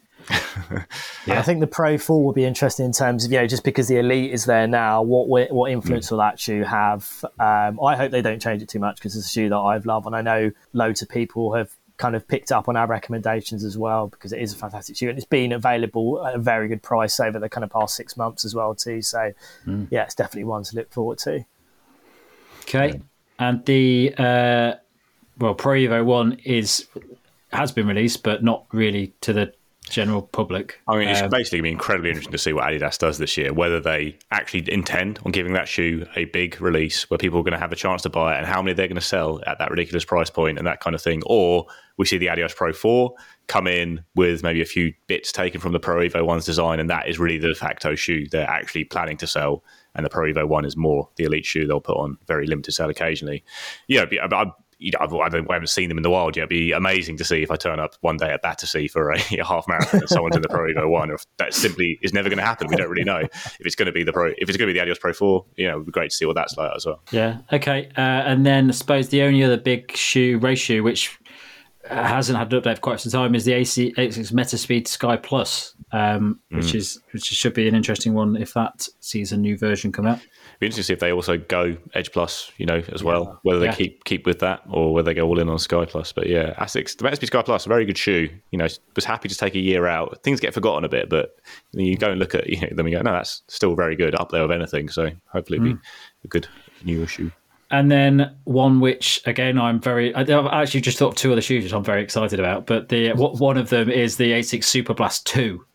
I 1.28 1.42
think 1.42 1.60
the 1.60 1.68
Pro 1.68 1.98
4 1.98 2.24
will 2.24 2.34
be 2.34 2.46
interesting 2.46 2.86
in 2.86 2.92
terms 2.92 3.26
of, 3.26 3.32
you 3.32 3.40
know, 3.40 3.48
just 3.48 3.64
because 3.64 3.88
the 3.88 3.98
Elite 3.98 4.32
is 4.32 4.46
there 4.46 4.68
now, 4.68 5.02
what 5.02 5.28
what 5.52 5.72
influence 5.72 6.12
will 6.12 6.20
that 6.20 6.40
shoe 6.40 6.64
have? 6.64 7.26
Um, 7.40 7.80
I 7.84 7.96
hope 7.96 8.12
they 8.12 8.22
don't 8.22 8.42
change 8.42 8.62
it 8.62 8.70
too 8.70 8.80
much 8.80 8.98
because 8.98 9.16
it's 9.16 9.26
a 9.28 9.30
shoe 9.30 9.50
that 9.50 9.58
I've 9.58 9.86
loved 9.86 10.06
and 10.06 10.16
I 10.16 10.22
know 10.22 10.52
loads 10.74 11.02
of 11.02 11.10
people 11.10 11.54
have 11.54 11.72
kind 11.98 12.16
of 12.16 12.28
picked 12.28 12.52
up 12.52 12.68
on 12.68 12.76
our 12.76 12.88
recommendations 12.88 13.64
as 13.64 13.78
well 13.78 14.08
because 14.08 14.34
it 14.34 14.42
is 14.42 14.54
a 14.54 14.58
fantastic 14.58 14.98
shoe 14.98 15.10
and 15.10 15.18
it's 15.18 15.28
been 15.28 15.52
available 15.52 16.26
at 16.26 16.36
a 16.36 16.40
very 16.40 16.68
good 16.68 16.82
price 16.82 17.20
over 17.20 17.40
the 17.40 17.48
kind 17.48 17.64
of 17.64 17.70
past 17.70 17.96
six 17.96 18.18
months 18.18 18.44
as 18.46 18.56
well 18.56 18.74
too. 18.74 19.02
So, 19.02 19.32
yeah, 19.92 20.04
it's 20.04 20.16
definitely 20.16 20.46
one 20.46 20.64
to 20.64 20.76
look 20.76 20.92
forward 20.92 21.20
to. 21.20 21.46
Okay. 22.62 23.02
and 23.40 23.66
the 23.66 24.14
uh, 24.18 24.74
well 25.38 25.54
Pro 25.54 25.74
Evo 25.74 26.04
One 26.04 26.34
is 26.44 26.88
has 27.52 27.72
been 27.72 27.88
released, 27.88 28.24
but 28.24 28.44
not 28.44 28.66
really 28.72 29.14
to 29.22 29.34
the 29.34 29.54
general 29.94 30.24
public. 30.24 30.82
I 30.88 30.98
mean, 30.98 31.08
it's 31.08 31.22
Um, 31.22 31.30
basically 31.30 31.60
going 31.60 31.64
to 31.66 31.70
be 31.70 31.72
incredibly 31.72 32.10
interesting 32.10 32.32
to 32.32 32.38
see 32.40 32.52
what 32.52 32.66
Adidas 32.66 32.98
does 32.98 33.20
this 33.20 33.38
year, 33.38 33.54
whether 33.54 33.80
they 33.80 34.18
actually 34.32 34.72
intend 34.72 35.20
on 35.24 35.32
giving 35.32 35.54
that 35.54 35.68
shoe 35.68 36.06
a 36.16 36.26
big 36.26 36.60
release 36.60 37.10
where 37.10 37.20
people 37.20 37.40
are 37.40 37.44
going 37.44 37.54
to 37.54 37.60
have 37.60 37.72
a 37.72 37.76
chance 37.76 38.02
to 38.02 38.10
buy 38.10 38.36
it 38.36 38.40
and 38.40 38.48
how 38.48 38.62
many 38.62 38.74
they're 38.74 38.88
going 38.88 38.96
to 38.96 39.02
sell 39.02 39.40
at 39.46 39.60
that 39.60 39.70
ridiculous 39.70 40.04
price 40.04 40.32
point 40.32 40.58
and 40.58 40.66
that 40.66 40.80
kind 40.80 40.96
of 40.96 41.02
thing. 41.02 41.22
Or 41.28 41.68
we 41.98 42.06
see 42.08 42.18
the 42.18 42.26
Adidas 42.26 42.56
Pro 42.56 42.74
4 42.74 43.14
come 43.48 43.68
in 43.68 44.04
with 44.16 44.42
maybe 44.42 44.62
a 44.62 44.66
few 44.66 44.94
bits 45.06 45.32
taken 45.32 45.62
from 45.62 45.74
the 45.74 45.80
Pro 45.80 45.98
Evo 45.98 46.26
1's 46.26 46.46
design, 46.46 46.80
and 46.80 46.90
that 46.90 47.08
is 47.08 47.20
really 47.20 47.38
the 47.38 47.50
de 47.50 47.56
facto 47.56 47.94
shoe 47.94 48.26
they're 48.28 48.50
actually 48.50 48.86
planning 48.86 49.18
to 49.18 49.28
sell. 49.28 49.64
And 49.94 50.04
the 50.04 50.10
Pro 50.10 50.32
Evo 50.32 50.48
1 50.48 50.66
is 50.66 50.76
more 50.76 51.10
the 51.18 51.26
elite 51.26 51.46
shoe 51.46 51.68
they'll 51.68 51.80
put 51.80 51.98
on 51.98 52.18
very 52.28 52.48
limited 52.48 52.72
sale 52.72 52.90
occasionally. 52.90 53.44
Yeah, 53.88 54.04
it'd 54.04 54.34
I, 54.34 54.42
I, 54.42 54.52
you 54.80 54.92
know, 54.92 55.00
I've- 55.02 55.16
I, 55.18 55.54
haven't 55.54 55.70
seen 55.70 55.90
them 55.90 55.98
in 55.98 56.04
the 56.04 56.10
wild 56.10 56.36
yet. 56.36 56.44
It'd 56.44 56.50
be 56.50 56.72
amazing 56.72 57.18
to 57.18 57.24
see 57.24 57.42
if 57.44 57.52
I 57.52 57.56
turn 57.56 57.80
up 57.80 57.96
one 58.02 58.18
day 58.18 58.30
at 58.30 58.42
Battersea 58.42 58.88
for 58.88 59.12
a, 59.12 59.20
half 59.44 59.68
marathon 59.68 60.02
and 60.02 60.10
someone's 60.10 60.36
in 60.36 60.42
the 60.42 60.50
Pro 60.50 60.62
Evo 60.72 60.90
one. 60.90 61.12
Or 61.12 61.16
if 61.16 61.26
that 61.38 61.54
simply 61.54 62.00
is 62.02 62.14
never 62.14 62.30
going 62.30 62.40
to 62.40 62.46
happen. 62.46 62.68
We 62.68 62.76
don't 62.76 62.90
really 62.90 63.04
know 63.04 63.18
if 63.20 63.58
it's 63.60 63.76
going 63.76 63.86
to 63.88 63.92
be 63.92 64.04
the 64.04 64.14
Pro. 64.14 64.28
If 64.38 64.50
it's 64.50 64.58
going 64.58 64.68
to 64.68 64.74
be 64.74 64.74
the 64.74 64.82
Adios 64.82 65.00
Pro 65.00 65.14
Four, 65.14 65.46
you 65.56 65.68
know, 65.68 65.76
it'd 65.76 65.86
be 65.86 65.92
great 65.92 66.12
to 66.12 66.16
see 66.16 66.26
what 66.26 66.36
that's 66.36 66.58
like 66.58 66.72
as 66.76 66.86
well. 66.86 67.02
Yeah. 67.12 67.40
Okay. 67.52 67.90
Uh, 67.98 68.02
and 68.02 68.46
then 68.46 68.70
I 68.70 68.72
suppose 68.74 69.10
the 69.10 69.22
only 69.24 69.44
other 69.44 69.58
big 69.58 69.96
shoe 69.96 70.38
race 70.40 70.60
shoe 70.60 70.84
which 70.84 71.18
uh, 71.90 72.04
hasn't 72.04 72.38
had 72.38 72.54
an 72.54 72.62
update 72.62 72.76
for 72.76 72.82
quite 72.82 73.00
some 73.00 73.12
time 73.12 73.36
is 73.36 73.46
the 73.46 73.52
Asics 73.52 74.32
Metaspeed 74.32 74.88
Sky 74.88 75.18
Plus, 75.18 75.76
um, 75.92 76.40
which 76.50 76.74
is 76.76 77.00
which 77.12 77.26
should 77.26 77.54
be 77.54 77.68
an 77.68 77.76
interesting 77.76 78.14
one 78.14 78.36
if 78.38 78.54
that 78.54 78.88
sees 79.02 79.32
a 79.32 79.38
new 79.38 79.58
version 79.58 79.92
come 79.92 80.06
out. 80.06 80.20
Be 80.64 80.68
interesting 80.68 80.84
to 80.84 80.88
see 80.88 80.94
if 80.94 81.00
they 81.00 81.12
also 81.12 81.38
go 81.38 81.76
Edge 81.94 82.14
Plus, 82.14 82.50
you 82.58 82.66
know, 82.66 82.82
as 82.94 83.04
well. 83.04 83.38
Whether 83.44 83.60
they 83.60 83.66
Yeah. 83.66 83.76
keep 83.76 84.06
keep 84.06 84.26
with 84.26 84.40
that 84.40 84.62
or 84.70 84.94
whether 84.94 85.08
they 85.08 85.14
go 85.14 85.28
all 85.28 85.38
in 85.40 85.50
on 85.50 85.60
Sky 85.60 85.84
Plus. 85.84 86.14
But 86.14 86.28
yeah, 86.28 86.54
Asics, 86.54 86.96
the 86.96 87.04
Metaspeed 87.04 87.28
Sky 87.28 87.42
Plus, 87.42 87.66
a 87.66 87.70
very 87.70 87.84
good 87.84 87.98
shoe. 87.98 88.30
You 88.52 88.58
know, 88.60 88.68
was 88.96 89.04
happy 89.04 89.28
to 89.28 89.36
take 89.36 89.56
a 89.56 89.60
year 89.60 89.88
out. 89.88 90.24
Things 90.24 90.40
get 90.40 90.54
forgotten 90.54 90.86
a 90.86 90.88
bit, 90.90 91.10
but 91.10 91.36
you 91.74 91.98
go 91.98 92.12
and 92.12 92.18
look 92.20 92.34
at 92.34 92.48
you 92.50 92.62
know, 92.62 92.70
them 92.72 92.86
and 92.86 92.96
go, 92.96 93.02
no, 93.02 93.12
that's 93.12 93.42
still 93.50 93.76
very 93.76 93.98
good, 93.98 94.16
up 94.16 94.30
there 94.32 94.42
with 94.42 94.52
anything. 94.54 94.88
So 94.88 95.10
hopefully, 95.28 95.58
it'll 95.58 95.74
be 95.74 95.80
a 96.24 96.28
good 96.30 96.48
newer 96.86 97.08
shoe. 97.08 97.30
And 97.70 97.92
then 97.92 98.34
one 98.46 98.80
which 98.80 99.22
again 99.26 99.60
I'm 99.60 99.82
very 99.82 100.16
I- 100.16 100.22
I've 100.22 100.32
actually 100.48 100.80
just 100.80 100.98
thought 100.98 101.10
of 101.10 101.16
two 101.16 101.34
other 101.34 101.42
shoes 101.42 101.66
which 101.66 101.74
I'm 101.74 101.84
very 101.84 102.02
excited 102.02 102.40
about, 102.40 102.68
but 102.68 102.88
the 102.88 103.12
one 103.12 103.58
of 103.58 103.70
them 103.70 103.90
is 103.90 104.16
the 104.16 104.32
ASICS 104.32 104.64
Super 104.64 104.94
Blast 104.94 105.28
Two. 105.28 105.66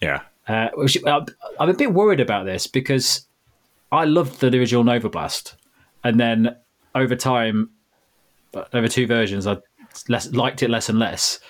Yeah, 0.00 0.20
Uh, 0.48 0.68
which, 0.76 0.96
I'm 1.06 1.68
a 1.68 1.74
bit 1.74 1.92
worried 1.92 2.20
about 2.20 2.46
this 2.46 2.66
because 2.66 3.26
I 3.90 4.04
loved 4.04 4.40
the 4.40 4.48
original 4.48 4.84
Nova 4.84 5.08
Blast, 5.08 5.56
and 6.04 6.18
then 6.20 6.56
over 6.94 7.16
time, 7.16 7.70
over 8.72 8.88
two 8.88 9.06
versions, 9.06 9.46
I 9.46 9.58
less, 10.08 10.30
liked 10.32 10.62
it 10.62 10.70
less 10.70 10.88
and 10.88 10.98
less. 10.98 11.40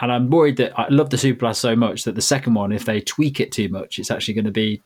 And 0.00 0.12
I'm 0.12 0.30
worried 0.30 0.56
that 0.58 0.78
I 0.78 0.86
love 0.90 1.10
the 1.10 1.18
Super 1.18 1.40
Blast 1.40 1.60
so 1.60 1.74
much 1.74 2.04
that 2.04 2.14
the 2.14 2.22
second 2.22 2.54
one, 2.54 2.70
if 2.72 2.84
they 2.84 3.00
tweak 3.00 3.40
it 3.40 3.50
too 3.50 3.68
much, 3.68 3.98
it's 3.98 4.10
actually 4.12 4.34
going 4.34 4.44
to 4.44 4.50
be 4.52 4.80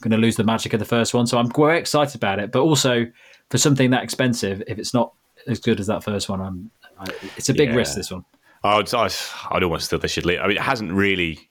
going 0.00 0.10
to 0.10 0.16
lose 0.16 0.36
the 0.36 0.44
magic 0.44 0.72
of 0.72 0.78
the 0.80 0.84
first 0.86 1.14
one. 1.14 1.26
So 1.26 1.38
I'm 1.38 1.50
very 1.50 1.78
excited 1.78 2.16
about 2.16 2.38
it, 2.38 2.52
but 2.52 2.60
also 2.60 3.06
for 3.50 3.58
something 3.58 3.90
that 3.90 4.02
expensive, 4.02 4.62
if 4.66 4.78
it's 4.78 4.92
not 4.94 5.12
as 5.46 5.58
good 5.60 5.80
as 5.80 5.86
that 5.88 6.04
first 6.04 6.28
one, 6.28 6.40
I'm. 6.40 6.70
I, 6.98 7.06
it's 7.36 7.48
a 7.48 7.54
big 7.54 7.70
Yeah. 7.70 7.76
risk. 7.76 7.96
This 7.96 8.10
one. 8.12 8.24
I'd, 8.64 8.92
I'd, 8.94 9.12
I'd 9.50 9.62
almost 9.64 9.86
still 9.86 9.98
they 9.98 10.08
should 10.08 10.24
leave. 10.26 10.38
I 10.40 10.46
mean, 10.46 10.56
it 10.56 10.62
hasn't 10.62 10.92
really. 10.92 11.48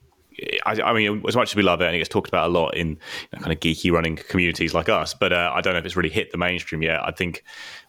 I, 0.66 0.82
I 0.82 0.94
mean, 0.94 1.24
as 1.28 1.36
much 1.36 1.52
as 1.52 1.56
we 1.56 1.62
love 1.62 1.82
it, 1.82 1.86
and 1.86 1.96
it 1.96 2.00
gets 2.00 2.10
talked 2.10 2.30
about 2.30 2.50
a 2.50 2.54
lot 2.54 2.76
in 2.76 2.90
you 2.90 2.98
know, 3.34 3.40
kind 3.40 3.52
of 3.52 3.60
geeky 3.60 3.92
running 3.92 4.16
communities 4.16 4.74
like 4.74 4.90
us, 4.90 5.14
but 5.14 5.34
uh, 5.34 5.52
I 5.54 5.62
don't 5.62 5.74
know 5.74 5.80
if 5.80 5.86
it's 5.86 5.96
really 5.96 6.10
hit 6.10 6.32
the 6.32 6.38
mainstream 6.38 6.82
yet. 6.82 7.02
I 7.04 7.12
think 7.12 7.44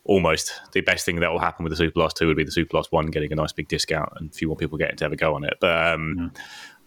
almost 0.05 0.53
the 0.73 0.81
best 0.81 1.07
thing 1.07 1.21
that 1.21 1.31
will 1.31 1.39
happen 1.39 1.65
with 1.65 1.71
the 1.71 1.77
Super 1.77 1.95
Blast 1.95 2.17
2 2.17 2.27
would 2.27 2.37
be 2.37 2.45
the 2.45 2.51
Super 2.51 2.71
Blast 2.71 2.93
1 2.93 3.07
getting 3.07 3.33
a 3.33 3.37
nice 3.37 3.53
big 3.53 3.69
discount 3.69 4.13
and 4.17 4.31
a 4.31 4.33
few 4.33 4.49
more 4.49 4.57
people 4.57 4.77
getting 4.77 4.97
to 4.97 5.05
have 5.05 5.13
a 5.13 5.17
go 5.17 5.35
on 5.35 5.45
it. 5.45 5.55
But 5.61 5.93
um, 5.95 6.33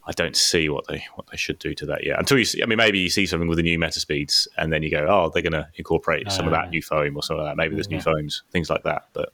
I 0.07 0.11
don't 0.11 0.35
see 0.35 0.69
what 0.69 0.87
they 0.87 1.03
what 1.15 1.27
they 1.31 1.37
should 1.37 1.57
do 1.57 1.73
to 1.75 1.85
that 1.87 2.05
yet. 2.05 2.19
Until 2.19 2.37
you 2.37 2.45
see, 2.45 2.61
I 2.61 2.67
mean, 2.67 2.77
maybe 2.77 2.99
you 2.99 3.09
see 3.09 3.25
something 3.25 3.47
with 3.47 3.57
the 3.57 3.63
new 3.63 3.79
meta 3.79 3.99
speeds, 3.99 4.47
and 4.57 4.71
then 4.71 4.83
you 4.83 4.91
go, 4.91 5.05
oh, 5.09 5.31
they're 5.33 5.41
going 5.41 5.53
to 5.53 5.67
incorporate 5.75 6.31
some 6.31 6.45
of 6.45 6.51
that 6.51 6.69
new 6.69 6.81
foam 6.81 7.15
or 7.15 7.23
some 7.23 7.39
of 7.39 7.45
that. 7.45 7.57
Maybe 7.57 7.75
there's 7.75 7.89
new 7.89 8.01
foams, 8.01 8.43
things 8.51 8.69
like 8.69 8.83
that. 8.83 9.07
But 9.13 9.33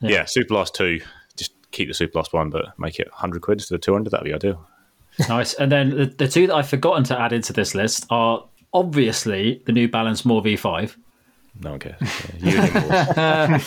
yeah, 0.00 0.24
Super 0.26 0.48
Blast 0.48 0.74
2, 0.74 1.00
just 1.36 1.52
keep 1.70 1.88
the 1.88 1.94
Super 1.94 2.12
Blast 2.12 2.32
1, 2.32 2.50
but 2.50 2.78
make 2.78 2.98
it 2.98 3.08
100 3.08 3.40
quid 3.40 3.60
instead 3.60 3.76
of 3.76 3.80
200. 3.80 4.10
That'd 4.10 4.24
be 4.24 4.34
ideal. 4.34 4.66
Nice. 5.28 5.54
And 5.54 5.70
then 5.70 5.90
the, 5.90 6.06
the 6.06 6.28
two 6.28 6.46
that 6.46 6.54
I've 6.54 6.68
forgotten 6.68 7.04
to 7.04 7.20
add 7.20 7.32
into 7.32 7.52
this 7.52 7.74
list 7.74 8.06
are 8.10 8.44
obviously 8.72 9.62
the 9.66 9.72
New 9.72 9.88
Balance 9.88 10.24
More 10.24 10.42
V5. 10.42 10.96
No 11.62 11.70
one 11.72 11.80
cares. 11.80 11.96
Yeah, 12.38 13.12
and. 13.16 13.62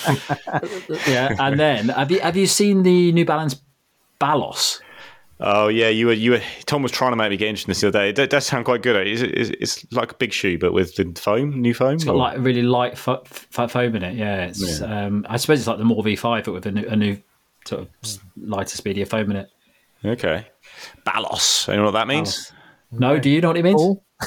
Yeah. 1.07 1.35
and 1.39 1.59
then 1.59 1.89
have 1.89 2.09
you 2.11 2.19
have 2.19 2.35
you 2.35 2.47
seen 2.47 2.81
the 2.83 3.11
New 3.11 3.25
Balance 3.25 3.61
Balos? 4.19 4.81
Oh 5.39 5.67
yeah, 5.67 5.89
you 5.89 6.07
were 6.07 6.13
you 6.13 6.31
were. 6.31 6.41
Tom 6.65 6.81
was 6.81 6.91
trying 6.91 7.11
to 7.11 7.15
make 7.17 7.29
me 7.29 7.37
get 7.37 7.49
interested 7.49 7.67
in 7.67 7.71
this 7.71 7.81
the 7.81 7.87
other 7.89 7.99
day. 7.99 8.09
It 8.09 8.15
does- 8.15 8.29
does 8.29 8.45
sound 8.45 8.65
quite 8.65 8.81
good. 8.81 9.05
It's, 9.05 9.21
it's, 9.21 9.49
it's 9.61 9.93
like 9.93 10.11
a 10.13 10.15
big 10.15 10.31
shoe, 10.33 10.57
but 10.57 10.71
with 10.73 10.95
the 10.95 11.11
foam, 11.19 11.61
new 11.61 11.73
foam. 11.73 11.95
It's 11.95 12.05
got 12.05 12.13
or- 12.15 12.17
like 12.17 12.37
a 12.37 12.41
really 12.41 12.61
light 12.63 12.97
fo- 12.97 13.21
f- 13.25 13.69
foam 13.69 13.95
in 13.95 14.03
it. 14.03 14.15
Yeah. 14.15 14.45
It's 14.45 14.81
um 14.81 15.25
I 15.29 15.37
suppose 15.37 15.59
it's 15.59 15.67
like 15.67 15.77
the 15.77 15.85
More 15.85 16.03
V5 16.03 16.45
but 16.45 16.53
with 16.53 16.65
a 16.65 16.71
new, 16.71 16.87
a 16.87 16.95
new 16.95 17.17
sort 17.67 17.81
of 17.81 17.89
lighter 18.37 18.75
speedier 18.77 19.05
foam 19.05 19.29
in 19.31 19.37
it. 19.37 19.49
okay, 20.05 20.47
Balos. 21.05 21.67
You 21.67 21.77
know 21.77 21.85
what 21.85 21.91
that 21.91 22.07
means? 22.07 22.51
No, 22.91 23.19
do 23.19 23.29
you 23.29 23.41
know 23.41 23.49
what 23.49 23.57
it 23.57 23.63
means? 23.63 23.81
Paul? 23.81 24.03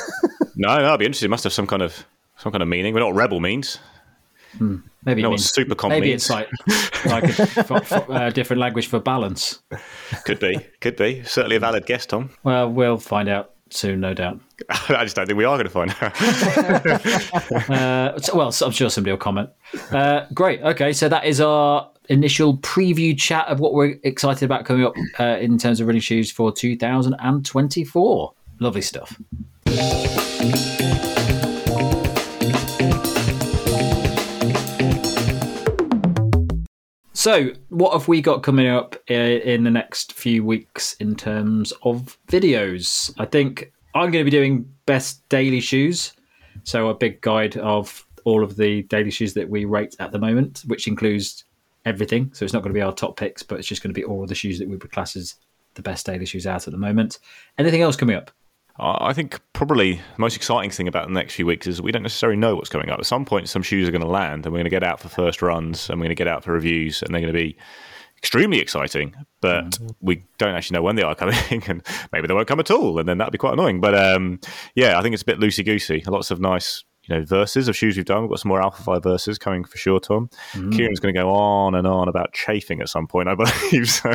No, 0.61 0.77
no. 0.77 0.93
I'd 0.93 0.99
be 0.99 1.05
interested. 1.05 1.27
It 1.27 1.31
must 1.31 1.45
have 1.45 1.53
some 1.53 1.69
kind 1.69 1.83
of 1.83 2.05
some 2.37 2.51
kind 2.51 2.63
of 2.63 2.69
meaning. 2.69 2.93
We 2.93 2.99
know 3.01 3.07
what 3.07 3.15
rebel 3.15 3.39
means. 3.39 3.79
Maybe 4.59 5.21
You 5.23 5.29
it 5.29 5.31
means 5.31 5.49
super 5.53 5.77
comp 5.77 5.93
maybe 5.93 6.09
means? 6.09 6.23
it's 6.23 6.31
like 6.31 6.49
like 7.07 7.23
a 7.25 7.43
f- 7.43 7.71
f- 7.71 8.11
uh, 8.11 8.31
different 8.31 8.59
language 8.61 8.89
for 8.89 8.99
balance. 8.99 9.61
Could 10.25 10.41
be, 10.41 10.59
could 10.81 10.97
be. 10.97 11.23
Certainly 11.23 11.57
a 11.57 11.61
valid 11.61 11.87
guess, 11.87 12.07
Tom. 12.07 12.31
Well, 12.43 12.69
we'll 12.73 12.97
find 12.99 13.29
out 13.29 13.53
soon, 13.71 14.01
no 14.01 14.15
doubt. 14.15 14.41
I 14.89 15.05
just 15.05 15.15
don't 15.15 15.27
think 15.27 15.37
we 15.39 15.45
are 15.45 15.57
going 15.63 15.67
to 15.67 15.71
find 15.71 15.95
out. 16.01 17.71
Uh, 17.71 18.19
so- 18.21 18.37
well, 18.37 18.51
so 18.53 18.67
I'm 18.67 18.73
sure 18.73 18.91
somebody 18.91 19.13
will 19.13 19.19
comment. 19.19 19.51
Uh, 19.93 20.27
great. 20.35 20.61
Okay, 20.63 20.93
so 20.93 21.09
that 21.09 21.25
is 21.25 21.41
our 21.41 21.91
initial 22.09 22.57
preview 22.59 23.17
chat 23.17 23.47
of 23.49 23.61
what 23.61 23.75
we're 23.75 23.99
excited 24.03 24.45
about 24.45 24.65
coming 24.65 24.85
up 24.85 24.95
uh, 25.21 25.37
in 25.41 25.59
terms 25.59 25.81
of 25.81 25.87
running 25.87 26.01
shoes 26.01 26.31
for 26.31 26.53
2024. 26.53 28.33
Lovely 28.61 28.83
stuff. 28.83 29.19
So, 37.13 37.51
what 37.69 37.93
have 37.93 38.07
we 38.07 38.23
got 38.23 38.43
coming 38.45 38.69
up 38.69 38.95
uh, 39.11 39.15
in 39.15 39.65
the 39.65 39.71
next 39.71 40.13
few 40.13 40.45
weeks 40.45 40.95
in 40.95 41.17
terms 41.17 41.73
of 41.83 42.17
videos? 42.29 43.13
I 43.19 43.27
think 43.27 43.73
I'm 43.95 44.13
going 44.13 44.25
to 44.25 44.31
be 44.31 44.31
doing 44.31 44.73
best 44.87 45.29
daily 45.29 45.61
shoes. 45.61 46.13
So, 46.63 46.89
a 46.89 46.95
big 46.95 47.21
guide 47.21 47.57
of 47.57 48.07
all 48.25 48.45
of 48.45 48.57
the 48.57 48.83
daily 48.85 49.11
shoes 49.11 49.35
that 49.35 49.51
we 49.51 49.65
rate 49.65 49.97
at 49.99 50.13
the 50.13 50.19
moment, 50.19 50.63
which 50.67 50.87
includes 50.87 51.45
everything. 51.89 52.31
So, 52.35 52.45
it's 52.45 52.55
not 52.55 52.63
going 52.63 52.73
to 52.73 52.79
be 52.79 52.83
our 52.83 52.93
top 52.93 53.17
picks, 53.17 53.43
but 53.43 53.59
it's 53.59 53.69
just 53.69 53.83
going 53.83 53.93
to 53.93 53.99
be 53.99 54.05
all 54.05 54.23
of 54.23 54.29
the 54.29 54.35
shoes 54.35 54.59
that 54.59 54.69
we 54.69 54.77
would 54.77 54.93
class 54.93 55.17
as 55.17 55.35
the 55.75 55.83
best 55.83 56.07
daily 56.07 56.27
shoes 56.27 56.47
out 56.47 56.67
at 56.67 56.73
the 56.73 56.79
moment. 56.79 57.19
Anything 57.57 57.83
else 57.83 57.97
coming 57.97 58.17
up? 58.17 58.31
I 58.81 59.13
think 59.13 59.41
probably 59.55 59.95
the 59.95 60.19
most 60.19 60.37
exciting 60.37 60.71
thing 60.71 60.87
about 60.87 61.09
the 61.09 61.13
next 61.13 61.35
few 61.35 61.47
weeks 61.47 61.67
is 61.67 61.83
we 61.83 61.91
don't 61.91 62.05
necessarily 62.05 62.37
know 62.37 62.55
what's 62.55 62.69
coming 62.69 62.91
up. 62.91 63.01
At 63.01 63.07
some 63.07 63.25
point, 63.25 63.49
some 63.49 63.63
shoes 63.63 63.89
are 63.89 63.91
going 63.91 64.03
to 64.03 64.09
land, 64.09 64.47
and 64.47 64.53
we're 64.53 64.59
going 64.59 64.65
to 64.65 64.71
get 64.71 64.85
out 64.85 65.01
for 65.01 65.09
first 65.09 65.43
runs, 65.43 65.91
and 65.91 65.99
we're 65.99 66.05
going 66.05 66.17
to 66.17 66.21
get 66.21 66.29
out 66.29 66.45
for 66.45 66.53
reviews, 66.53 67.03
and 67.03 67.13
they're 67.13 67.21
going 67.21 67.33
to 67.33 67.39
be 67.39 67.57
extremely 68.17 68.61
exciting. 68.61 69.15
But 69.41 69.79
we 70.01 70.23
don't 70.39 70.55
actually 70.55 70.77
know 70.77 70.83
when 70.83 70.95
they 70.95 71.03
are 71.03 71.17
coming, 71.17 71.35
and 71.67 71.83
maybe 72.13 72.29
they 72.29 72.35
won't 72.35 72.47
come 72.47 72.61
at 72.61 72.71
all, 72.71 73.01
and 73.01 73.09
then 73.09 73.19
that'd 73.19 73.33
be 73.33 73.39
quite 73.39 73.55
annoying. 73.55 73.81
But 73.81 73.97
um, 73.97 74.39
yeah, 74.77 74.97
I 74.97 75.03
think 75.03 75.13
it's 75.13 75.23
a 75.23 75.27
bit 75.27 75.41
loosey 75.41 75.65
goosey. 75.65 76.05
Lots 76.07 76.31
of 76.31 76.41
nice. 76.41 76.85
You 77.09 77.17
know, 77.17 77.25
verses 77.25 77.69
of 77.69 77.77
shoes 77.77 77.97
we've 77.97 78.05
done. 78.05 78.23
We've 78.23 78.31
got 78.31 78.41
some 78.41 78.51
more 78.51 78.61
Alphafly 78.61 79.03
verses 79.03 79.39
coming 79.39 79.65
for 79.65 79.79
sure, 79.79 79.99
Tom. 79.99 80.29
Mm. 80.53 80.73
Kieran's 80.77 81.01
going 81.01 81.15
to 81.15 81.19
go 81.21 81.31
on 81.31 81.75
and 81.75 81.87
on 81.87 82.09
about 82.09 82.33
chafing 82.35 82.81
at 82.81 82.89
some 82.89 83.07
point, 83.07 83.29
I 83.29 83.35
believe. 83.71 83.89
So, 83.89 84.11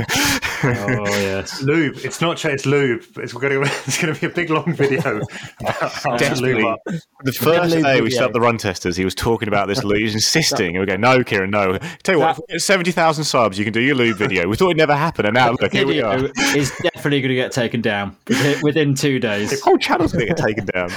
Oh, 0.66 1.06
yes. 1.08 1.62
Lube. 1.64 1.96
It's 2.04 2.22
not 2.22 2.38
Chase 2.38 2.66
Lube. 2.66 3.04
It's 3.18 3.34
going 3.34 3.52
to 3.52 3.62
it's 3.64 4.02
going 4.02 4.14
to 4.14 4.20
be 4.22 4.28
a 4.28 4.30
big 4.30 4.50
long 4.50 4.74
video 4.74 5.22
about 5.60 5.91
how 5.91 6.18
to 6.18 6.36
lube 6.41 6.64
up. 6.66 6.80
The 7.24 7.32
first 7.34 7.72
day 7.74 7.96
we 7.96 8.06
video. 8.06 8.10
started 8.10 8.34
the 8.34 8.39
run 8.41 8.58
testers, 8.58 8.96
he 8.96 9.04
was 9.04 9.16
talking 9.16 9.48
about 9.48 9.68
this 9.68 9.84
lube. 9.84 9.98
He 9.98 10.04
was 10.04 10.14
insisting. 10.24 10.76
And 10.78 10.80
we 10.82 10.86
go, 10.86 10.96
no, 10.96 11.24
Kieran, 11.24 11.50
no. 11.50 11.78
Tell 12.04 12.16
you 12.16 12.22
what, 12.22 12.39
get 12.48 12.62
70,000 12.62 13.24
subs, 13.24 13.58
you 13.58 13.64
can 13.66 13.74
do 13.74 13.82
your 13.82 13.96
lube 13.96 14.18
video. 14.18 14.48
We 14.48 14.56
thought 14.56 14.68
it'd 14.68 14.78
never 14.78 14.96
happened, 14.96 15.28
And 15.28 15.36
now, 15.36 15.52
look, 15.52 15.74
here 15.74 15.88
we 15.88 16.02
are. 16.02 16.18
Is 16.56 16.72
definitely 16.84 17.22
going 17.22 17.30
to 17.30 17.36
get 17.36 17.52
taken 17.52 17.82
down 17.82 18.16
within- 18.28 18.62
within 18.62 18.96
two 18.96 19.20
days. 19.20 19.50
The 19.50 19.64
whole 19.66 19.78
channel's 19.78 20.14
going 20.14 20.28
to 20.28 20.34
get 20.34 20.38
taken 20.46 20.66
down. 20.66 20.89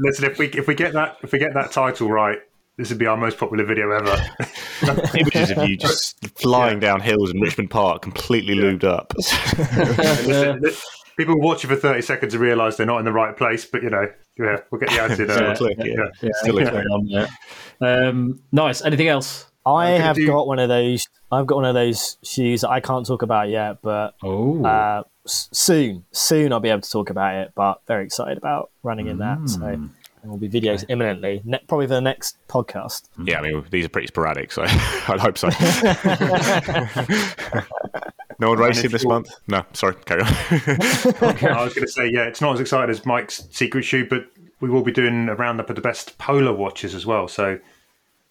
Listen, 0.00 0.24
if 0.24 0.38
we 0.38 0.46
if 0.48 0.66
we 0.66 0.74
get 0.74 0.92
that 0.94 1.18
if 1.22 1.32
we 1.32 1.38
get 1.38 1.54
that 1.54 1.70
title 1.72 2.08
right, 2.10 2.38
this 2.76 2.88
would 2.88 2.98
be 2.98 3.06
our 3.06 3.16
most 3.16 3.38
popular 3.38 3.64
video 3.64 3.90
ever. 3.90 4.16
Images 5.18 5.50
of 5.50 5.68
you 5.68 5.76
just 5.76 6.16
flying 6.38 6.80
down 6.80 7.00
hills 7.00 7.30
in 7.30 7.40
Richmond 7.40 7.70
Park, 7.70 8.02
completely 8.02 8.54
lubed 8.54 8.84
up. 8.84 9.12
Listen, 10.26 10.62
People 11.16 11.38
watch 11.38 11.64
it 11.64 11.66
for 11.66 11.76
30 11.76 12.00
seconds 12.02 12.32
and 12.34 12.42
realise 12.42 12.76
they're 12.76 12.86
not 12.86 12.98
in 12.98 13.04
the 13.04 13.12
right 13.12 13.36
place, 13.36 13.66
but 13.66 13.82
you 13.82 13.90
know, 13.90 14.06
yeah, 14.38 14.56
we'll 14.70 14.78
get 14.80 14.88
the 14.88 15.00
attitude 15.02 15.30
Still 15.30 15.54
click, 15.54 15.76
yeah. 15.84 16.04
Yeah, 16.22 16.30
Still 16.36 16.58
a 16.58 16.60
what's 16.62 16.70
click. 16.70 16.84
going 16.84 16.86
on 16.86 17.28
there. 17.80 18.08
Um, 18.08 18.40
nice. 18.52 18.82
Anything 18.82 19.08
else? 19.08 19.46
I 19.66 19.90
have 19.90 20.16
do- 20.16 20.26
got 20.26 20.46
one 20.46 20.58
of 20.58 20.70
those. 20.70 21.06
I've 21.30 21.46
got 21.46 21.56
one 21.56 21.64
of 21.66 21.74
those 21.74 22.16
shoes 22.24 22.62
that 22.62 22.70
I 22.70 22.80
can't 22.80 23.04
talk 23.06 23.20
about 23.20 23.50
yet, 23.50 23.82
but 23.82 24.14
Oh, 24.22 24.64
uh, 24.64 25.02
s- 25.02 25.19
soon, 25.30 26.04
soon 26.12 26.52
I'll 26.52 26.60
be 26.60 26.68
able 26.68 26.82
to 26.82 26.90
talk 26.90 27.10
about 27.10 27.34
it. 27.34 27.52
But 27.54 27.80
very 27.86 28.04
excited 28.04 28.38
about 28.38 28.70
running 28.82 29.06
in 29.06 29.18
that. 29.18 29.48
So 29.48 29.60
mm. 29.60 29.90
there 30.22 30.30
will 30.30 30.38
be 30.38 30.48
videos 30.48 30.84
imminently, 30.88 31.42
ne- 31.44 31.60
probably 31.68 31.86
for 31.86 31.94
the 31.94 32.00
next 32.00 32.36
podcast. 32.48 33.08
Mm. 33.18 33.28
Yeah, 33.28 33.40
I 33.40 33.42
mean 33.42 33.64
these 33.70 33.84
are 33.84 33.88
pretty 33.88 34.08
sporadic, 34.08 34.52
so 34.52 34.62
I'd 34.62 35.20
hope 35.20 35.38
so. 35.38 35.48
no 38.38 38.50
one 38.50 38.58
racing 38.58 38.90
this 38.90 39.04
month? 39.04 39.30
No, 39.48 39.64
sorry, 39.72 39.94
carry 40.04 40.22
on. 40.22 40.28
I 40.32 41.64
was 41.64 41.74
going 41.74 41.86
to 41.86 41.88
say, 41.88 42.10
yeah, 42.10 42.24
it's 42.24 42.40
not 42.40 42.54
as 42.54 42.60
exciting 42.60 42.90
as 42.90 43.06
Mike's 43.06 43.46
secret 43.50 43.82
shoe, 43.82 44.06
but 44.06 44.26
we 44.60 44.68
will 44.68 44.82
be 44.82 44.92
doing 44.92 45.28
a 45.28 45.34
roundup 45.34 45.70
of 45.70 45.76
the 45.76 45.82
best 45.82 46.18
polar 46.18 46.52
watches 46.52 46.94
as 46.94 47.06
well. 47.06 47.28
So 47.28 47.58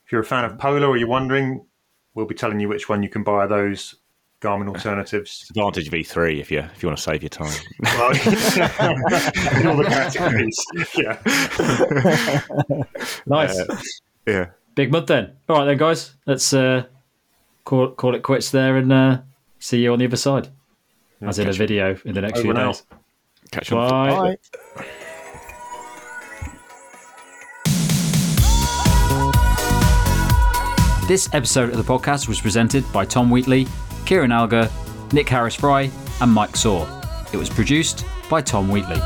if 0.06 0.12
you're 0.12 0.22
a 0.22 0.26
fan 0.26 0.46
of 0.46 0.54
mm. 0.54 0.60
polar 0.60 0.88
or 0.88 0.98
you're 0.98 1.08
wondering, 1.08 1.66
we'll 2.14 2.26
be 2.26 2.36
telling 2.36 2.60
you 2.60 2.68
which 2.68 2.90
one 2.90 3.04
you 3.04 3.10
can 3.10 3.24
buy 3.24 3.48
those 3.48 3.96
Garmin 4.42 4.68
alternatives. 4.70 5.48
Advantage 5.50 5.92
V3 5.92 6.40
if 6.40 6.50
you 6.50 6.60
if 6.60 6.82
you 6.82 6.88
want 6.88 6.98
to 6.98 7.04
save 7.04 7.22
your 7.22 7.30
time. 7.30 7.52
Well, 7.84 8.12
in 8.12 8.18
all 9.68 9.76
the 9.76 9.84
categories. 9.88 10.58
Yeah. 10.96 11.18
nice. 13.26 14.02
yeah. 14.26 14.46
Big 14.76 14.92
month 14.92 15.08
then. 15.08 15.34
All 15.50 15.58
right 15.58 15.66
then, 15.66 15.78
guys. 15.78 16.16
Let's 16.26 16.54
uh, 16.54 16.86
call 17.66 17.92
call 17.92 18.16
it 18.16 18.24
quits 18.24 18.52
there 18.52 18.78
and 18.78 18.94
uh, 18.94 19.18
see 19.60 19.82
you 19.84 19.92
on 19.92 20.00
the 20.00 20.06
other 20.06 20.16
side. 20.16 20.48
As 21.22 21.38
in 21.38 21.50
a 21.50 21.54
video 21.54 21.98
in 22.06 22.14
the 22.14 22.22
next 22.22 22.40
Over 22.40 22.44
few 22.44 22.54
now. 22.54 22.72
days. 22.72 22.84
Catch 23.52 23.72
you 23.72 23.78
on 23.78 23.90
Bye. 23.90 24.38
Bye. 24.76 24.86
This 31.08 31.28
episode 31.34 31.72
of 31.72 31.78
the 31.78 31.84
podcast 31.84 32.28
was 32.28 32.40
presented 32.40 32.84
by 32.94 33.04
Tom 33.04 33.32
Wheatley, 33.32 33.66
Kieran 34.10 34.32
Alger, 34.32 34.68
Nick 35.14 35.30
Harris 35.30 35.54
Fry, 35.54 35.92
and 36.20 36.34
Mike 36.34 36.56
Sawh. 36.56 36.88
It 37.32 37.38
was 37.38 37.48
produced 37.48 38.04
by 38.28 38.42
Tom 38.42 38.68
Wheatley. 38.68 39.00